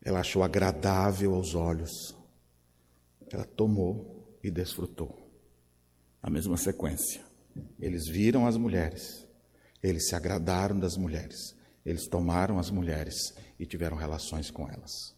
ela 0.03 0.21
achou 0.21 0.43
agradável 0.43 1.35
aos 1.35 1.55
olhos, 1.55 2.17
ela 3.31 3.45
tomou 3.45 4.39
e 4.43 4.51
desfrutou. 4.51 5.17
A 6.21 6.29
mesma 6.29 6.57
sequência. 6.57 7.23
Eles 7.79 8.09
viram 8.09 8.47
as 8.47 8.57
mulheres, 8.57 9.27
eles 9.83 10.09
se 10.09 10.15
agradaram 10.15 10.79
das 10.79 10.97
mulheres, 10.97 11.55
eles 11.85 12.09
tomaram 12.09 12.59
as 12.59 12.71
mulheres 12.71 13.35
e 13.59 13.67
tiveram 13.67 13.97
relações 13.97 14.51
com 14.51 14.69
elas. 14.69 15.18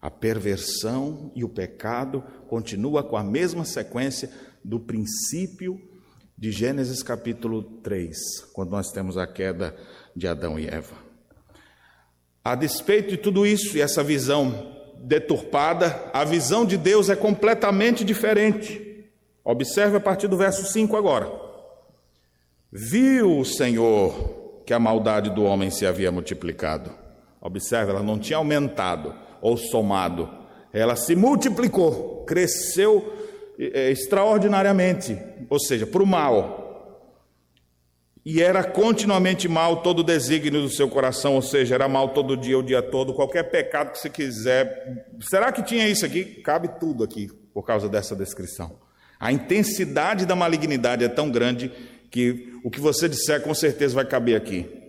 A 0.00 0.10
perversão 0.10 1.30
e 1.34 1.44
o 1.44 1.48
pecado 1.48 2.24
continua 2.48 3.02
com 3.02 3.16
a 3.16 3.24
mesma 3.24 3.64
sequência 3.64 4.30
do 4.64 4.80
princípio 4.80 5.80
de 6.36 6.50
Gênesis 6.50 7.02
capítulo 7.02 7.62
3, 7.82 8.16
quando 8.54 8.70
nós 8.70 8.90
temos 8.90 9.18
a 9.18 9.26
queda 9.26 9.76
de 10.16 10.26
Adão 10.26 10.58
e 10.58 10.66
Eva. 10.66 10.96
A 12.42 12.54
despeito 12.54 13.10
de 13.10 13.18
tudo 13.18 13.46
isso 13.46 13.76
e 13.76 13.82
essa 13.82 14.02
visão 14.02 14.74
deturpada, 15.02 16.10
a 16.14 16.24
visão 16.24 16.64
de 16.64 16.78
Deus 16.78 17.10
é 17.10 17.16
completamente 17.16 18.02
diferente. 18.02 19.06
Observe 19.44 19.98
a 19.98 20.00
partir 20.00 20.28
do 20.28 20.36
verso 20.38 20.64
5 20.64 20.96
agora. 20.96 21.30
Viu 22.72 23.38
o 23.38 23.44
Senhor 23.44 24.62
que 24.64 24.72
a 24.72 24.78
maldade 24.78 25.28
do 25.30 25.42
homem 25.42 25.70
se 25.70 25.84
havia 25.84 26.10
multiplicado. 26.10 26.90
Observe, 27.40 27.90
ela 27.90 28.02
não 28.02 28.18
tinha 28.18 28.38
aumentado 28.38 29.14
ou 29.40 29.56
somado, 29.56 30.28
ela 30.72 30.96
se 30.96 31.16
multiplicou, 31.16 32.24
cresceu 32.24 33.12
é, 33.58 33.90
extraordinariamente, 33.90 35.18
ou 35.48 35.58
seja, 35.58 35.86
para 35.86 36.02
o 36.02 36.06
mal. 36.06 36.60
E 38.24 38.42
era 38.42 38.62
continuamente 38.62 39.48
mal 39.48 39.82
todo 39.82 40.00
o 40.00 40.04
desígnio 40.04 40.62
do 40.62 40.68
seu 40.68 40.88
coração, 40.88 41.34
ou 41.34 41.42
seja, 41.42 41.74
era 41.74 41.88
mal 41.88 42.10
todo 42.10 42.36
dia, 42.36 42.58
o 42.58 42.62
dia 42.62 42.82
todo, 42.82 43.14
qualquer 43.14 43.44
pecado 43.44 43.92
que 43.92 43.98
você 43.98 44.10
quiser. 44.10 45.06
Será 45.20 45.50
que 45.50 45.62
tinha 45.62 45.88
isso 45.88 46.04
aqui? 46.04 46.24
Cabe 46.24 46.68
tudo 46.78 47.02
aqui, 47.02 47.28
por 47.52 47.64
causa 47.64 47.88
dessa 47.88 48.14
descrição. 48.14 48.78
A 49.18 49.32
intensidade 49.32 50.24
da 50.26 50.36
malignidade 50.36 51.04
é 51.04 51.08
tão 51.08 51.30
grande 51.30 51.70
que 52.10 52.52
o 52.64 52.70
que 52.70 52.80
você 52.80 53.08
disser 53.08 53.42
com 53.42 53.54
certeza 53.54 53.94
vai 53.94 54.04
caber 54.04 54.36
aqui. 54.36 54.79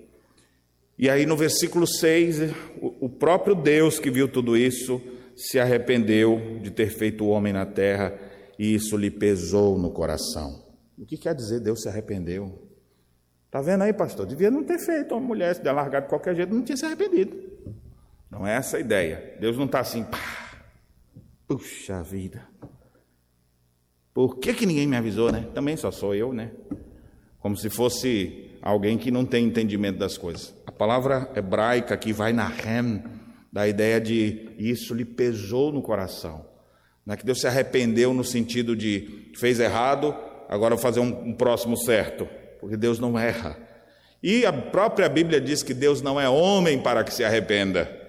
E 1.01 1.09
aí 1.09 1.25
no 1.25 1.35
versículo 1.35 1.87
6, 1.87 2.53
o 2.79 3.09
próprio 3.09 3.55
Deus 3.55 3.97
que 3.99 4.11
viu 4.11 4.27
tudo 4.27 4.55
isso 4.55 5.01
se 5.35 5.59
arrependeu 5.59 6.59
de 6.61 6.69
ter 6.69 6.91
feito 6.91 7.25
o 7.25 7.29
homem 7.29 7.51
na 7.51 7.65
terra 7.65 8.15
e 8.59 8.75
isso 8.75 8.95
lhe 8.95 9.09
pesou 9.09 9.79
no 9.79 9.89
coração. 9.89 10.63
O 10.95 11.03
que 11.03 11.17
quer 11.17 11.33
dizer 11.33 11.59
Deus 11.59 11.81
se 11.81 11.89
arrependeu? 11.89 12.69
Está 13.47 13.59
vendo 13.61 13.81
aí, 13.81 13.91
pastor? 13.91 14.27
Devia 14.27 14.51
não 14.51 14.63
ter 14.63 14.77
feito 14.77 15.15
uma 15.15 15.19
mulher 15.19 15.55
se 15.55 15.63
largar 15.63 16.03
de 16.03 16.07
qualquer 16.07 16.35
jeito, 16.35 16.53
não 16.53 16.63
tinha 16.63 16.77
se 16.77 16.85
arrependido. 16.85 17.35
Não 18.29 18.45
é 18.45 18.55
essa 18.55 18.77
a 18.77 18.79
ideia. 18.79 19.35
Deus 19.39 19.57
não 19.57 19.65
está 19.65 19.79
assim, 19.79 20.03
pá, 20.03 20.19
puxa 21.47 22.03
vida. 22.03 22.47
Por 24.13 24.37
que, 24.37 24.53
que 24.53 24.67
ninguém 24.67 24.85
me 24.85 24.95
avisou, 24.95 25.31
né? 25.31 25.49
Também 25.51 25.75
só 25.75 25.89
sou 25.89 26.13
eu, 26.13 26.31
né? 26.31 26.51
como 27.41 27.57
se 27.57 27.69
fosse 27.69 28.50
alguém 28.61 28.97
que 28.97 29.11
não 29.11 29.25
tem 29.25 29.45
entendimento 29.45 29.97
das 29.97 30.17
coisas. 30.17 30.53
A 30.65 30.71
palavra 30.71 31.29
hebraica 31.35 31.97
que 31.97 32.13
vai 32.13 32.31
na 32.31 32.47
rem, 32.47 33.03
da 33.51 33.67
ideia 33.67 33.99
de 33.99 34.49
isso 34.57 34.93
lhe 34.93 35.03
pesou 35.03 35.71
no 35.71 35.81
coração. 35.81 36.45
Não 37.05 37.13
é 37.13 37.17
que 37.17 37.25
Deus 37.25 37.41
se 37.41 37.47
arrependeu 37.47 38.13
no 38.13 38.23
sentido 38.23 38.75
de 38.75 39.31
fez 39.35 39.59
errado, 39.59 40.15
agora 40.47 40.75
vou 40.75 40.81
fazer 40.81 40.99
um, 40.99 41.29
um 41.29 41.33
próximo 41.33 41.75
certo, 41.75 42.27
porque 42.59 42.77
Deus 42.77 42.99
não 42.99 43.17
erra. 43.17 43.57
E 44.23 44.45
a 44.45 44.53
própria 44.53 45.09
Bíblia 45.09 45.41
diz 45.41 45.63
que 45.63 45.73
Deus 45.73 46.01
não 46.01 46.21
é 46.21 46.29
homem 46.29 46.79
para 46.79 47.03
que 47.03 47.13
se 47.13 47.23
arrependa. 47.23 48.00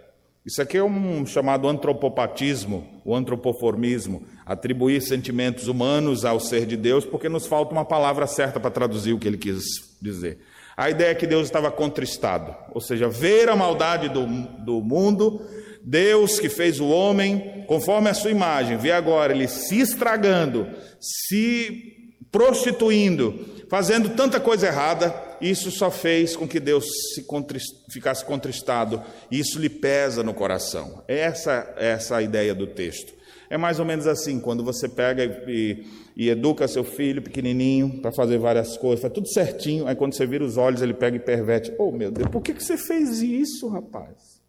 Isso 0.45 0.61
aqui 0.61 0.77
é 0.77 0.83
um 0.83 1.25
chamado 1.25 1.69
antropopatismo, 1.69 3.01
o 3.05 3.15
antropoformismo, 3.15 4.25
atribuir 4.45 5.01
sentimentos 5.01 5.69
humanos 5.69 6.25
ao 6.25 6.41
ser 6.41 6.67
de 6.67 6.77
Deus, 6.77 7.05
porque 7.05 7.29
nos 7.29 7.47
falta 7.47 7.73
uma 7.73 7.85
palavra 7.85 8.27
certa 8.27 8.59
para 8.59 8.71
traduzir 8.71 9.13
o 9.13 9.19
que 9.21 9.29
ele 9.29 9.39
quis 9.39 9.63
dizer. 10.01 10.41
A 10.77 10.91
ideia 10.91 11.11
é 11.11 11.15
que 11.15 11.29
Deus 11.29 11.45
estava 11.45 11.71
contristado, 11.71 12.57
ou 12.75 12.81
seja, 12.81 13.09
ver 13.09 13.49
a 13.49 13.55
maldade 13.55 14.09
do, 14.09 14.27
do 14.65 14.81
mundo, 14.81 15.41
Deus 15.81 16.41
que 16.41 16.49
fez 16.49 16.81
o 16.81 16.89
homem 16.89 17.65
conforme 17.69 18.11
a 18.11 18.15
sua 18.15 18.31
imagem, 18.31 18.77
vê 18.77 18.91
agora 18.91 19.33
ele 19.33 19.47
se 19.47 19.79
estragando, 19.79 20.67
se 20.99 22.13
prostituindo, 22.33 23.47
fazendo 23.69 24.11
tanta 24.11 24.41
coisa 24.41 24.67
errada, 24.67 25.11
isso 25.43 25.73
só 25.73 25.91
fez 25.91 26.37
com 26.37 26.47
que 26.47 26.61
Deus 26.61 26.87
contrist, 27.27 27.75
ficasse 27.91 28.25
contristado, 28.25 29.03
e 29.29 29.41
isso 29.41 29.59
lhe 29.59 29.69
pesa 29.69 30.23
no 30.23 30.33
coração. 30.33 31.03
Essa, 31.09 31.75
essa 31.77 32.15
é 32.15 32.19
a 32.19 32.23
ideia 32.23 32.55
do 32.55 32.69
texto. 32.69 33.13
É 33.51 33.59
mais 33.59 33.81
ou 33.81 33.85
menos 33.85 34.07
assim, 34.07 34.41
quando 34.41 34.63
você 34.65 34.89
pega 34.89 35.25
e, 35.49 35.85
e 36.17 36.31
educa 36.31 36.69
seu 36.69 36.85
filho 36.85 37.21
pequenininho 37.21 38.01
para 38.01 38.13
fazer 38.13 38.39
várias 38.39 38.77
coisas, 38.77 39.03
faz 39.03 39.13
tudo 39.13 39.29
certinho, 39.29 39.87
aí 39.87 39.97
quando 39.97 40.15
você 40.15 40.25
vira 40.25 40.45
os 40.45 40.57
olhos, 40.57 40.81
ele 40.81 40.95
pega 40.95 41.17
e 41.17 41.21
perverte. 41.21 41.75
Oh, 41.77 41.91
meu 41.91 42.11
Deus, 42.11 42.29
por 42.29 42.41
que, 42.41 42.55
que 42.55 42.65
você 42.65 42.77
fez 42.77 43.21
isso, 43.21 43.69
rapaz? 43.69 44.41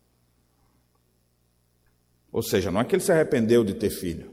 Ou 2.31 2.43
seja, 2.43 2.71
não 2.71 2.81
é 2.81 2.83
que 2.83 2.95
ele 2.95 3.03
se 3.03 3.11
arrependeu 3.11 3.63
de 3.63 3.73
ter 3.73 3.89
filho, 3.89 4.31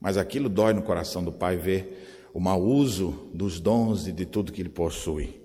mas 0.00 0.16
aquilo 0.16 0.48
dói 0.48 0.72
no 0.72 0.82
coração 0.82 1.22
do 1.22 1.32
pai 1.32 1.56
ver 1.56 2.28
o 2.34 2.40
mau 2.40 2.60
uso 2.60 3.30
dos 3.32 3.60
dons 3.60 4.08
e 4.08 4.12
de 4.12 4.26
tudo 4.26 4.52
que 4.52 4.60
ele 4.60 4.68
possui. 4.68 5.43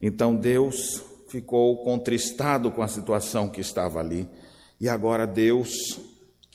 Então 0.00 0.34
Deus 0.34 1.02
ficou 1.28 1.82
contristado 1.84 2.70
com 2.70 2.82
a 2.82 2.88
situação 2.88 3.48
que 3.48 3.60
estava 3.60 4.00
ali, 4.00 4.28
e 4.80 4.88
agora 4.88 5.26
Deus 5.26 5.98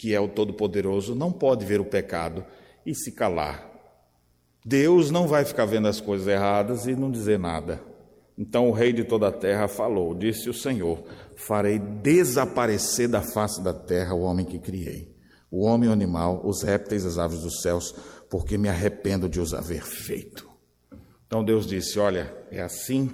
que 0.02 0.16
é 0.16 0.20
o 0.20 0.28
Todo-Poderoso, 0.28 1.14
não 1.14 1.32
pode 1.32 1.64
ver 1.64 1.80
o 1.80 1.86
pecado 1.86 2.44
e 2.84 2.96
se 2.96 3.12
calar. 3.12 3.70
Deus 4.66 5.12
não 5.12 5.28
vai 5.28 5.46
ficar 5.46 5.66
vendo 5.66 5.88
as 5.88 6.02
coisas 6.02 6.28
erradas 6.28 6.88
e 6.88 6.96
não 6.96 7.12
dizer 7.12 7.38
nada. 7.38 7.80
Então 8.36 8.68
o 8.68 8.72
rei 8.72 8.92
de 8.92 9.04
toda 9.04 9.28
a 9.28 9.32
terra 9.32 9.68
falou: 9.68 10.16
Disse 10.16 10.50
o 10.50 10.56
Senhor: 10.56 11.04
Farei 11.36 11.78
desaparecer 11.78 13.08
da 13.08 13.22
face 13.22 13.62
da 13.62 13.76
terra 13.76 14.16
o 14.16 14.22
homem 14.22 14.44
que 14.44 14.58
criei, 14.58 15.16
o 15.52 15.64
homem 15.64 15.88
e 15.88 15.90
o 15.92 15.94
animal, 15.94 16.42
os 16.44 16.64
répteis, 16.64 17.06
as 17.06 17.20
aves 17.20 17.42
dos 17.42 17.62
céus, 17.62 17.94
porque 18.28 18.58
me 18.58 18.70
arrependo 18.70 19.30
de 19.30 19.40
os 19.40 19.54
haver 19.54 19.84
feito. 19.84 20.51
Então 21.32 21.46
Deus 21.46 21.66
disse: 21.66 21.98
Olha, 21.98 22.36
é 22.52 22.62
assim, 22.62 23.10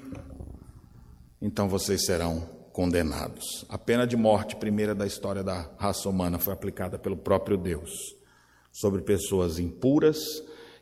então 1.39 1.69
vocês 1.69 2.03
serão 2.03 2.49
condenados. 2.73 3.63
A 3.69 3.77
pena 3.77 4.07
de 4.07 4.17
morte, 4.17 4.55
primeira 4.55 4.95
da 4.95 5.05
história 5.05 5.43
da 5.43 5.69
raça 5.77 6.09
humana, 6.09 6.39
foi 6.39 6.51
aplicada 6.51 6.97
pelo 6.97 7.15
próprio 7.15 7.55
Deus 7.57 7.91
sobre 8.71 9.03
pessoas 9.03 9.59
impuras 9.59 10.17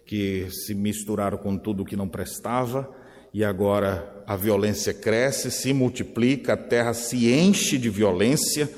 que 0.05 0.47
se 0.49 0.73
misturaram 0.73 1.37
com 1.37 1.57
tudo 1.57 1.83
que 1.83 1.97
não 1.97 2.07
prestava 2.07 2.89
e 3.33 3.43
agora 3.43 4.23
a 4.25 4.37
violência 4.37 4.93
cresce, 4.93 5.51
se 5.51 5.73
multiplica, 5.73 6.53
a 6.53 6.57
terra 6.57 6.93
se 6.93 7.29
enche 7.29 7.77
de 7.77 7.89
violência 7.89 8.69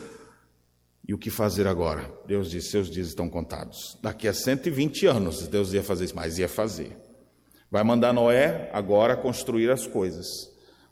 E 1.08 1.14
o 1.14 1.18
que 1.20 1.30
fazer 1.30 1.68
agora? 1.68 2.12
Deus 2.26 2.49
disse: 2.49 2.72
seus 2.72 2.89
dias 2.89 3.10
estão 3.10 3.30
contados. 3.30 3.99
Daqui 4.01 4.28
a 4.28 4.34
120 4.34 5.05
anos, 5.05 5.47
Deus 5.47 5.74
ia 5.74 5.84
fazer 5.84 6.05
isso, 6.05 6.16
mas 6.16 6.39
ia 6.39 6.49
fazer. 6.49 7.05
Vai 7.70 7.84
mandar 7.84 8.13
Noé 8.13 8.70
agora 8.74 9.18
construir 9.18 9.70
as 9.70 9.86
coisas, 9.86 10.28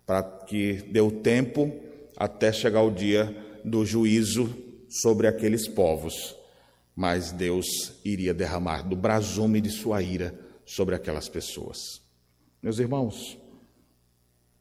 para 0.06 0.22
que 0.22 0.74
dê 0.92 1.00
o 1.00 1.12
tempo 1.12 1.74
até 2.18 2.52
chegar 2.52 2.84
o 2.84 2.92
dia 2.92 3.36
do 3.64 3.86
juízo 3.86 4.54
sobre 4.90 5.28
aqueles 5.28 5.68
povos. 5.68 6.36
Mas 6.96 7.32
Deus 7.32 7.66
iria 8.04 8.34
derramar 8.34 8.82
do 8.82 8.96
brasume 8.96 9.62
de 9.62 9.70
sua 9.70 10.02
ira 10.02 10.38
sobre 10.66 10.96
aquelas 10.96 11.30
pessoas. 11.30 12.02
Meus 12.62 12.80
irmãos, 12.80 13.38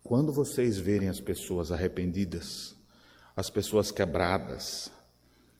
quando 0.02 0.32
vocês 0.32 0.78
verem 0.78 1.08
as 1.08 1.20
pessoas 1.20 1.72
arrependidas, 1.72 2.76
as 3.36 3.50
pessoas 3.50 3.90
quebradas, 3.90 4.90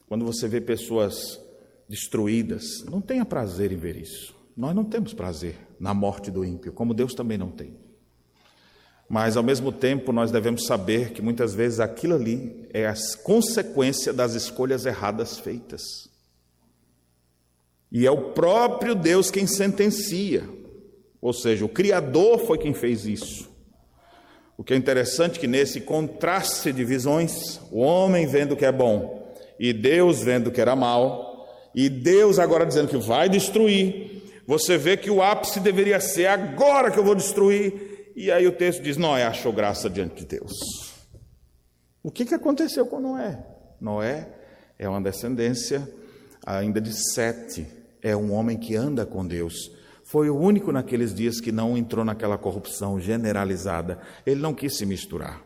quando 0.07 0.24
você 0.24 0.46
vê 0.46 0.61
pessoas 0.61 1.40
destruídas, 1.88 2.84
não 2.84 3.00
tenha 3.00 3.24
prazer 3.24 3.72
em 3.72 3.76
ver 3.76 3.96
isso. 3.96 4.34
Nós 4.57 4.74
não 4.74 4.84
temos 4.84 5.12
prazer 5.12 5.57
na 5.85 5.93
morte 5.93 6.30
do 6.30 6.43
ímpio, 6.43 6.72
como 6.72 6.95
Deus 6.95 7.12
também 7.12 7.37
não 7.37 7.51
tem. 7.51 7.76
Mas, 9.07 9.37
ao 9.37 9.43
mesmo 9.43 9.70
tempo, 9.70 10.12
nós 10.12 10.30
devemos 10.30 10.64
saber 10.64 11.12
que 11.12 11.20
muitas 11.20 11.55
vezes 11.55 11.78
aquilo 11.78 12.14
ali 12.14 12.66
é 12.72 12.87
a 12.87 12.95
consequência 13.22 14.11
das 14.11 14.32
escolhas 14.32 14.87
erradas 14.87 15.39
feitas. 15.39 16.09
E 17.93 18.07
é 18.07 18.11
o 18.11 18.30
próprio 18.30 18.95
Deus 18.95 19.30
quem 19.30 19.47
sentencia, 19.47 20.49
ou 21.20 21.35
seja, 21.35 21.66
o 21.66 21.68
Criador 21.68 22.39
foi 22.39 22.57
quem 22.57 22.72
fez 22.72 23.05
isso. 23.05 23.51
O 24.57 24.64
que 24.64 24.72
é 24.72 24.76
interessante 24.78 25.37
é 25.37 25.41
que 25.41 25.47
nesse 25.47 25.82
contraste 25.82 26.72
de 26.72 26.82
visões, 26.82 27.61
o 27.70 27.80
homem 27.80 28.26
vendo 28.26 28.57
que 28.57 28.64
é 28.64 28.72
bom 28.72 29.22
e 29.61 29.70
Deus 29.70 30.22
vendo 30.22 30.51
que 30.51 30.62
era 30.62 30.74
mal, 30.74 31.47
e 31.74 31.91
Deus 31.91 32.39
agora 32.39 32.64
dizendo 32.64 32.89
que 32.89 32.97
vai 32.97 33.28
destruir, 33.28 34.14
você 34.47 34.76
vê 34.76 34.97
que 34.97 35.11
o 35.11 35.22
ápice 35.22 35.61
deveria 35.61 36.01
ser 36.01 36.26
agora 36.26 36.90
que 36.90 36.99
eu 36.99 37.05
vou 37.05 37.14
destruir, 37.14 38.12
e 38.14 38.30
aí 38.30 38.47
o 38.47 38.53
texto 38.53 38.82
diz: 38.82 38.97
Noé 38.97 39.24
achou 39.24 39.53
graça 39.53 39.88
diante 39.88 40.16
de 40.16 40.26
Deus. 40.26 40.53
O 42.03 42.11
que, 42.11 42.24
que 42.24 42.34
aconteceu 42.34 42.86
com 42.86 43.01
Noé? 43.01 43.45
Noé 43.80 44.28
é 44.78 44.88
uma 44.88 45.01
descendência 45.01 45.88
ainda 46.45 46.80
de 46.80 46.92
Sete, 47.12 47.66
é 48.03 48.14
um 48.14 48.32
homem 48.32 48.59
que 48.59 48.76
anda 48.76 49.07
com 49.07 49.26
Deus. 49.26 49.72
Foi 50.05 50.28
o 50.28 50.36
único 50.36 50.70
naqueles 50.70 51.14
dias 51.14 51.40
que 51.40 51.51
não 51.51 51.78
entrou 51.78 52.05
naquela 52.05 52.36
corrupção 52.36 53.01
generalizada. 53.01 53.99
Ele 54.26 54.40
não 54.40 54.55
quis 54.55 54.76
se 54.76 54.84
misturar. 54.84 55.42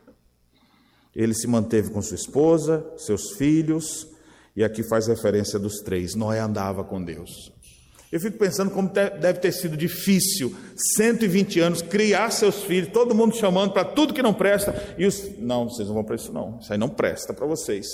Ele 1.14 1.32
se 1.32 1.46
manteve 1.46 1.90
com 1.90 2.02
sua 2.02 2.16
esposa, 2.16 2.84
seus 2.96 3.32
filhos, 3.32 4.08
e 4.56 4.64
aqui 4.64 4.82
faz 4.82 5.06
referência 5.06 5.58
dos 5.58 5.80
três. 5.80 6.16
Noé 6.16 6.40
andava 6.40 6.82
com 6.82 7.02
Deus. 7.02 7.52
Eu 8.10 8.18
fico 8.18 8.38
pensando 8.38 8.70
como 8.70 8.88
deve 8.88 9.38
ter 9.38 9.52
sido 9.52 9.76
difícil, 9.76 10.54
120 10.96 11.60
anos, 11.60 11.82
criar 11.82 12.30
seus 12.30 12.62
filhos, 12.62 12.90
todo 12.90 13.14
mundo 13.14 13.36
chamando 13.36 13.72
para 13.72 13.84
tudo 13.84 14.14
que 14.14 14.22
não 14.22 14.32
presta, 14.32 14.74
e 14.96 15.04
os. 15.06 15.38
Não, 15.38 15.68
vocês 15.68 15.86
não 15.88 15.94
vão 15.94 16.04
para 16.04 16.16
isso, 16.16 16.32
não. 16.32 16.58
Isso 16.58 16.72
aí 16.72 16.78
não 16.78 16.88
presta 16.88 17.34
para 17.34 17.46
vocês. 17.46 17.86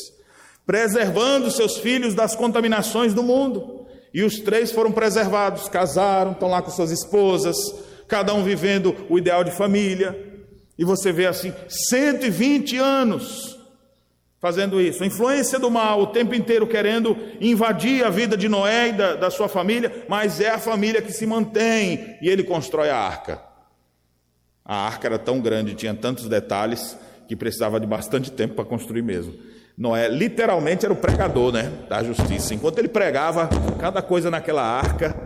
Preservando 0.64 1.50
seus 1.50 1.78
filhos 1.78 2.14
das 2.14 2.36
contaminações 2.36 3.12
do 3.12 3.22
mundo. 3.22 3.86
E 4.12 4.22
os 4.22 4.38
três 4.38 4.70
foram 4.70 4.92
preservados, 4.92 5.68
casaram, 5.68 6.32
estão 6.32 6.48
lá 6.48 6.62
com 6.62 6.70
suas 6.70 6.92
esposas, 6.92 7.56
cada 8.06 8.32
um 8.32 8.44
vivendo 8.44 8.94
o 9.10 9.18
ideal 9.18 9.42
de 9.42 9.50
família. 9.50 10.16
E 10.78 10.84
você 10.84 11.10
vê 11.12 11.26
assim, 11.26 11.52
120 11.68 12.78
anos 12.78 13.53
fazendo 14.44 14.78
isso. 14.78 15.02
A 15.02 15.06
influência 15.06 15.58
do 15.58 15.70
mal, 15.70 16.02
o 16.02 16.06
tempo 16.08 16.34
inteiro 16.34 16.66
querendo 16.66 17.16
invadir 17.40 18.04
a 18.04 18.10
vida 18.10 18.36
de 18.36 18.46
Noé 18.46 18.90
e 18.90 18.92
da, 18.92 19.14
da 19.14 19.30
sua 19.30 19.48
família, 19.48 20.04
mas 20.06 20.38
é 20.38 20.50
a 20.50 20.58
família 20.58 21.00
que 21.00 21.10
se 21.10 21.24
mantém 21.24 22.18
e 22.20 22.28
ele 22.28 22.44
constrói 22.44 22.90
a 22.90 22.96
arca. 22.98 23.40
A 24.62 24.76
arca 24.76 25.06
era 25.06 25.18
tão 25.18 25.40
grande, 25.40 25.74
tinha 25.74 25.94
tantos 25.94 26.28
detalhes, 26.28 26.94
que 27.26 27.34
precisava 27.34 27.80
de 27.80 27.86
bastante 27.86 28.30
tempo 28.30 28.54
para 28.54 28.66
construir 28.66 29.00
mesmo. 29.00 29.32
Noé 29.78 30.08
literalmente 30.08 30.84
era 30.84 30.92
o 30.92 30.96
pregador 30.96 31.50
né, 31.50 31.72
da 31.88 32.02
justiça. 32.02 32.52
Enquanto 32.52 32.78
ele 32.78 32.88
pregava 32.88 33.48
cada 33.80 34.02
coisa 34.02 34.30
naquela 34.30 34.62
arca, 34.62 35.16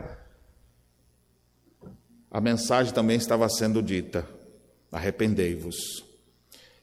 a 2.31 2.41
mensagem 2.41 2.95
também 2.95 3.17
estava 3.17 3.49
sendo 3.49 3.83
dita 3.83 4.25
arrependei-vos. 4.93 6.08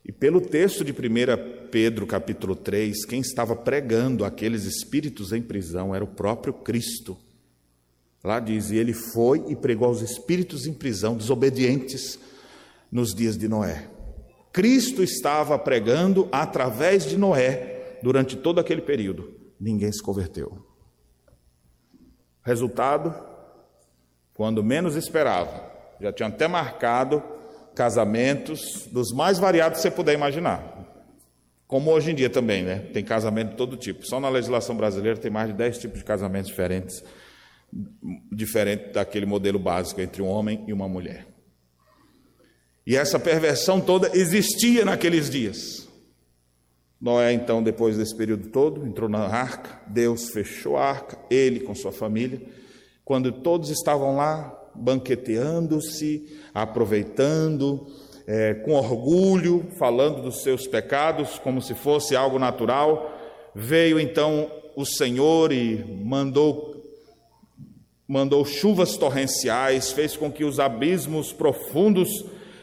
E 0.05 0.11
pelo 0.11 0.39
texto 0.39 0.85
de 0.85 0.91
1 0.91 1.69
Pedro 1.71 2.05
capítulo 2.05 2.55
3, 2.55 3.05
quem 3.05 3.21
estava 3.21 3.55
pregando 3.55 4.23
aqueles 4.23 4.63
espíritos 4.65 5.33
em 5.33 5.41
prisão 5.41 5.95
era 5.95 6.03
o 6.03 6.07
próprio 6.07 6.53
Cristo. 6.53 7.17
Lá 8.23 8.39
diz, 8.39 8.69
e 8.69 8.77
ele 8.77 8.93
foi 8.93 9.43
e 9.47 9.55
pregou 9.55 9.87
aos 9.87 10.01
espíritos 10.01 10.67
em 10.67 10.73
prisão, 10.73 11.17
desobedientes, 11.17 12.19
nos 12.91 13.15
dias 13.15 13.35
de 13.35 13.47
Noé. 13.47 13.89
Cristo 14.53 15.01
estava 15.01 15.57
pregando 15.57 16.29
através 16.31 17.03
de 17.05 17.17
Noé 17.17 17.97
durante 18.03 18.37
todo 18.37 18.59
aquele 18.59 18.81
período. 18.81 19.33
Ninguém 19.59 19.91
se 19.91 20.03
converteu. 20.03 20.63
Resultado, 22.43 23.13
quando 24.35 24.63
menos 24.63 24.95
esperava, 24.95 25.71
já 25.99 26.13
tinha 26.13 26.29
até 26.29 26.47
marcado 26.47 27.23
casamentos 27.75 28.87
dos 28.91 29.11
mais 29.11 29.37
variados 29.37 29.77
que 29.77 29.83
você 29.83 29.91
puder 29.91 30.13
imaginar. 30.13 30.75
Como 31.67 31.91
hoje 31.91 32.11
em 32.11 32.15
dia 32.15 32.29
também, 32.29 32.63
né? 32.63 32.79
Tem 32.93 33.03
casamento 33.03 33.51
de 33.51 33.57
todo 33.57 33.75
tipo. 33.75 34.05
Só 34.05 34.19
na 34.19 34.29
legislação 34.29 34.75
brasileira 34.77 35.19
tem 35.19 35.31
mais 35.31 35.49
de 35.49 35.53
10 35.53 35.79
tipos 35.79 35.99
de 35.99 36.05
casamentos 36.05 36.47
diferentes, 36.47 37.03
diferente 38.31 38.93
daquele 38.93 39.25
modelo 39.25 39.59
básico 39.59 39.99
entre 39.99 40.21
um 40.21 40.27
homem 40.27 40.63
e 40.67 40.73
uma 40.73 40.87
mulher. 40.87 41.27
E 42.87 42.95
essa 42.95 43.19
perversão 43.19 43.81
toda 43.81 44.15
existia 44.15 44.85
naqueles 44.85 45.29
dias. 45.29 45.89
Noé, 47.01 47.33
então, 47.33 47.61
depois 47.61 47.97
desse 47.97 48.15
período 48.15 48.49
todo, 48.49 48.85
entrou 48.85 49.09
na 49.09 49.25
arca, 49.25 49.81
Deus 49.87 50.29
fechou 50.29 50.77
a 50.77 50.85
arca, 50.85 51.17
ele 51.29 51.59
com 51.59 51.75
sua 51.75 51.91
família. 51.91 52.41
Quando 53.03 53.31
todos 53.31 53.69
estavam 53.69 54.15
lá, 54.15 54.55
banqueteando-se, 54.75 56.39
aproveitando, 56.53 57.87
é, 58.27 58.53
com 58.55 58.73
orgulho, 58.73 59.67
falando 59.77 60.21
dos 60.21 60.41
seus 60.41 60.67
pecados 60.67 61.39
como 61.39 61.61
se 61.61 61.73
fosse 61.73 62.15
algo 62.15 62.39
natural. 62.39 63.11
Veio 63.53 63.99
então 63.99 64.51
o 64.75 64.85
Senhor 64.85 65.51
e 65.51 65.83
mandou 66.03 66.73
mandou 68.07 68.45
chuvas 68.45 68.97
torrenciais, 68.97 69.91
fez 69.91 70.15
com 70.15 70.31
que 70.31 70.43
os 70.43 70.59
abismos 70.59 71.33
profundos 71.33 72.07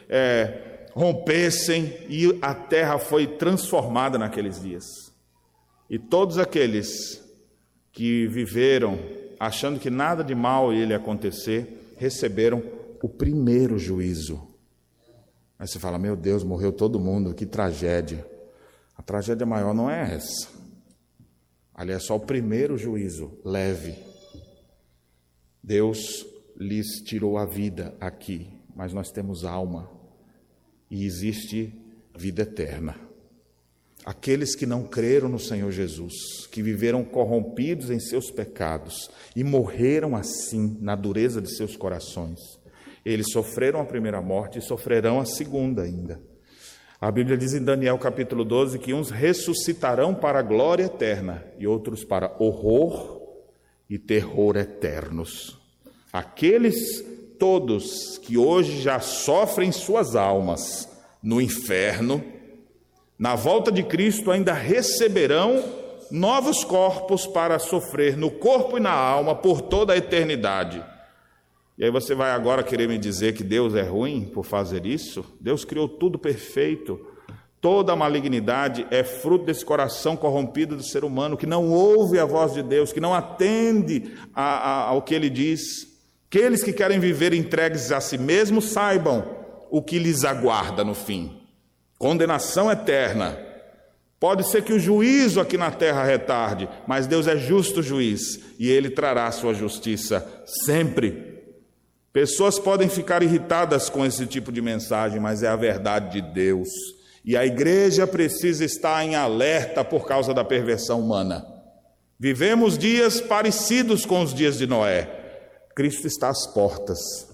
é, 0.07 0.85
rompessem 0.93 1.93
e 2.07 2.39
a 2.41 2.53
terra 2.55 2.97
foi 2.97 3.27
transformada 3.27 4.17
naqueles 4.17 4.61
dias. 4.61 4.85
E 5.89 5.99
todos 5.99 6.37
aqueles 6.37 7.21
que 7.91 8.25
viveram 8.27 8.97
achando 9.39 9.79
que 9.79 9.89
nada 9.89 10.23
de 10.23 10.33
mal 10.33 10.73
ia 10.73 10.95
acontecer, 10.95 11.82
receberam 12.03 12.61
o 13.01 13.07
primeiro 13.07 13.79
juízo. 13.79 14.47
Aí 15.57 15.67
você 15.67 15.79
fala: 15.79 15.97
Meu 15.97 16.15
Deus, 16.15 16.43
morreu 16.43 16.71
todo 16.71 16.99
mundo, 16.99 17.33
que 17.33 17.45
tragédia. 17.45 18.27
A 18.95 19.01
tragédia 19.01 19.45
maior 19.45 19.73
não 19.73 19.89
é 19.89 20.13
essa. 20.13 20.49
Ali 21.73 21.93
é 21.93 21.99
só 21.99 22.15
o 22.15 22.19
primeiro 22.19 22.77
juízo, 22.77 23.39
leve. 23.43 23.95
Deus 25.63 26.25
lhes 26.57 27.01
tirou 27.03 27.37
a 27.37 27.45
vida 27.45 27.95
aqui, 27.99 28.47
mas 28.75 28.93
nós 28.93 29.09
temos 29.09 29.43
alma 29.43 29.89
e 30.91 31.05
existe 31.05 31.73
vida 32.15 32.43
eterna. 32.43 32.95
Aqueles 34.05 34.55
que 34.55 34.65
não 34.65 34.83
creram 34.83 35.29
no 35.29 35.39
Senhor 35.39 35.71
Jesus, 35.71 36.47
que 36.51 36.61
viveram 36.61 37.05
corrompidos 37.05 37.89
em 37.89 37.99
seus 37.99 38.29
pecados 38.29 39.09
e 39.35 39.43
morreram 39.43 40.15
assim, 40.15 40.77
na 40.81 40.95
dureza 40.95 41.41
de 41.41 41.55
seus 41.55 41.77
corações, 41.77 42.39
eles 43.05 43.31
sofreram 43.31 43.79
a 43.79 43.85
primeira 43.85 44.21
morte 44.21 44.59
e 44.59 44.61
sofrerão 44.61 45.19
a 45.19 45.25
segunda 45.25 45.83
ainda. 45.83 46.21
A 46.99 47.11
Bíblia 47.11 47.37
diz 47.37 47.53
em 47.53 47.63
Daniel 47.63 47.97
capítulo 47.97 48.45
12 48.45 48.79
que 48.79 48.93
uns 48.93 49.09
ressuscitarão 49.09 50.15
para 50.15 50.39
a 50.39 50.43
glória 50.43 50.85
eterna 50.85 51.45
e 51.57 51.67
outros 51.67 52.03
para 52.03 52.33
horror 52.39 53.21
e 53.89 53.99
terror 53.99 54.55
eternos. 54.55 55.57
Aqueles 56.13 57.03
todos 57.37 58.17
que 58.19 58.37
hoje 58.37 58.81
já 58.81 58.99
sofrem 59.01 59.71
suas 59.71 60.15
almas 60.15 60.87
no 61.21 61.41
inferno, 61.41 62.23
na 63.23 63.35
volta 63.35 63.71
de 63.71 63.83
Cristo 63.83 64.31
ainda 64.31 64.51
receberão 64.51 65.63
novos 66.11 66.65
corpos 66.65 67.25
para 67.25 67.57
sofrer 67.57 68.17
no 68.17 68.29
corpo 68.29 68.77
e 68.77 68.81
na 68.81 68.91
alma 68.91 69.33
por 69.33 69.61
toda 69.61 69.93
a 69.93 69.97
eternidade. 69.97 70.83
E 71.77 71.85
aí 71.85 71.89
você 71.89 72.13
vai 72.13 72.31
agora 72.31 72.61
querer 72.63 72.85
me 72.85 72.97
dizer 72.97 73.33
que 73.33 73.41
Deus 73.41 73.75
é 73.75 73.81
ruim 73.81 74.25
por 74.25 74.43
fazer 74.43 74.85
isso? 74.85 75.23
Deus 75.39 75.63
criou 75.63 75.87
tudo 75.87 76.19
perfeito, 76.19 76.99
Toda 77.61 77.93
a 77.93 77.95
malignidade 77.95 78.85
é 78.91 79.05
fruto 79.05 79.45
desse 79.45 79.63
coração 79.63 80.17
corrompido 80.17 80.75
do 80.75 80.83
ser 80.83 81.05
humano, 81.05 81.37
que 81.37 81.45
não 81.45 81.71
ouve 81.71 82.19
a 82.19 82.25
voz 82.25 82.51
de 82.53 82.61
Deus, 82.61 82.91
que 82.91 82.99
não 82.99 83.13
atende 83.13 84.11
a, 84.35 84.43
a, 84.43 84.81
ao 84.89 85.01
que 85.01 85.15
ele 85.15 85.29
diz. 85.29 85.87
Aqueles 86.27 86.61
que 86.61 86.73
querem 86.73 86.99
viver 86.99 87.33
entregues 87.33 87.89
a 87.93 88.01
si 88.01 88.17
mesmos 88.17 88.65
saibam 88.65 89.23
o 89.71 89.81
que 89.81 89.97
lhes 89.97 90.25
aguarda 90.25 90.83
no 90.83 90.93
fim: 90.93 91.42
condenação 92.03 92.69
eterna. 92.69 93.39
Pode 94.19 94.45
ser 94.51 94.61
que 94.61 94.73
o 94.73 94.79
juízo 94.79 95.39
aqui 95.39 95.57
na 95.57 95.71
terra 95.71 96.03
retarde, 96.03 96.67
mas 96.85 97.07
Deus 97.07 97.27
é 97.27 97.37
justo 97.37 97.81
juiz 97.81 98.41
e 98.59 98.69
ele 98.69 98.89
trará 98.89 99.31
sua 99.31 99.53
justiça 99.53 100.27
sempre. 100.65 101.41
Pessoas 102.11 102.59
podem 102.59 102.89
ficar 102.89 103.23
irritadas 103.23 103.89
com 103.89 104.05
esse 104.05 104.25
tipo 104.25 104.51
de 104.51 104.61
mensagem, 104.61 105.17
mas 105.17 105.43
é 105.43 105.47
a 105.47 105.55
verdade 105.55 106.21
de 106.21 106.33
Deus. 106.33 106.67
E 107.23 107.37
a 107.37 107.45
igreja 107.45 108.05
precisa 108.05 108.65
estar 108.65 109.01
em 109.05 109.15
alerta 109.15 109.81
por 109.81 110.05
causa 110.05 110.33
da 110.33 110.43
perversão 110.43 110.99
humana. 110.99 111.47
Vivemos 112.19 112.77
dias 112.77 113.21
parecidos 113.21 114.05
com 114.05 114.21
os 114.21 114.33
dias 114.33 114.57
de 114.57 114.67
Noé. 114.67 115.09
Cristo 115.73 116.05
está 116.05 116.27
às 116.27 116.45
portas. 116.47 117.32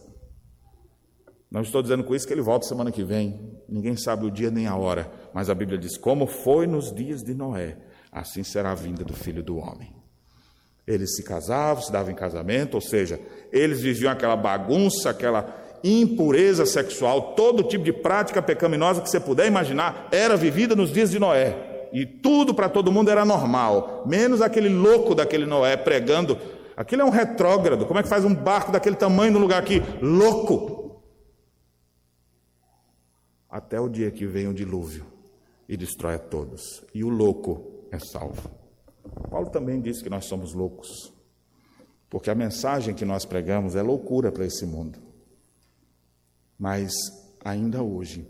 Não 1.51 1.61
estou 1.61 1.81
dizendo 1.81 2.03
com 2.03 2.13
isso 2.13 2.27
que 2.27 2.33
ele 2.33 2.41
volta 2.41 2.67
semana 2.67 2.91
que 2.91 3.03
vem. 3.03 3.57
Ninguém 3.67 3.95
sabe 3.97 4.25
o 4.25 4.31
dia 4.31 4.51
nem 4.51 4.67
a 4.67 4.75
hora. 4.75 5.11
Mas 5.33 5.49
a 5.49 5.55
Bíblia 5.55 5.79
diz: 5.79 5.97
como 5.97 6.27
foi 6.27 6.67
nos 6.67 6.93
dias 6.93 7.23
de 7.23 7.33
Noé, 7.33 7.77
assim 8.11 8.43
será 8.43 8.71
a 8.71 8.75
vinda 8.75 9.03
do 9.03 9.13
filho 9.13 9.41
do 9.41 9.57
homem. 9.57 9.91
Eles 10.85 11.15
se 11.15 11.23
casavam, 11.23 11.83
se 11.83 11.91
davam 11.91 12.11
em 12.11 12.15
casamento, 12.15 12.75
ou 12.75 12.81
seja, 12.81 13.19
eles 13.51 13.81
viviam 13.81 14.11
aquela 14.11 14.35
bagunça, 14.35 15.09
aquela 15.09 15.55
impureza 15.83 16.65
sexual, 16.65 17.33
todo 17.35 17.63
tipo 17.63 17.83
de 17.83 17.93
prática 17.93 18.41
pecaminosa 18.41 19.01
que 19.01 19.09
você 19.09 19.19
puder 19.19 19.47
imaginar, 19.47 20.09
era 20.11 20.35
vivida 20.35 20.75
nos 20.75 20.91
dias 20.91 21.11
de 21.11 21.19
Noé. 21.19 21.87
E 21.93 22.05
tudo 22.05 22.53
para 22.53 22.69
todo 22.69 22.91
mundo 22.91 23.09
era 23.09 23.25
normal, 23.25 24.03
menos 24.05 24.41
aquele 24.41 24.69
louco 24.69 25.15
daquele 25.15 25.45
Noé 25.45 25.77
pregando. 25.77 26.37
Aquilo 26.75 27.01
é 27.01 27.05
um 27.05 27.09
retrógrado. 27.09 27.85
Como 27.85 27.99
é 27.99 28.03
que 28.03 28.09
faz 28.09 28.23
um 28.23 28.33
barco 28.33 28.71
daquele 28.71 28.95
tamanho 28.95 29.33
no 29.33 29.39
lugar 29.39 29.59
aqui? 29.59 29.81
Louco! 30.01 30.78
Até 33.49 33.79
o 33.79 33.89
dia 33.89 34.11
que 34.11 34.27
vem 34.27 34.47
o 34.47 34.53
dilúvio 34.53 35.05
e 35.67 35.75
destrói 35.75 36.15
a 36.15 36.19
todos. 36.19 36.83
E 36.93 37.03
o 37.03 37.09
louco 37.09 37.87
é 37.91 37.97
salvo. 37.97 38.49
Paulo 39.29 39.49
também 39.49 39.81
disse 39.81 40.03
que 40.03 40.09
nós 40.09 40.25
somos 40.25 40.53
loucos, 40.53 41.13
porque 42.09 42.29
a 42.29 42.35
mensagem 42.35 42.93
que 42.93 43.05
nós 43.05 43.25
pregamos 43.25 43.75
é 43.75 43.81
loucura 43.81 44.31
para 44.31 44.45
esse 44.45 44.65
mundo. 44.65 44.99
Mas 46.57 46.91
ainda 47.43 47.81
hoje, 47.81 48.27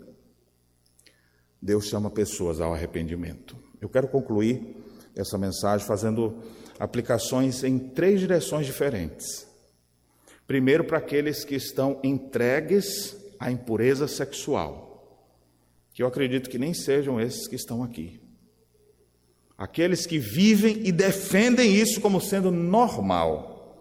Deus 1.60 1.86
chama 1.86 2.10
pessoas 2.10 2.60
ao 2.60 2.72
arrependimento. 2.72 3.56
Eu 3.80 3.88
quero 3.88 4.08
concluir 4.08 4.76
essa 5.14 5.36
mensagem 5.36 5.86
fazendo 5.86 6.38
aplicações 6.78 7.62
em 7.64 7.78
três 7.78 8.20
direções 8.20 8.66
diferentes. 8.66 9.46
Primeiro, 10.46 10.84
para 10.84 10.98
aqueles 10.98 11.44
que 11.44 11.54
estão 11.54 12.00
entregues 12.02 13.16
à 13.38 13.50
impureza 13.50 14.08
sexual, 14.08 14.89
que 16.00 16.02
eu 16.02 16.08
acredito 16.08 16.48
que 16.48 16.56
nem 16.56 16.72
sejam 16.72 17.20
esses 17.20 17.46
que 17.46 17.54
estão 17.54 17.82
aqui. 17.82 18.18
Aqueles 19.58 20.06
que 20.06 20.18
vivem 20.18 20.80
e 20.82 20.90
defendem 20.90 21.74
isso 21.74 22.00
como 22.00 22.22
sendo 22.22 22.50
normal. 22.50 23.76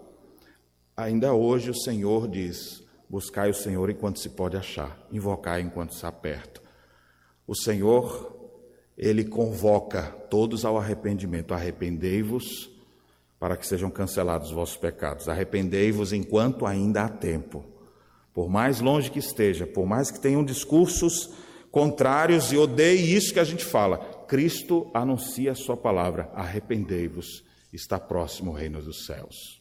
Ainda 0.97 1.33
hoje 1.33 1.69
o 1.69 1.73
Senhor 1.73 2.27
diz: 2.27 2.83
Buscai 3.09 3.49
o 3.49 3.53
Senhor 3.53 3.89
enquanto 3.89 4.19
se 4.19 4.27
pode 4.31 4.57
achar, 4.57 5.01
invocai 5.09 5.61
enquanto 5.61 5.93
está 5.93 6.11
perto. 6.11 6.61
O 7.47 7.55
Senhor, 7.55 8.51
ele 8.97 9.23
convoca 9.23 10.03
todos 10.29 10.65
ao 10.65 10.77
arrependimento. 10.77 11.53
Arrependei-vos 11.53 12.69
para 13.39 13.55
que 13.55 13.65
sejam 13.65 13.89
cancelados 13.89 14.49
os 14.49 14.53
vossos 14.53 14.75
pecados. 14.75 15.29
Arrependei-vos 15.29 16.11
enquanto 16.11 16.65
ainda 16.65 17.03
há 17.03 17.07
tempo. 17.07 17.63
Por 18.33 18.49
mais 18.49 18.81
longe 18.81 19.09
que 19.09 19.19
esteja, 19.19 19.65
por 19.65 19.85
mais 19.85 20.11
que 20.11 20.19
tenham 20.19 20.43
discursos 20.43 21.47
contrários 21.71 22.51
e 22.51 22.57
odeie 22.57 23.15
isso 23.15 23.33
que 23.33 23.39
a 23.39 23.43
gente 23.43 23.63
fala, 23.63 23.97
Cristo 24.27 24.89
anuncia 24.93 25.51
a 25.51 25.55
sua 25.55 25.77
palavra: 25.77 26.29
arrependei-vos, 26.33 27.43
está 27.73 27.99
próximo 27.99 28.51
o 28.51 28.53
reino 28.53 28.81
dos 28.81 29.05
céus. 29.05 29.59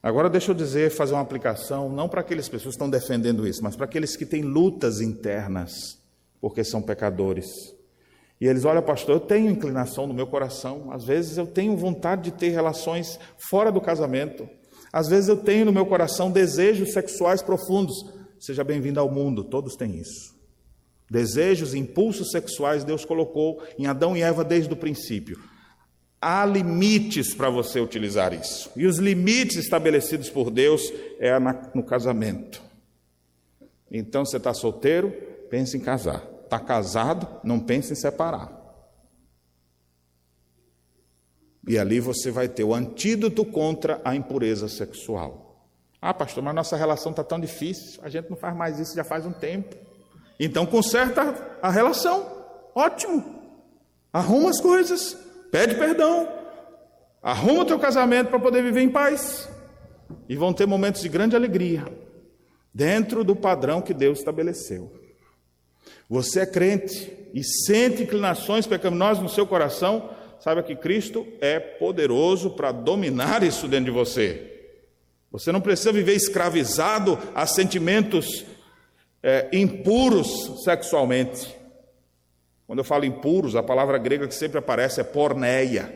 Agora 0.00 0.30
deixa 0.30 0.52
eu 0.52 0.54
dizer, 0.54 0.90
fazer 0.90 1.14
uma 1.14 1.22
aplicação, 1.22 1.88
não 1.88 2.08
para 2.08 2.20
aquelas 2.20 2.48
pessoas 2.48 2.74
que 2.74 2.76
estão 2.76 2.88
defendendo 2.88 3.46
isso, 3.46 3.62
mas 3.62 3.74
para 3.74 3.84
aqueles 3.84 4.16
que 4.16 4.24
têm 4.24 4.42
lutas 4.42 5.00
internas, 5.00 5.98
porque 6.40 6.62
são 6.62 6.80
pecadores. 6.80 7.46
E 8.40 8.46
eles, 8.46 8.64
olha, 8.64 8.80
pastor, 8.80 9.16
eu 9.16 9.20
tenho 9.20 9.50
inclinação 9.50 10.06
no 10.06 10.14
meu 10.14 10.28
coração, 10.28 10.92
às 10.92 11.04
vezes 11.04 11.36
eu 11.36 11.46
tenho 11.46 11.76
vontade 11.76 12.30
de 12.30 12.30
ter 12.30 12.50
relações 12.50 13.18
fora 13.50 13.72
do 13.72 13.80
casamento, 13.80 14.48
às 14.92 15.08
vezes 15.08 15.28
eu 15.28 15.36
tenho 15.36 15.64
no 15.64 15.72
meu 15.72 15.84
coração 15.84 16.30
desejos 16.30 16.92
sexuais 16.92 17.42
profundos. 17.42 17.96
Seja 18.38 18.62
bem-vindo 18.62 19.00
ao 19.00 19.10
mundo, 19.10 19.42
todos 19.42 19.74
têm 19.74 19.98
isso. 19.98 20.37
Desejos, 21.10 21.74
impulsos 21.74 22.30
sexuais, 22.30 22.84
Deus 22.84 23.04
colocou 23.04 23.62
em 23.78 23.86
Adão 23.86 24.16
e 24.16 24.22
Eva 24.22 24.44
desde 24.44 24.72
o 24.72 24.76
princípio. 24.76 25.40
Há 26.20 26.44
limites 26.44 27.32
para 27.34 27.48
você 27.48 27.80
utilizar 27.80 28.34
isso. 28.34 28.70
E 28.76 28.86
os 28.86 28.98
limites 28.98 29.56
estabelecidos 29.56 30.28
por 30.28 30.50
Deus 30.50 30.92
é 31.18 31.32
no 31.74 31.82
casamento. 31.82 32.60
Então 33.90 34.24
você 34.24 34.36
está 34.36 34.52
solteiro, 34.52 35.10
pense 35.48 35.76
em 35.76 35.80
casar. 35.80 36.26
Está 36.44 36.58
casado, 36.58 37.40
não 37.44 37.60
pense 37.60 37.92
em 37.92 37.96
separar. 37.96 38.58
E 41.66 41.78
ali 41.78 42.00
você 42.00 42.30
vai 42.30 42.48
ter 42.48 42.64
o 42.64 42.74
antídoto 42.74 43.44
contra 43.44 44.00
a 44.04 44.16
impureza 44.16 44.68
sexual. 44.68 45.66
Ah, 46.00 46.14
pastor, 46.14 46.42
mas 46.42 46.54
nossa 46.54 46.76
relação 46.76 47.10
está 47.10 47.22
tão 47.22 47.38
difícil, 47.38 48.00
a 48.02 48.08
gente 48.08 48.30
não 48.30 48.36
faz 48.36 48.56
mais 48.56 48.78
isso 48.78 48.94
já 48.94 49.04
faz 49.04 49.26
um 49.26 49.32
tempo. 49.32 49.76
Então 50.38 50.64
conserta 50.64 51.58
a 51.60 51.70
relação. 51.70 52.26
Ótimo. 52.74 53.42
Arruma 54.12 54.50
as 54.50 54.60
coisas. 54.60 55.14
Pede 55.50 55.74
perdão. 55.74 56.28
Arruma 57.22 57.62
o 57.62 57.64
teu 57.64 57.78
casamento 57.78 58.28
para 58.28 58.38
poder 58.38 58.62
viver 58.62 58.80
em 58.80 58.88
paz. 58.88 59.48
E 60.28 60.36
vão 60.36 60.52
ter 60.52 60.66
momentos 60.66 61.02
de 61.02 61.08
grande 61.08 61.36
alegria, 61.36 61.84
dentro 62.72 63.22
do 63.22 63.36
padrão 63.36 63.82
que 63.82 63.92
Deus 63.92 64.18
estabeleceu. 64.18 64.90
Você 66.08 66.40
é 66.40 66.46
crente 66.46 67.12
e 67.34 67.44
sente 67.44 68.02
inclinações 68.02 68.66
pecaminosas 68.66 69.22
no 69.22 69.28
seu 69.28 69.46
coração, 69.46 70.10
saiba 70.40 70.62
que 70.62 70.74
Cristo 70.74 71.26
é 71.40 71.58
poderoso 71.58 72.50
para 72.50 72.72
dominar 72.72 73.42
isso 73.42 73.68
dentro 73.68 73.86
de 73.86 73.90
você. 73.90 74.54
Você 75.30 75.52
não 75.52 75.60
precisa 75.60 75.92
viver 75.92 76.14
escravizado 76.14 77.18
a 77.34 77.46
sentimentos 77.46 78.46
é, 79.28 79.48
impuros 79.52 80.64
sexualmente. 80.64 81.54
Quando 82.66 82.78
eu 82.78 82.84
falo 82.84 83.04
impuros, 83.04 83.54
a 83.54 83.62
palavra 83.62 83.98
grega 83.98 84.26
que 84.26 84.34
sempre 84.34 84.58
aparece 84.58 85.02
é 85.02 85.04
porneia, 85.04 85.94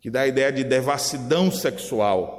que 0.00 0.08
dá 0.08 0.20
a 0.20 0.26
ideia 0.28 0.52
de 0.52 0.62
devassidão 0.62 1.50
sexual. 1.50 2.38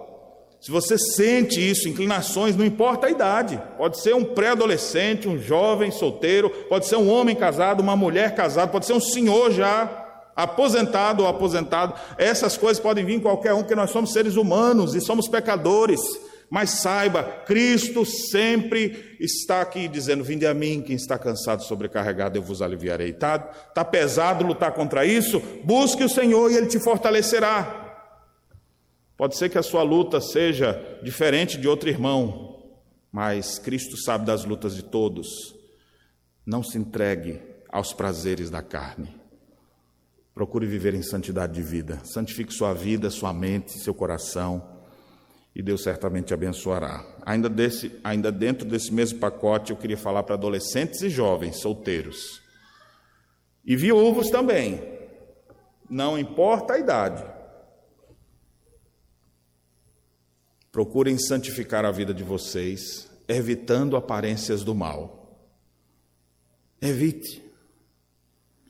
Se 0.62 0.72
você 0.72 0.98
sente 0.98 1.60
isso, 1.60 1.90
inclinações, 1.90 2.56
não 2.56 2.64
importa 2.64 3.08
a 3.08 3.10
idade, 3.10 3.62
pode 3.78 4.00
ser 4.00 4.16
um 4.16 4.24
pré-adolescente, 4.24 5.28
um 5.28 5.38
jovem 5.38 5.92
solteiro, 5.92 6.50
pode 6.70 6.88
ser 6.88 6.96
um 6.96 7.12
homem 7.12 7.36
casado, 7.36 7.82
uma 7.82 7.98
mulher 7.98 8.36
casada, 8.36 8.72
pode 8.72 8.86
ser 8.86 8.94
um 8.94 9.02
senhor 9.02 9.52
já 9.52 10.32
aposentado 10.34 11.24
ou 11.24 11.28
aposentado. 11.28 11.94
Essas 12.18 12.56
coisas 12.56 12.82
podem 12.82 13.04
vir 13.04 13.16
em 13.16 13.20
qualquer 13.20 13.54
um, 13.54 13.60
porque 13.60 13.76
nós 13.76 13.92
somos 13.92 14.14
seres 14.14 14.38
humanos 14.38 14.96
e 14.96 15.02
somos 15.02 15.28
pecadores. 15.28 16.00
Mas 16.54 16.70
saiba, 16.70 17.24
Cristo 17.48 18.06
sempre 18.06 19.18
está 19.20 19.62
aqui 19.62 19.88
dizendo: 19.88 20.24
Vinde 20.24 20.46
a 20.46 20.54
mim, 20.54 20.84
quem 20.84 20.96
está 20.96 21.18
cansado, 21.18 21.64
sobrecarregado, 21.64 22.38
eu 22.38 22.44
vos 22.44 22.62
aliviarei. 22.62 23.10
Está 23.10 23.40
tá 23.40 23.84
pesado 23.84 24.46
lutar 24.46 24.72
contra 24.72 25.04
isso? 25.04 25.40
Busque 25.64 26.04
o 26.04 26.10
Senhor 26.10 26.52
e 26.52 26.56
Ele 26.56 26.68
te 26.68 26.78
fortalecerá. 26.78 28.06
Pode 29.18 29.36
ser 29.36 29.50
que 29.50 29.58
a 29.58 29.64
sua 29.64 29.82
luta 29.82 30.22
seja 30.22 30.80
diferente 31.02 31.58
de 31.58 31.68
outro 31.68 31.90
irmão, 31.90 32.64
mas 33.12 33.58
Cristo 33.58 33.98
sabe 33.98 34.24
das 34.24 34.46
lutas 34.46 34.76
de 34.76 34.84
todos. 34.84 35.56
Não 36.46 36.62
se 36.62 36.78
entregue 36.78 37.42
aos 37.68 37.94
prazeres 37.94 38.52
da 38.52 38.62
carne. 38.62 39.10
Procure 40.36 40.68
viver 40.68 40.94
em 40.94 41.02
santidade 41.02 41.54
de 41.54 41.64
vida. 41.64 42.00
Santifique 42.04 42.54
sua 42.54 42.76
vida, 42.76 43.10
sua 43.10 43.34
mente, 43.34 43.80
seu 43.80 43.96
coração 43.96 44.73
e 45.56 45.62
Deus 45.62 45.84
certamente 45.84 46.34
abençoará. 46.34 47.06
Ainda, 47.26 47.48
desse, 47.48 48.00
ainda 48.04 48.32
dentro 48.32 48.68
desse 48.68 48.92
mesmo 48.92 49.20
pacote, 49.20 49.72
eu 49.72 49.78
queria 49.78 49.98
falar 49.98 50.24
para 50.24 50.36
adolescentes 50.36 51.02
e 51.02 51.10
jovens 51.10 51.58
solteiros. 51.58 52.42
E 53.64 53.76
viúvos 53.76 54.30
também. 54.30 54.82
Não 55.90 56.18
importa 56.18 56.74
a 56.74 56.80
idade. 56.80 57.24
Procurem 60.72 61.20
santificar 61.20 61.86
a 61.86 61.92
vida 61.92 62.16
de 62.16 62.24
vocês, 62.24 63.08
evitando 63.28 63.96
aparências 63.96 64.64
do 64.64 64.74
mal. 64.74 65.38
Evite. 66.82 67.44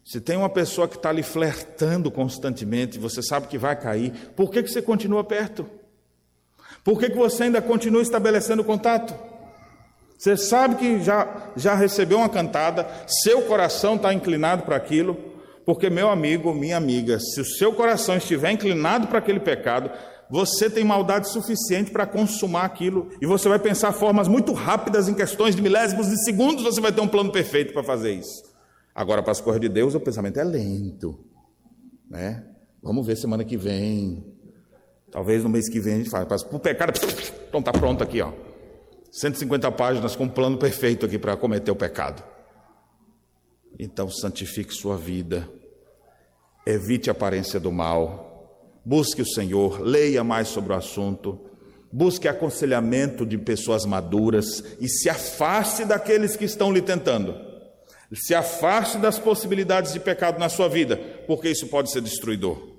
Se 0.04 0.20
tem 0.20 0.36
uma 0.36 0.50
pessoa 0.50 0.86
que 0.86 0.98
está 0.98 1.10
ali 1.10 1.24
flertando 1.24 2.12
constantemente, 2.12 3.00
você 3.00 3.24
sabe 3.24 3.48
que 3.48 3.58
vai 3.58 3.80
cair, 3.80 4.12
por 4.36 4.52
que, 4.52 4.62
que 4.62 4.70
você 4.70 4.82
continua 4.82 5.24
perto? 5.24 5.66
Por 6.84 7.00
que, 7.00 7.10
que 7.10 7.18
você 7.18 7.44
ainda 7.44 7.62
continua 7.62 8.02
estabelecendo 8.02 8.64
contato? 8.64 9.14
Você 10.18 10.38
sabe 10.38 10.76
que 10.76 11.04
já, 11.04 11.52
já 11.56 11.76
recebeu 11.76 12.18
uma 12.18 12.30
cantada, 12.30 12.88
seu 13.08 13.42
coração 13.44 13.96
está 13.96 14.14
inclinado 14.14 14.64
para 14.64 14.76
aquilo, 14.76 15.18
porque, 15.66 15.90
meu 15.90 16.10
amigo, 16.10 16.54
minha 16.54 16.78
amiga, 16.78 17.20
se 17.20 17.40
o 17.42 17.46
seu 17.46 17.74
coração 17.74 18.18
estiver 18.18 18.52
inclinado 18.52 19.08
para 19.08 19.20
aquele 19.20 19.40
pecado, 19.40 19.90
você 20.30 20.70
tem 20.70 20.84
maldade 20.84 21.30
suficiente 21.30 21.92
para 21.92 22.06
consumar 22.06 22.66
aquilo, 22.66 23.10
e 23.22 23.26
você 23.26 23.48
vai 23.48 23.60
pensar 23.60 23.92
formas 23.92 24.28
muito 24.28 24.52
rápidas, 24.54 25.08
em 25.08 25.14
questões 25.14 25.56
de 25.56 25.62
milésimos 25.62 26.08
de 26.08 26.24
segundos, 26.24 26.64
você 26.64 26.82
vai 26.82 26.92
ter 26.92 27.02
um 27.02 27.08
plano 27.08 27.32
perfeito 27.32 27.74
para 27.74 27.84
fazer 27.84 28.14
isso. 28.14 28.44
Agora, 28.96 29.22
para 29.24 29.32
as 29.32 29.42
coisas 29.42 29.62
de 29.62 29.70
Deus, 29.70 29.96
o 29.96 30.00
pensamento 30.00 30.40
é 30.40 30.44
lento. 30.44 31.20
Né? 32.10 32.44
Vamos 32.82 33.06
ver 33.06 33.16
semana 33.16 33.44
que 33.44 33.58
vem. 33.58 34.33
Talvez 35.14 35.43
no 35.43 35.49
mês 35.49 35.70
que 35.70 35.80
vem 35.80 35.93
a 35.93 35.97
gente 35.97 36.09
faz. 36.09 36.26
Para 36.26 36.57
o 36.57 36.59
pecado, 36.59 36.91
então 37.47 37.59
está 37.59 37.72
pronto 37.72 38.03
aqui, 38.03 38.20
ó. 38.20 38.32
150 39.11 39.72
páginas 39.74 40.16
com 40.16 40.24
um 40.24 40.30
plano 40.30 40.57
perfeito 40.57 41.05
aqui 41.05 41.20
para 41.20 41.38
cometer 41.38 41.70
o 41.70 41.76
pecado. 41.76 42.24
Então, 43.78 44.09
santifique 44.09 44.74
sua 44.74 44.97
vida. 44.97 45.47
Evite 46.66 47.11
a 47.11 47.11
aparência 47.11 47.59
do 47.59 47.72
mal. 47.72 48.82
Busque 48.84 49.22
o 49.22 49.26
Senhor, 49.26 49.82
leia 49.82 50.24
mais 50.24 50.47
sobre 50.47 50.74
o 50.74 50.76
assunto. 50.76 51.39
Busque 51.91 52.28
aconselhamento 52.28 53.24
de 53.24 53.38
pessoas 53.38 53.86
maduras 53.86 54.64
e 54.82 54.89
se 54.89 55.09
afaste 55.09 55.86
daqueles 55.86 56.36
que 56.36 56.45
estão 56.45 56.74
lhe 56.74 56.82
tentando. 56.82 57.36
Se 58.16 58.34
afaste 58.34 58.97
das 58.97 59.20
possibilidades 59.20 59.93
de 59.93 59.99
pecado 59.99 60.39
na 60.39 60.49
sua 60.49 60.68
vida, 60.68 60.97
porque 61.28 61.49
isso 61.49 61.68
pode 61.68 61.91
ser 61.91 62.01
destruidor. 62.01 62.72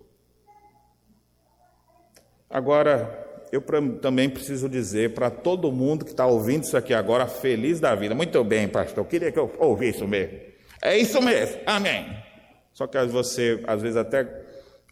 Agora, 2.55 3.43
eu 3.51 3.61
também 4.01 4.31
preciso 4.31 4.69
dizer 4.69 5.13
para 5.13 5.29
todo 5.29 5.73
mundo 5.73 6.05
que 6.05 6.13
está 6.13 6.25
ouvindo 6.25 6.63
isso 6.63 6.77
aqui 6.77 6.95
agora, 6.95 7.27
feliz 7.27 7.81
da 7.81 7.97
vida. 7.97 8.15
Muito 8.15 8.45
bem, 8.45 8.69
pastor, 8.69 9.05
queria 9.07 9.33
que 9.33 9.39
eu 9.41 9.53
ouvisse 9.59 9.97
isso 9.97 10.07
mesmo. 10.07 10.39
É 10.81 10.97
isso 10.97 11.21
mesmo, 11.21 11.61
amém. 11.67 12.17
Só 12.73 12.87
que 12.87 13.05
você, 13.07 13.61
às 13.67 13.83
vezes, 13.83 13.97
até 13.97 14.25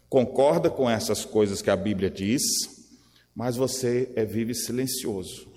concorda 0.09 0.69
com 0.69 0.89
essas 0.89 1.23
coisas 1.23 1.61
que 1.61 1.69
a 1.69 1.75
Bíblia 1.77 2.09
diz, 2.09 2.41
mas 3.33 3.55
você 3.55 4.11
é, 4.13 4.25
vive 4.25 4.53
silencioso. 4.53 5.47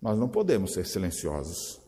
Nós 0.00 0.18
não 0.18 0.28
podemos 0.28 0.74
ser 0.74 0.84
silenciosos. 0.84 1.80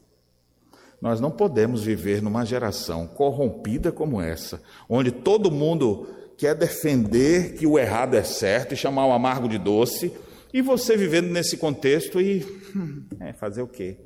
Nós 0.99 1.21
não 1.21 1.31
podemos 1.31 1.85
viver 1.85 2.23
numa 2.23 2.47
geração 2.47 3.07
corrompida 3.07 3.93
como 3.93 4.19
essa, 4.19 4.63
onde 4.89 5.13
todo 5.13 5.51
mundo 5.51 6.09
quer 6.37 6.55
defender 6.55 7.55
que 7.55 7.67
o 7.67 7.79
errado 7.79 8.15
é 8.15 8.23
certo 8.23 8.75
e 8.75 8.77
chamar 8.77 9.07
o 9.07 9.13
amargo 9.13 9.49
de 9.49 9.59
doce, 9.59 10.13
e 10.53 10.63
você 10.63 10.97
vivendo 10.97 11.31
nesse 11.31 11.57
contexto 11.57 12.21
e 12.21 12.45
hum, 12.75 13.05
é, 13.21 13.33
fazer 13.33 13.63
o 13.63 13.69
quê? 13.69 13.99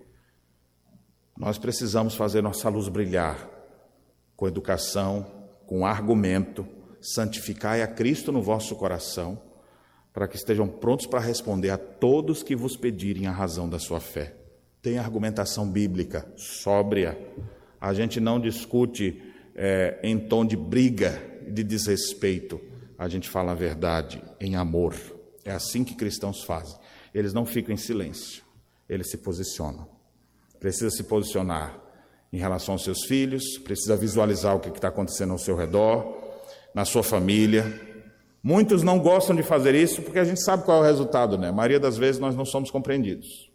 Nós 1.36 1.58
precisamos 1.58 2.14
fazer 2.14 2.42
nossa 2.42 2.68
luz 2.68 2.88
brilhar 2.88 3.48
com 4.36 4.48
educação, 4.48 5.26
com 5.66 5.84
argumento, 5.84 6.66
santificai 7.00 7.82
a 7.82 7.86
Cristo 7.86 8.32
no 8.32 8.42
vosso 8.42 8.74
coração, 8.76 9.40
para 10.12 10.26
que 10.26 10.36
estejam 10.36 10.66
prontos 10.66 11.06
para 11.06 11.20
responder 11.20 11.70
a 11.70 11.78
todos 11.78 12.42
que 12.42 12.56
vos 12.56 12.76
pedirem 12.76 13.26
a 13.26 13.32
razão 13.32 13.68
da 13.68 13.78
sua 13.78 14.00
fé 14.00 14.38
tem 14.82 14.98
argumentação 14.98 15.68
bíblica 15.68 16.26
sóbria. 16.36 17.18
A 17.80 17.92
gente 17.92 18.20
não 18.20 18.40
discute 18.40 19.22
é, 19.54 19.98
em 20.02 20.18
tom 20.18 20.44
de 20.46 20.56
briga, 20.56 21.20
de 21.48 21.64
desrespeito. 21.64 22.60
A 22.98 23.08
gente 23.08 23.28
fala 23.28 23.52
a 23.52 23.54
verdade 23.54 24.22
em 24.40 24.56
amor. 24.56 24.94
É 25.44 25.52
assim 25.52 25.84
que 25.84 25.94
cristãos 25.94 26.42
fazem. 26.42 26.78
Eles 27.14 27.32
não 27.32 27.46
ficam 27.46 27.74
em 27.74 27.78
silêncio, 27.78 28.42
eles 28.88 29.10
se 29.10 29.18
posicionam. 29.18 29.88
Precisa 30.60 30.90
se 30.90 31.04
posicionar 31.04 31.78
em 32.32 32.38
relação 32.38 32.74
aos 32.74 32.84
seus 32.84 33.04
filhos, 33.04 33.58
precisa 33.58 33.96
visualizar 33.96 34.54
o 34.54 34.60
que 34.60 34.68
está 34.68 34.88
acontecendo 34.88 35.32
ao 35.32 35.38
seu 35.38 35.56
redor, 35.56 36.18
na 36.74 36.84
sua 36.84 37.02
família. 37.02 37.80
Muitos 38.42 38.82
não 38.82 38.98
gostam 38.98 39.34
de 39.34 39.42
fazer 39.42 39.74
isso 39.74 40.02
porque 40.02 40.18
a 40.18 40.24
gente 40.24 40.42
sabe 40.42 40.64
qual 40.64 40.78
é 40.78 40.80
o 40.80 40.90
resultado, 40.90 41.38
né? 41.38 41.48
A 41.48 41.52
maioria 41.52 41.80
das 41.80 41.96
vezes 41.96 42.20
nós 42.20 42.36
não 42.36 42.44
somos 42.44 42.70
compreendidos. 42.70 43.50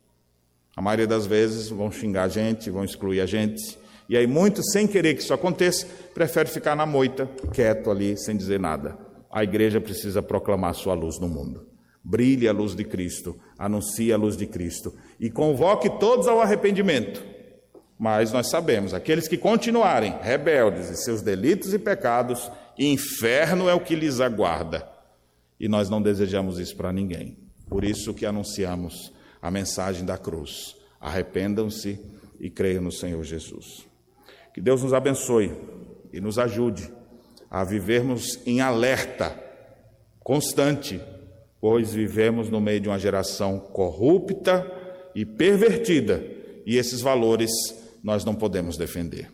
A 0.76 0.82
maioria 0.82 1.08
das 1.08 1.28
vezes 1.28 1.70
vão 1.70 1.92
xingar 1.92 2.24
a 2.24 2.28
gente, 2.28 2.70
vão 2.70 2.84
excluir 2.84 3.22
a 3.22 3.26
gente. 3.26 3.78
E 4.08 4.18
aí, 4.18 4.28
muitos, 4.28 4.72
sem 4.72 4.86
querer 4.86 5.16
que 5.16 5.22
isso 5.22 5.34
aconteça, 5.34 5.88
preferem 6.14 6.52
ficar 6.52 6.76
na 6.76 6.86
moita, 6.86 7.30
quieto 7.54 7.90
ali, 7.90 8.18
sem 8.18 8.36
dizer 8.36 8.60
nada. 8.60 8.98
A 9.32 9.44
igreja 9.44 9.82
precisa 9.82 10.22
proclamar 10.22 10.76
sua 10.76 10.94
luz 10.94 11.20
no 11.20 11.28
mundo. 11.28 11.68
Brilhe 12.04 12.48
a 12.48 12.52
luz 12.52 12.76
de 12.76 12.84
Cristo, 12.84 13.36
anuncie 13.58 14.12
a 14.12 14.18
luz 14.18 14.36
de 14.36 14.46
Cristo 14.46 14.94
e 15.20 15.30
convoque 15.30 15.90
todos 16.00 16.28
ao 16.28 16.42
arrependimento. 16.42 17.24
Mas 17.98 18.34
nós 18.34 18.50
sabemos, 18.50 18.94
aqueles 18.94 19.28
que 19.28 19.38
continuarem 19.38 20.18
rebeldes 20.22 20.90
e 20.90 20.98
seus 20.98 21.22
delitos 21.22 21.74
e 21.74 21.80
pecados, 21.80 22.52
inferno 22.78 23.70
é 23.70 23.74
o 23.74 23.80
que 23.80 23.96
lhes 23.96 24.20
aguarda. 24.20 24.86
E 25.58 25.70
nós 25.70 25.90
não 25.90 26.02
desejamos 26.02 26.60
isso 26.60 26.76
para 26.76 26.92
ninguém. 26.92 27.38
Por 27.70 27.86
isso 27.86 28.14
que 28.14 28.26
anunciamos 28.26 29.14
a 29.42 29.50
mensagem 29.50 30.06
da 30.06 30.18
cruz. 30.18 30.76
Arrependam-se 31.00 32.00
e 32.40 32.50
creiam 32.50 32.84
no 32.84 32.92
Senhor 32.92 33.24
Jesus. 33.24 33.88
Que 34.54 34.62
Deus 34.62 34.84
nos 34.84 34.94
abençoe 34.94 35.52
e 36.12 36.22
nos 36.22 36.38
ajude 36.38 36.92
a 37.50 37.64
vivermos 37.64 38.40
em 38.46 38.62
alerta 38.62 39.38
constante, 40.20 41.02
pois 41.60 41.94
vivemos 41.94 42.50
no 42.50 42.62
meio 42.62 42.80
de 42.80 42.90
uma 42.90 43.00
geração 43.00 43.60
corrupta 43.60 44.66
e 45.16 45.26
pervertida, 45.26 46.24
e 46.66 46.78
esses 46.78 47.02
valores 47.02 47.52
nós 48.04 48.24
não 48.24 48.36
podemos 48.36 48.78
defender. 48.78 49.30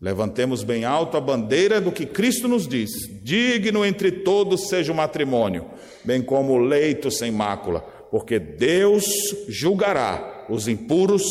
Levantemos 0.00 0.64
bem 0.64 0.84
alto 0.84 1.16
a 1.16 1.20
bandeira 1.20 1.80
do 1.80 1.92
que 1.92 2.06
Cristo 2.06 2.48
nos 2.48 2.66
diz: 2.66 2.90
digno 3.22 3.84
entre 3.84 4.10
todos 4.10 4.68
seja 4.68 4.92
o 4.92 4.96
matrimônio, 4.96 5.66
bem 6.04 6.20
como 6.22 6.54
o 6.54 6.58
leito 6.58 7.10
sem 7.10 7.30
mácula 7.30 8.02
porque 8.12 8.38
Deus 8.38 9.06
julgará 9.48 10.44
os 10.50 10.68
impuros 10.68 11.24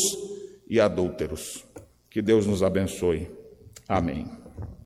e 0.68 0.80
adúlteros. 0.80 1.64
Que 2.12 2.20
Deus 2.20 2.46
nos 2.46 2.62
abençoe. 2.62 3.30
Amém. 3.88 4.41